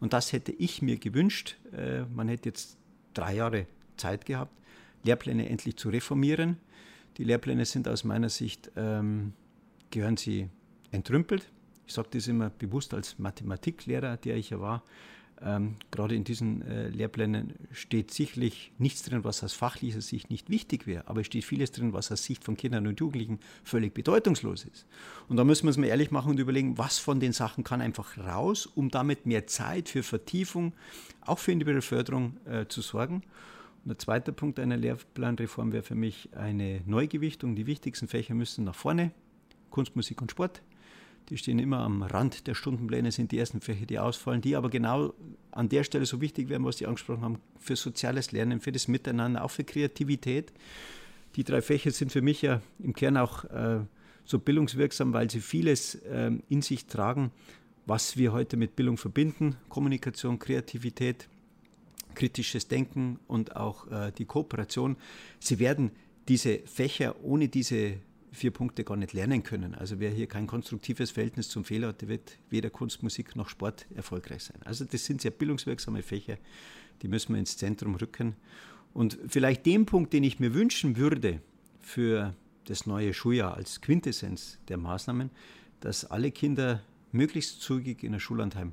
und 0.00 0.12
das 0.12 0.34
hätte 0.34 0.52
ich 0.52 0.82
mir 0.82 0.98
gewünscht, 0.98 1.56
äh, 1.72 2.02
man 2.14 2.28
hätte 2.28 2.50
jetzt 2.50 2.76
drei 3.14 3.36
Jahre 3.36 3.66
Zeit 3.96 4.26
gehabt, 4.26 4.52
Lehrpläne 5.02 5.48
endlich 5.48 5.78
zu 5.78 5.88
reformieren. 5.88 6.58
Die 7.16 7.24
Lehrpläne 7.24 7.64
sind 7.64 7.88
aus 7.88 8.04
meiner 8.04 8.28
Sicht, 8.28 8.70
ähm, 8.76 9.32
gehören 9.90 10.18
sie 10.18 10.50
entrümpelt. 10.90 11.50
Ich 11.86 11.94
sage 11.94 12.08
das 12.12 12.28
immer 12.28 12.50
bewusst 12.50 12.92
als 12.92 13.18
Mathematiklehrer, 13.18 14.18
der 14.18 14.36
ich 14.36 14.50
ja 14.50 14.60
war. 14.60 14.82
Ähm, 15.40 15.76
gerade 15.90 16.16
in 16.16 16.24
diesen 16.24 16.62
äh, 16.62 16.88
Lehrplänen 16.88 17.54
steht 17.72 18.12
sicherlich 18.12 18.72
nichts 18.78 19.02
drin, 19.02 19.22
was 19.22 19.44
aus 19.44 19.52
fachlicher 19.52 20.00
Sicht 20.00 20.30
nicht 20.30 20.50
wichtig 20.50 20.86
wäre, 20.86 21.06
aber 21.06 21.20
es 21.20 21.28
steht 21.28 21.44
vieles 21.44 21.70
drin, 21.70 21.92
was 21.92 22.10
aus 22.10 22.24
Sicht 22.24 22.42
von 22.42 22.56
Kindern 22.56 22.86
und 22.86 22.98
Jugendlichen 22.98 23.38
völlig 23.62 23.94
bedeutungslos 23.94 24.64
ist. 24.64 24.86
Und 25.28 25.36
da 25.36 25.44
müssen 25.44 25.64
wir 25.64 25.68
uns 25.68 25.76
mal 25.76 25.86
ehrlich 25.86 26.10
machen 26.10 26.30
und 26.30 26.40
überlegen, 26.40 26.76
was 26.76 26.98
von 26.98 27.20
den 27.20 27.32
Sachen 27.32 27.62
kann 27.62 27.80
einfach 27.80 28.18
raus, 28.18 28.66
um 28.66 28.90
damit 28.90 29.26
mehr 29.26 29.46
Zeit 29.46 29.88
für 29.88 30.02
Vertiefung, 30.02 30.72
auch 31.20 31.38
für 31.38 31.52
individuelle 31.52 31.82
Förderung 31.82 32.36
äh, 32.46 32.66
zu 32.66 32.80
sorgen. 32.80 33.22
Und 33.84 33.90
der 33.90 33.98
zweite 33.98 34.32
Punkt 34.32 34.58
einer 34.58 34.76
Lehrplanreform 34.76 35.72
wäre 35.72 35.84
für 35.84 35.94
mich 35.94 36.30
eine 36.34 36.82
Neugewichtung. 36.84 37.54
Die 37.54 37.66
wichtigsten 37.66 38.08
Fächer 38.08 38.34
müssen 38.34 38.64
nach 38.64 38.74
vorne, 38.74 39.12
Kunst, 39.70 39.94
Musik 39.94 40.20
und 40.20 40.32
Sport. 40.32 40.62
Die 41.28 41.36
stehen 41.36 41.58
immer 41.58 41.80
am 41.80 42.02
Rand 42.02 42.46
der 42.46 42.54
Stundenpläne, 42.54 43.12
sind 43.12 43.32
die 43.32 43.38
ersten 43.38 43.60
Fächer, 43.60 43.84
die 43.84 43.98
ausfallen, 43.98 44.40
die 44.40 44.56
aber 44.56 44.70
genau 44.70 45.12
an 45.50 45.68
der 45.68 45.84
Stelle 45.84 46.06
so 46.06 46.20
wichtig 46.20 46.48
werden, 46.48 46.64
was 46.64 46.78
Sie 46.78 46.86
angesprochen 46.86 47.22
haben, 47.22 47.38
für 47.58 47.76
soziales 47.76 48.32
Lernen, 48.32 48.60
für 48.60 48.72
das 48.72 48.88
Miteinander, 48.88 49.44
auch 49.44 49.50
für 49.50 49.64
Kreativität. 49.64 50.52
Die 51.36 51.44
drei 51.44 51.60
Fächer 51.60 51.90
sind 51.90 52.12
für 52.12 52.22
mich 52.22 52.42
ja 52.42 52.62
im 52.78 52.94
Kern 52.94 53.18
auch 53.18 53.44
äh, 53.44 53.80
so 54.24 54.38
bildungswirksam, 54.38 55.12
weil 55.12 55.30
sie 55.30 55.40
vieles 55.40 55.96
äh, 55.96 56.30
in 56.48 56.62
sich 56.62 56.86
tragen, 56.86 57.30
was 57.86 58.16
wir 58.16 58.32
heute 58.32 58.56
mit 58.56 58.76
Bildung 58.76 58.96
verbinden. 58.96 59.56
Kommunikation, 59.68 60.38
Kreativität, 60.38 61.28
kritisches 62.14 62.68
Denken 62.68 63.18
und 63.26 63.56
auch 63.56 63.90
äh, 63.90 64.12
die 64.16 64.24
Kooperation. 64.24 64.96
Sie 65.40 65.58
werden 65.58 65.90
diese 66.28 66.58
Fächer 66.60 67.16
ohne 67.22 67.48
diese 67.48 67.98
vier 68.32 68.50
Punkte 68.50 68.84
gar 68.84 68.96
nicht 68.96 69.12
lernen 69.12 69.42
können. 69.42 69.74
Also 69.74 70.00
wer 70.00 70.10
hier 70.10 70.26
kein 70.26 70.46
konstruktives 70.46 71.10
Verhältnis 71.10 71.48
zum 71.48 71.64
Fehler 71.64 71.88
hat, 71.88 72.00
der 72.02 72.08
wird 72.08 72.38
weder 72.50 72.70
Kunst, 72.70 73.02
Musik 73.02 73.36
noch 73.36 73.48
Sport 73.48 73.86
erfolgreich 73.94 74.44
sein. 74.44 74.58
Also 74.64 74.84
das 74.84 75.04
sind 75.04 75.20
sehr 75.20 75.30
bildungswirksame 75.30 76.02
Fächer, 76.02 76.38
die 77.02 77.08
müssen 77.08 77.32
wir 77.34 77.38
ins 77.38 77.56
Zentrum 77.56 77.94
rücken. 77.94 78.36
Und 78.94 79.18
vielleicht 79.28 79.66
den 79.66 79.86
Punkt, 79.86 80.12
den 80.12 80.24
ich 80.24 80.40
mir 80.40 80.54
wünschen 80.54 80.96
würde 80.96 81.40
für 81.80 82.34
das 82.64 82.86
neue 82.86 83.14
Schuljahr 83.14 83.54
als 83.54 83.80
Quintessenz 83.80 84.58
der 84.68 84.76
Maßnahmen, 84.76 85.30
dass 85.80 86.04
alle 86.04 86.30
Kinder 86.30 86.82
möglichst 87.12 87.62
zügig 87.62 88.02
in 88.02 88.14
ein 88.14 88.20
Schullandheim 88.20 88.72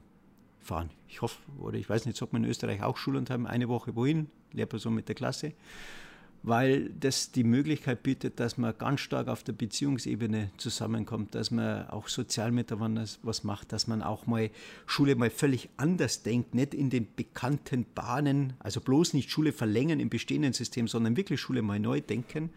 fahren. 0.60 0.90
Ich 1.08 1.22
hoffe, 1.22 1.38
oder 1.60 1.78
ich 1.78 1.90
weiß 1.90 2.06
nicht, 2.06 2.18
sagt 2.18 2.34
man 2.34 2.44
in 2.44 2.50
Österreich 2.50 2.82
auch 2.82 2.98
Schullandheim, 2.98 3.46
eine 3.46 3.70
Woche 3.70 3.96
wohin, 3.96 4.30
Lehrperson 4.52 4.94
mit 4.94 5.08
der 5.08 5.16
Klasse 5.16 5.54
weil 6.46 6.92
das 7.00 7.32
die 7.32 7.44
Möglichkeit 7.44 8.04
bietet, 8.04 8.40
dass 8.40 8.60
man 8.60 8.78
ganz 8.78 9.00
stark 9.00 9.30
auf 9.30 9.44
der 9.44 9.54
Beziehungsebene 9.54 10.52
zusammenkommt, 10.58 11.34
dass 11.34 11.50
man 11.50 11.90
auch 11.90 12.08
sozial 12.08 12.52
miteinander 12.52 13.04
was 13.24 13.44
macht, 13.44 13.74
dass 13.74 13.88
man 13.88 14.04
auch 14.04 14.28
mal 14.28 14.52
Schule 14.86 15.16
mal 15.16 15.32
völlig 15.32 15.70
anders 15.78 16.22
denkt, 16.22 16.54
nicht 16.54 16.76
in 16.76 16.92
den 16.92 17.08
bekannten 17.16 17.88
Bahnen, 17.96 18.54
also 18.60 18.80
bloß 18.80 19.16
nicht 19.16 19.32
Schule 19.32 19.54
verlängern 19.54 20.00
im 20.00 20.10
bestehenden 20.10 20.54
System, 20.54 20.88
sondern 20.88 21.18
wirklich 21.18 21.42
Schule 21.42 21.64
mal 21.64 21.80
neu 21.80 22.00
denken. 22.00 22.52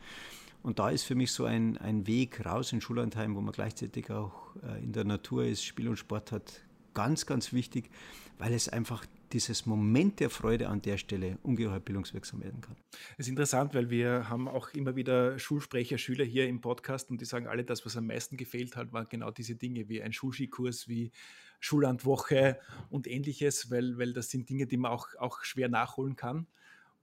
Und 0.62 0.78
da 0.80 0.90
ist 0.90 1.04
für 1.04 1.14
mich 1.14 1.32
so 1.32 1.46
ein, 1.46 1.78
ein 1.78 2.06
Weg 2.06 2.44
raus 2.44 2.72
in 2.74 2.82
Schullandheim, 2.82 3.36
wo 3.36 3.40
man 3.40 3.52
gleichzeitig 3.54 4.10
auch 4.10 4.54
äh, 4.62 4.84
in 4.84 4.92
der 4.92 5.04
Natur 5.04 5.46
ist, 5.46 5.64
Spiel 5.64 5.88
und 5.88 5.96
Sport 5.96 6.30
hat, 6.30 6.60
ganz, 6.92 7.24
ganz 7.24 7.54
wichtig, 7.54 7.90
weil 8.38 8.52
es 8.54 8.68
einfach 8.68 9.04
dieses 9.32 9.66
Moment 9.66 10.20
der 10.20 10.30
Freude 10.30 10.68
an 10.68 10.80
der 10.80 10.96
Stelle 10.96 11.38
ungeheuer 11.42 11.80
bildungswirksam 11.80 12.42
werden 12.42 12.60
kann. 12.60 12.76
Es 13.18 13.26
ist 13.26 13.28
interessant, 13.28 13.74
weil 13.74 13.90
wir 13.90 14.28
haben 14.28 14.48
auch 14.48 14.70
immer 14.70 14.96
wieder 14.96 15.38
Schulsprecher, 15.38 15.98
Schüler 15.98 16.24
hier 16.24 16.48
im 16.48 16.60
Podcast 16.60 17.10
und 17.10 17.20
die 17.20 17.24
sagen 17.24 17.46
alle, 17.46 17.64
das, 17.64 17.84
was 17.84 17.96
am 17.96 18.06
meisten 18.06 18.36
gefehlt 18.36 18.76
hat, 18.76 18.92
waren 18.92 19.06
genau 19.08 19.30
diese 19.30 19.56
Dinge 19.56 19.88
wie 19.88 20.02
ein 20.02 20.12
Schulskikurs, 20.12 20.88
wie 20.88 21.12
Schullandwoche 21.60 22.58
und 22.88 23.06
ähnliches, 23.06 23.70
weil, 23.70 23.98
weil 23.98 24.12
das 24.12 24.30
sind 24.30 24.48
Dinge, 24.48 24.66
die 24.66 24.76
man 24.76 24.92
auch, 24.92 25.08
auch 25.18 25.42
schwer 25.42 25.68
nachholen 25.68 26.16
kann. 26.16 26.46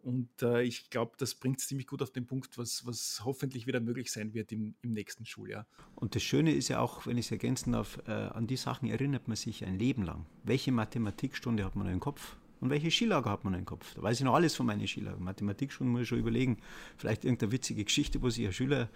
Und 0.06 0.30
äh, 0.43 0.62
ich 0.62 0.91
glaube, 0.91 1.14
das 1.18 1.34
bringt 1.34 1.60
es 1.60 1.68
ziemlich 1.68 1.88
gut 1.88 2.03
auf 2.03 2.12
den 2.12 2.28
Punkt, 2.28 2.60
was, 2.60 2.86
was 2.86 3.24
hoffentlich 3.26 3.66
wieder 3.66 3.80
möglich 3.80 4.12
sein 4.12 4.36
wird 4.36 4.51
im, 4.51 4.76
im 4.84 4.93
nächsten 4.93 5.26
Schuljahr. 5.26 5.66
Und 5.95 6.14
das 6.14 6.22
Schöne 6.22 6.53
ist 6.53 6.68
ja 6.68 6.80
auch, 6.80 7.08
wenn 7.08 7.18
ich 7.18 7.26
es 7.26 7.32
ergänzen 7.32 7.72
darf, 7.72 7.99
äh, 8.06 8.12
an 8.12 8.45
die 8.45 8.56
Sachen 8.56 8.88
erinnert 8.88 9.28
man 9.28 9.36
sich 9.36 9.66
ein 9.66 9.80
Leben 9.80 10.03
lang. 10.03 10.28
Welche 10.43 10.72
Mathematikstunde 10.72 11.66
hat 11.66 11.76
man 11.76 11.88
im 11.88 11.99
Kopf? 11.99 12.38
Und 12.60 12.70
welche 12.70 12.91
Skilager 12.91 13.32
hat 13.32 13.45
man 13.45 13.56
im 13.56 13.66
Kopf? 13.66 13.95
Da 13.95 14.03
weiß 14.03 14.20
ich 14.20 14.24
noch 14.24 14.36
alles 14.36 14.56
von 14.56 14.68
meinen 14.68 14.88
Skilagern. 14.88 15.24
Mathematikstunden 15.24 15.91
muss 15.91 16.03
ich 16.03 16.08
schon 16.08 16.20
überlegen. 16.20 16.58
Vielleicht 16.97 17.26
irgendeine 17.26 17.51
witzige 17.51 17.84
Geschichte, 17.84 18.22
wo 18.22 18.30
sich 18.30 18.45
ein 18.45 18.53
Schüler 18.53 18.89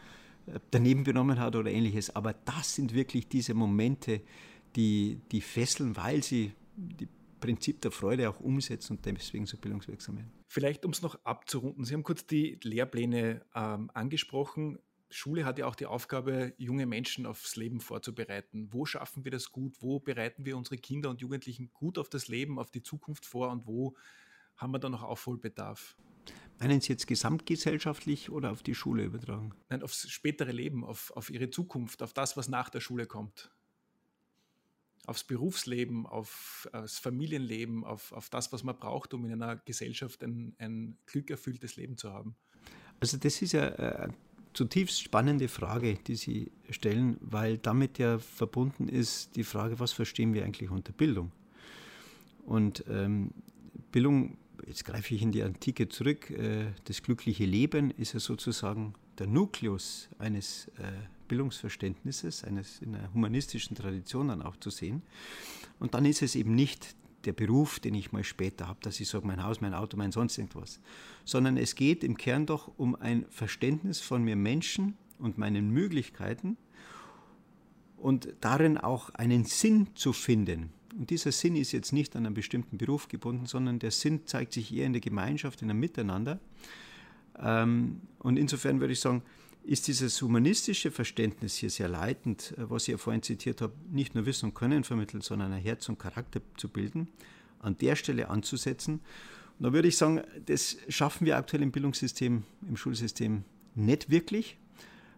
äh, 0.46 0.60
daneben 0.70 1.06
benommen 1.06 1.40
hat 1.40 1.56
oder 1.56 1.72
ähnliches. 1.72 2.16
Aber 2.16 2.34
das 2.34 2.76
sind 2.76 2.94
wirklich 2.94 3.28
diese 3.28 3.56
Momente, 3.56 4.22
die, 4.76 5.20
die 5.32 5.42
fesseln, 5.42 5.98
weil 5.98 6.22
sie 6.22 6.52
die 6.78 7.08
Prinzip 7.40 7.82
der 7.82 7.92
Freude 7.92 8.30
auch 8.30 8.40
umsetzen 8.40 8.98
und 8.98 9.06
deswegen 9.06 9.46
so 9.46 9.58
bildungswirksam 9.58 10.18
werden. 10.18 10.32
Vielleicht, 10.48 10.86
um 10.86 10.92
es 10.92 11.02
noch 11.02 11.24
abzurunden, 11.26 11.86
Sie 11.86 11.94
haben 11.94 12.04
kurz 12.04 12.26
die 12.26 12.60
Lehrpläne 12.64 13.46
ähm, 13.56 13.90
angesprochen. 13.94 14.80
Schule 15.12 15.46
hat 15.46 15.58
ja 15.58 15.66
auch 15.66 15.76
die 15.76 15.88
Aufgabe, 15.88 16.54
junge 16.58 16.86
Menschen 16.86 17.26
aufs 17.26 17.56
Leben 17.56 17.80
vorzubereiten. 17.80 18.70
Wo 18.72 18.86
schaffen 18.86 19.24
wir 19.24 19.32
das 19.32 19.52
gut? 19.52 19.76
Wo 19.80 20.00
bereiten 20.00 20.46
wir 20.46 20.56
unsere 20.56 20.78
Kinder 20.78 21.10
und 21.10 21.22
Jugendlichen 21.22 21.72
gut 21.74 21.98
auf 21.98 22.10
das 22.10 22.28
Leben, 22.28 22.60
auf 22.60 22.70
die 22.70 22.84
Zukunft 22.84 23.26
vor 23.26 23.50
und 23.50 23.66
wo 23.66 23.96
haben 24.56 24.72
wir 24.72 24.80
da 24.80 24.90
noch 24.90 25.04
Aufholbedarf? 25.04 25.98
Meinen 26.60 26.82
Sie 26.82 26.92
jetzt 26.92 27.08
gesamtgesellschaftlich 27.08 28.30
oder 28.30 28.52
auf 28.52 28.62
die 28.62 28.76
Schule 28.76 29.04
übertragen? 29.04 29.54
Nein, 29.70 29.82
aufs 29.82 30.10
spätere 30.10 30.52
Leben, 30.52 30.84
auf, 30.84 31.12
auf 31.16 31.30
Ihre 31.30 31.50
Zukunft, 31.50 32.04
auf 32.04 32.14
das, 32.14 32.38
was 32.38 32.50
nach 32.50 32.70
der 32.70 32.82
Schule 32.82 33.08
kommt 33.08 33.50
aufs 35.06 35.24
Berufsleben, 35.24 36.06
auf 36.06 36.70
das 36.72 37.00
Familienleben, 37.00 37.84
auf, 37.84 38.12
auf 38.12 38.30
das, 38.30 38.52
was 38.52 38.64
man 38.64 38.78
braucht, 38.78 39.14
um 39.14 39.26
in 39.26 39.34
einer 39.34 39.58
Gesellschaft 39.58 40.24
ein, 40.24 40.56
ein 40.60 40.98
glückerfülltes 41.06 41.76
Leben 41.76 41.98
zu 41.98 42.12
haben? 42.12 42.36
Also 43.00 43.18
das 43.18 43.42
ist 43.42 43.54
ja 43.54 43.74
eine 43.74 44.14
zutiefst 44.54 45.02
spannende 45.02 45.48
Frage, 45.48 45.96
die 45.96 46.16
Sie 46.16 46.52
stellen, 46.70 47.18
weil 47.22 47.58
damit 47.58 47.98
ja 47.98 48.20
verbunden 48.20 48.88
ist 48.88 49.36
die 49.36 49.44
Frage, 49.44 49.80
was 49.80 49.92
verstehen 49.92 50.34
wir 50.34 50.44
eigentlich 50.44 50.70
unter 50.70 50.92
Bildung? 50.92 51.32
Und 52.46 52.84
ähm, 52.90 53.32
Bildung, 53.92 54.38
jetzt 54.68 54.86
greife 54.86 55.16
ich 55.16 55.22
in 55.22 55.32
die 55.32 55.44
Antike 55.44 55.88
zurück, 55.90 56.30
äh, 56.32 56.68
das 56.86 57.04
glückliche 57.04 57.46
Leben 57.46 57.92
ist 57.92 58.14
ja 58.14 58.20
sozusagen 58.20 58.94
der 59.18 59.28
Nukleus 59.28 60.10
eines 60.18 60.68
äh, 60.80 60.92
Bildungsverständnisses, 61.30 62.44
eines 62.44 62.82
in 62.82 62.94
einer 62.94 63.14
humanistischen 63.14 63.78
Tradition 63.78 64.28
dann 64.28 64.42
auch 64.42 64.58
zu 64.58 64.70
sehen. 64.70 65.04
Und 65.80 65.94
dann 65.94 66.04
ist 66.04 66.22
es 66.22 66.36
eben 66.36 66.54
nicht 66.54 66.96
der 67.26 67.34
Beruf, 67.34 67.80
den 67.80 67.96
ich 67.96 68.12
mal 68.12 68.24
später 68.24 68.68
habe, 68.68 68.80
dass 68.82 69.00
ich 69.00 69.08
sage, 69.08 69.26
mein 69.26 69.44
Haus, 69.44 69.62
mein 69.62 69.74
Auto, 69.74 69.96
mein 69.96 70.12
sonst 70.12 70.38
irgendwas, 70.38 70.80
sondern 71.26 71.58
es 71.58 71.76
geht 71.76 72.04
im 72.04 72.18
Kern 72.18 72.46
doch 72.46 72.72
um 72.78 72.96
ein 72.96 73.26
Verständnis 73.30 74.02
von 74.02 74.24
mir 74.24 74.36
Menschen 74.36 74.98
und 75.18 75.38
meinen 75.38 75.70
Möglichkeiten 75.72 76.58
und 77.98 78.34
darin 78.42 78.78
auch 78.78 79.10
einen 79.12 79.46
Sinn 79.46 79.88
zu 79.96 80.14
finden. 80.14 80.72
Und 80.98 81.10
dieser 81.10 81.32
Sinn 81.32 81.56
ist 81.56 81.72
jetzt 81.72 81.94
nicht 81.94 82.16
an 82.16 82.26
einen 82.26 82.34
bestimmten 82.34 82.78
Beruf 82.78 83.08
gebunden, 83.08 83.46
sondern 83.46 83.80
der 83.80 83.92
Sinn 83.92 84.26
zeigt 84.26 84.54
sich 84.54 84.74
eher 84.74 84.86
in 84.86 84.94
der 84.94 85.02
Gemeinschaft, 85.02 85.62
in 85.62 85.70
einem 85.70 85.80
Miteinander. 85.80 86.40
Ähm, 87.38 88.02
und 88.20 88.38
insofern 88.38 88.80
würde 88.80 88.94
ich 88.94 89.00
sagen, 89.00 89.22
ist 89.64 89.88
dieses 89.88 90.22
humanistische 90.22 90.92
Verständnis 90.92 91.56
hier 91.56 91.70
sehr 91.70 91.88
leitend, 91.88 92.54
äh, 92.58 92.70
was 92.70 92.84
ich 92.84 92.94
ja 92.94 92.98
vorhin 92.98 93.24
zitiert 93.24 93.62
habe, 93.62 93.74
nicht 93.92 94.16
nur 94.16 94.26
Wissen 94.26 94.48
und 94.48 94.54
Können 94.56 94.84
vermitteln, 94.84 95.22
sondern 95.22 95.54
ein 95.54 95.62
Herz 95.62 95.90
und 95.90 96.00
Charakter 96.00 96.42
zu 96.58 96.70
bilden, 96.70 97.08
an 97.60 97.78
der 97.78 97.96
Stelle 97.96 98.30
anzusetzen. 98.30 99.02
Und 99.60 99.66
da 99.66 99.74
würde 99.74 99.90
ich 99.90 99.98
sagen, 99.98 100.22
das 100.46 100.78
schaffen 100.88 101.26
wir 101.26 101.38
aktuell 101.38 101.64
im 101.64 101.72
Bildungssystem, 101.72 102.44
im 102.68 102.78
Schulsystem 102.78 103.44
nicht 103.76 104.10
wirklich, 104.10 104.58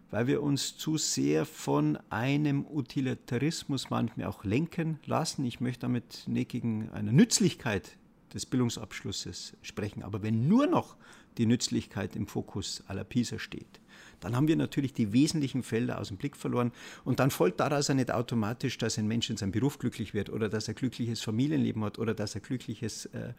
weil 0.09 0.27
wir 0.27 0.41
uns 0.41 0.77
zu 0.77 0.97
sehr 0.97 1.45
von 1.45 1.97
einem 2.09 2.65
Utilitarismus 2.65 3.89
manchmal 3.89 4.27
auch 4.27 4.43
lenken 4.43 4.99
lassen. 5.05 5.45
Ich 5.45 5.61
möchte 5.61 5.81
damit 5.81 6.23
nicht 6.27 6.49
gegen 6.49 6.89
eine 6.89 7.13
Nützlichkeit 7.13 7.97
des 8.33 8.45
Bildungsabschlusses 8.45 9.53
sprechen, 9.61 10.03
aber 10.03 10.23
wenn 10.23 10.47
nur 10.47 10.67
noch 10.67 10.95
die 11.37 11.45
Nützlichkeit 11.45 12.15
im 12.15 12.27
Fokus 12.27 12.83
aller 12.87 13.03
PISA 13.03 13.39
steht, 13.39 13.79
dann 14.21 14.35
haben 14.35 14.47
wir 14.47 14.55
natürlich 14.55 14.93
die 14.93 15.13
wesentlichen 15.13 15.63
Felder 15.63 15.99
aus 15.99 16.07
dem 16.09 16.17
Blick 16.17 16.37
verloren. 16.37 16.71
Und 17.03 17.19
dann 17.19 17.31
folgt 17.31 17.59
daraus 17.59 17.87
ja 17.87 17.95
nicht 17.95 18.11
automatisch, 18.11 18.77
dass 18.77 18.97
ein 18.97 19.07
Mensch 19.07 19.29
in 19.29 19.37
seinem 19.37 19.51
Beruf 19.51 19.79
glücklich 19.79 20.13
wird 20.13 20.29
oder 20.29 20.47
dass 20.47 20.67
er 20.67 20.75
glückliches 20.75 21.21
Familienleben 21.21 21.83
hat 21.83 21.99
oder 21.99 22.13
dass 22.13 22.35
er 22.35 22.41
glückliches 22.41 23.07
äh, 23.07 23.33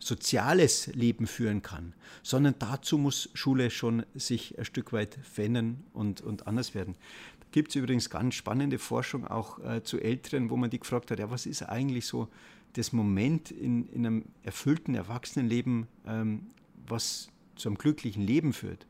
soziales 0.00 0.88
Leben 0.88 1.26
führen 1.26 1.62
kann, 1.62 1.94
sondern 2.22 2.56
dazu 2.58 2.98
muss 2.98 3.30
Schule 3.34 3.70
schon 3.70 4.04
sich 4.14 4.58
ein 4.58 4.64
Stück 4.64 4.92
weit 4.92 5.18
verändern 5.22 5.84
und, 5.92 6.20
und 6.20 6.46
anders 6.46 6.74
werden. 6.74 6.96
Da 7.40 7.46
gibt 7.52 7.68
es 7.70 7.76
übrigens 7.76 8.10
ganz 8.10 8.34
spannende 8.34 8.80
Forschung 8.80 9.26
auch 9.26 9.60
äh, 9.64 9.84
zu 9.84 10.00
Älteren, 10.00 10.50
wo 10.50 10.56
man 10.56 10.68
die 10.68 10.80
gefragt 10.80 11.12
hat, 11.12 11.20
ja, 11.20 11.30
was 11.30 11.46
ist 11.46 11.62
eigentlich 11.62 12.06
so 12.06 12.28
das 12.74 12.92
Moment 12.92 13.50
in, 13.50 13.88
in 13.88 14.06
einem 14.06 14.24
erfüllten 14.42 14.94
Erwachsenenleben, 14.94 15.86
ähm, 16.06 16.50
was 16.86 17.28
zu 17.56 17.68
einem 17.68 17.78
glücklichen 17.78 18.22
Leben 18.22 18.52
führt. 18.52 18.86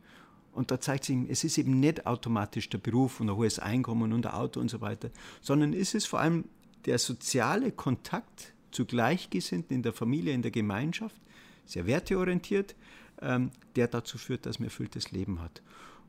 Und 0.53 0.70
da 0.70 0.80
zeigt 0.80 1.05
sich, 1.05 1.18
es 1.28 1.45
ist 1.45 1.59
eben 1.59 1.80
nicht 1.80 2.07
automatisch 2.07 2.68
der 2.68 2.78
Beruf 2.78 3.20
und 3.20 3.28
ein 3.28 3.37
hohes 3.37 3.59
Einkommen 3.59 4.12
und 4.12 4.26
ein 4.26 4.32
Auto 4.32 4.61
und 4.61 4.70
so 4.70 4.80
weiter, 4.80 5.11
sondern 5.41 5.72
es 5.72 5.95
ist 5.95 6.07
vor 6.07 6.20
allem 6.20 6.45
der 6.87 6.99
soziale 6.99 7.72
Kontakt 7.72 8.55
zu 8.70 8.85
Gleichgesinnten 8.85 9.76
in 9.76 9.82
der 9.82 9.93
Familie, 9.93 10.32
in 10.32 10.43
der 10.43 10.51
Gemeinschaft, 10.51 11.20
sehr 11.66 11.87
werteorientiert, 11.87 12.74
ähm, 13.20 13.51
der 13.76 13.89
dazu 13.89 14.18
führt, 14.18 14.47
dass 14.47 14.59
man 14.59 14.66
erfülltes 14.66 15.11
Leben 15.12 15.41
hat. 15.41 15.62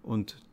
Und 0.04 0.44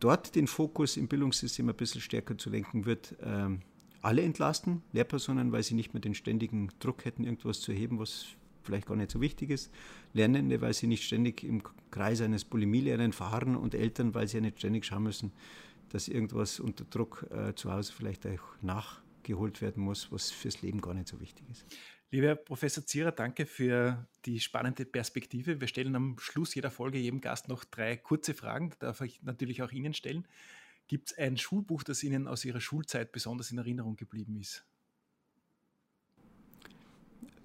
dort 0.00 0.34
den 0.34 0.46
Fokus 0.46 0.96
im 0.96 1.08
Bildungssystem 1.08 1.68
ein 1.68 1.74
bisschen 1.74 2.00
stärker 2.00 2.36
zu 2.38 2.50
lenken, 2.50 2.86
wird 2.86 3.14
ähm, 3.22 3.60
alle 4.02 4.22
entlasten, 4.22 4.82
Lehrpersonen, 4.92 5.52
weil 5.52 5.62
sie 5.62 5.74
nicht 5.74 5.94
mehr 5.94 6.00
den 6.00 6.14
ständigen 6.14 6.68
Druck 6.80 7.04
hätten, 7.04 7.24
irgendwas 7.24 7.60
zu 7.60 7.72
erheben, 7.72 7.98
was 7.98 8.26
vielleicht 8.62 8.86
gar 8.86 8.96
nicht 8.96 9.10
so 9.10 9.20
wichtig 9.20 9.50
ist. 9.50 9.72
Lernende, 10.12 10.60
weil 10.60 10.74
sie 10.74 10.86
nicht 10.86 11.04
ständig 11.04 11.44
im 11.44 11.62
Kreis 11.90 12.20
eines 12.20 12.44
Bulimielernens 12.44 13.16
fahren 13.16 13.56
und 13.56 13.74
Eltern, 13.74 14.14
weil 14.14 14.28
sie 14.28 14.38
ja 14.38 14.40
nicht 14.40 14.58
ständig 14.58 14.84
schauen 14.84 15.04
müssen, 15.04 15.32
dass 15.88 16.08
irgendwas 16.08 16.60
unter 16.60 16.84
Druck 16.84 17.26
äh, 17.30 17.54
zu 17.54 17.72
Hause 17.72 17.92
vielleicht 17.92 18.26
auch 18.26 18.62
nachgeholt 18.62 19.60
werden 19.62 19.82
muss, 19.82 20.10
was 20.10 20.30
fürs 20.30 20.62
Leben 20.62 20.80
gar 20.80 20.94
nicht 20.94 21.08
so 21.08 21.20
wichtig 21.20 21.44
ist. 21.50 21.64
Lieber 22.10 22.26
Herr 22.26 22.36
Professor 22.36 22.84
Zierer, 22.84 23.12
danke 23.12 23.46
für 23.46 24.06
die 24.26 24.38
spannende 24.38 24.84
Perspektive. 24.84 25.60
Wir 25.60 25.68
stellen 25.68 25.96
am 25.96 26.18
Schluss 26.18 26.54
jeder 26.54 26.70
Folge 26.70 26.98
jedem 26.98 27.20
Gast 27.22 27.48
noch 27.48 27.64
drei 27.64 27.96
kurze 27.96 28.34
Fragen, 28.34 28.72
darf 28.80 29.00
ich 29.00 29.22
natürlich 29.22 29.62
auch 29.62 29.72
Ihnen 29.72 29.94
stellen. 29.94 30.26
Gibt 30.88 31.10
es 31.10 31.18
ein 31.18 31.36
Schulbuch, 31.36 31.82
das 31.82 32.02
Ihnen 32.02 32.28
aus 32.28 32.44
Ihrer 32.44 32.60
Schulzeit 32.60 33.12
besonders 33.12 33.50
in 33.50 33.58
Erinnerung 33.58 33.96
geblieben 33.96 34.36
ist? 34.36 34.64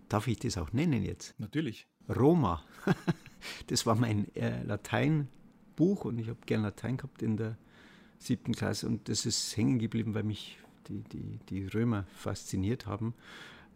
Darf 0.09 0.27
ich 0.27 0.39
das 0.39 0.57
auch 0.57 0.71
nennen 0.73 1.03
jetzt? 1.03 1.39
Natürlich. 1.39 1.87
Roma. 2.09 2.63
Das 3.67 3.85
war 3.85 3.93
mein 3.93 4.33
äh, 4.35 4.63
Lateinbuch 4.63 6.05
und 6.05 6.17
ich 6.17 6.27
habe 6.27 6.39
gern 6.47 6.63
Latein 6.63 6.97
gehabt 6.97 7.21
in 7.21 7.37
der 7.37 7.55
siebten 8.17 8.53
Klasse 8.53 8.87
und 8.87 9.09
das 9.09 9.27
ist 9.27 9.55
hängen 9.55 9.77
geblieben, 9.77 10.15
weil 10.15 10.23
mich 10.23 10.57
die, 10.87 11.03
die, 11.03 11.39
die 11.49 11.67
Römer 11.67 12.05
fasziniert 12.15 12.87
haben. 12.87 13.13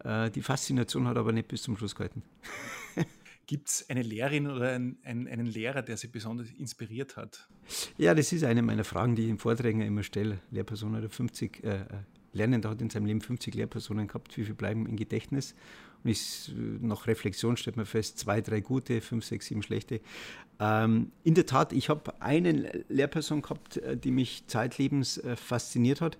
Äh, 0.04 0.30
die 0.30 0.42
Faszination 0.42 1.06
hat 1.06 1.16
aber 1.16 1.32
nicht 1.32 1.48
bis 1.48 1.62
zum 1.62 1.76
Schluss 1.76 1.94
gehalten. 1.94 2.22
Gibt 3.52 3.68
es 3.68 3.90
eine 3.90 4.00
Lehrerin 4.00 4.46
oder 4.46 4.72
ein, 4.72 4.96
ein, 5.04 5.28
einen 5.28 5.44
Lehrer, 5.44 5.82
der 5.82 5.98
Sie 5.98 6.06
besonders 6.06 6.50
inspiriert 6.52 7.18
hat? 7.18 7.46
Ja, 7.98 8.14
das 8.14 8.32
ist 8.32 8.44
eine 8.44 8.62
meiner 8.62 8.82
Fragen, 8.82 9.14
die 9.14 9.24
ich 9.24 9.28
in 9.28 9.36
Vorträgen 9.36 9.82
immer 9.82 10.02
stelle. 10.04 10.38
Lehrperson 10.50 10.96
oder 10.96 11.10
50 11.10 11.62
äh, 11.62 11.84
Lernender 12.32 12.70
hat 12.70 12.80
in 12.80 12.88
seinem 12.88 13.04
Leben 13.04 13.20
50 13.20 13.54
Lehrpersonen 13.54 14.08
gehabt, 14.08 14.34
wie 14.38 14.44
viele 14.44 14.54
bleiben 14.54 14.86
im 14.86 14.96
Gedächtnis? 14.96 15.54
Und 16.02 16.08
ich, 16.12 16.48
äh, 16.48 16.52
nach 16.80 17.06
Reflexion 17.06 17.58
stellt 17.58 17.76
man 17.76 17.84
fest, 17.84 18.18
zwei, 18.18 18.40
drei 18.40 18.60
gute, 18.60 19.02
fünf, 19.02 19.26
sechs, 19.26 19.48
sieben 19.48 19.62
schlechte. 19.62 20.00
Ähm, 20.58 21.12
in 21.22 21.34
der 21.34 21.44
Tat, 21.44 21.74
ich 21.74 21.90
habe 21.90 22.22
eine 22.22 22.84
Lehrperson 22.88 23.42
gehabt, 23.42 23.76
äh, 23.76 23.98
die 23.98 24.12
mich 24.12 24.46
zeitlebens 24.46 25.18
äh, 25.18 25.36
fasziniert 25.36 26.00
hat, 26.00 26.16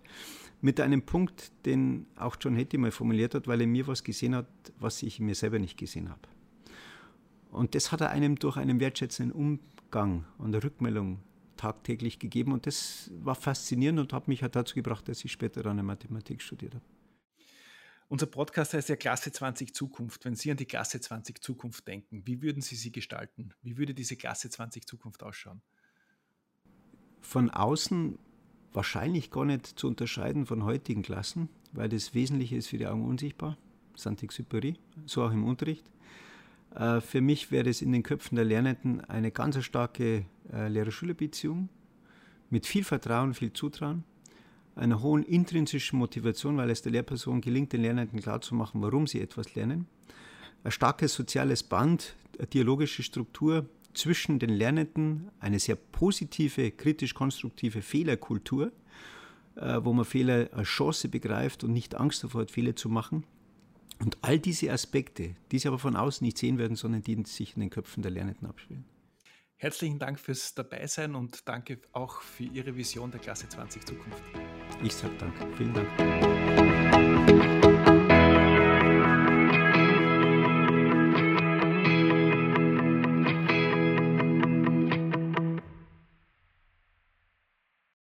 mit 0.60 0.80
einem 0.80 1.00
Punkt, 1.00 1.50
den 1.64 2.04
auch 2.14 2.36
John 2.38 2.58
Hattie 2.58 2.76
mal 2.76 2.90
formuliert 2.90 3.34
hat, 3.34 3.48
weil 3.48 3.62
er 3.62 3.66
mir 3.66 3.86
was 3.86 4.04
gesehen 4.04 4.34
hat, 4.34 4.48
was 4.78 5.02
ich 5.02 5.18
mir 5.18 5.34
selber 5.34 5.58
nicht 5.58 5.78
gesehen 5.78 6.10
habe. 6.10 6.28
Und 7.52 7.74
das 7.74 7.92
hat 7.92 8.00
er 8.00 8.10
einem 8.10 8.36
durch 8.36 8.56
einen 8.56 8.80
wertschätzenden 8.80 9.32
Umgang 9.32 10.24
und 10.38 10.54
Rückmeldung 10.54 11.20
tagtäglich 11.58 12.18
gegeben. 12.18 12.52
Und 12.52 12.66
das 12.66 13.10
war 13.14 13.34
faszinierend 13.34 14.00
und 14.00 14.12
hat 14.12 14.26
mich 14.26 14.42
halt 14.42 14.56
dazu 14.56 14.74
gebracht, 14.74 15.06
dass 15.06 15.24
ich 15.24 15.30
später 15.30 15.62
dann 15.62 15.84
Mathematik 15.84 16.40
studiert 16.40 16.74
habe. 16.74 16.84
Unser 18.08 18.26
Podcast 18.26 18.74
heißt 18.74 18.88
ja 18.88 18.96
Klasse 18.96 19.32
20 19.32 19.74
Zukunft. 19.74 20.24
Wenn 20.24 20.34
Sie 20.34 20.50
an 20.50 20.56
die 20.56 20.64
Klasse 20.64 21.00
20 21.00 21.42
Zukunft 21.42 21.86
denken, 21.86 22.22
wie 22.26 22.42
würden 22.42 22.62
Sie 22.62 22.74
sie 22.74 22.90
gestalten? 22.90 23.54
Wie 23.62 23.76
würde 23.76 23.94
diese 23.94 24.16
Klasse 24.16 24.50
20 24.50 24.86
Zukunft 24.86 25.22
ausschauen? 25.22 25.60
Von 27.20 27.50
außen 27.50 28.18
wahrscheinlich 28.72 29.30
gar 29.30 29.44
nicht 29.44 29.66
zu 29.66 29.88
unterscheiden 29.88 30.46
von 30.46 30.64
heutigen 30.64 31.02
Klassen, 31.02 31.50
weil 31.72 31.90
das 31.90 32.14
Wesentliche 32.14 32.56
ist 32.56 32.68
für 32.68 32.78
die 32.78 32.86
Augen 32.86 33.04
unsichtbar. 33.04 33.58
Saint-Exupéry, 33.94 34.76
so 35.04 35.22
auch 35.22 35.32
im 35.32 35.44
Unterricht. 35.44 35.84
Äh, 36.74 37.00
für 37.00 37.20
mich 37.20 37.50
wäre 37.50 37.68
es 37.68 37.82
in 37.82 37.92
den 37.92 38.02
Köpfen 38.02 38.36
der 38.36 38.44
Lernenden 38.44 39.00
eine 39.04 39.30
ganz 39.30 39.62
starke 39.64 40.24
äh, 40.52 40.68
Lehrer-Schüler-Beziehung 40.68 41.68
mit 42.50 42.66
viel 42.66 42.84
Vertrauen, 42.84 43.34
viel 43.34 43.52
Zutrauen 43.52 44.04
einer 44.74 45.02
hohen 45.02 45.22
intrinsischen 45.22 45.98
Motivation, 45.98 46.56
weil 46.56 46.70
es 46.70 46.82
der 46.82 46.92
Lehrperson 46.92 47.40
gelingt, 47.40 47.72
den 47.72 47.82
Lernenden 47.82 48.20
klarzumachen, 48.20 48.80
warum 48.82 49.06
sie 49.06 49.20
etwas 49.20 49.54
lernen. 49.54 49.86
Ein 50.64 50.70
starkes 50.70 51.14
soziales 51.14 51.62
Band, 51.62 52.14
eine 52.38 52.46
dialogische 52.46 53.02
Struktur 53.02 53.68
zwischen 53.94 54.38
den 54.38 54.50
Lernenden, 54.50 55.30
eine 55.40 55.58
sehr 55.58 55.76
positive, 55.76 56.70
kritisch-konstruktive 56.70 57.82
Fehlerkultur, 57.82 58.72
äh, 59.56 59.80
wo 59.82 59.92
man 59.92 60.04
Fehler 60.04 60.48
als 60.52 60.68
Chance 60.68 61.08
begreift 61.08 61.64
und 61.64 61.72
nicht 61.72 61.94
Angst 61.96 62.24
davor 62.24 62.42
hat, 62.42 62.50
Fehler 62.50 62.74
zu 62.74 62.88
machen. 62.88 63.24
Und 64.02 64.18
all 64.22 64.38
diese 64.38 64.70
Aspekte, 64.72 65.36
die 65.52 65.58
Sie 65.60 65.68
aber 65.68 65.78
von 65.78 65.94
außen 65.94 66.24
nicht 66.24 66.36
sehen 66.36 66.58
werden, 66.58 66.76
sondern 66.76 67.02
die 67.02 67.22
sich 67.24 67.54
in 67.54 67.60
den 67.60 67.70
Köpfen 67.70 68.02
der 68.02 68.10
Lernenden 68.10 68.48
abspielen. 68.48 68.84
Herzlichen 69.56 70.00
Dank 70.00 70.18
fürs 70.18 70.54
Dabeisein 70.56 71.14
und 71.14 71.48
danke 71.48 71.78
auch 71.92 72.20
für 72.20 72.42
Ihre 72.42 72.76
Vision 72.76 73.12
der 73.12 73.20
Klasse 73.20 73.48
20 73.48 73.86
Zukunft. 73.86 74.22
Ich 74.82 74.92
sage 74.92 75.14
Danke. 75.18 75.46
Vielen 75.56 75.72
Dank. 75.72 77.61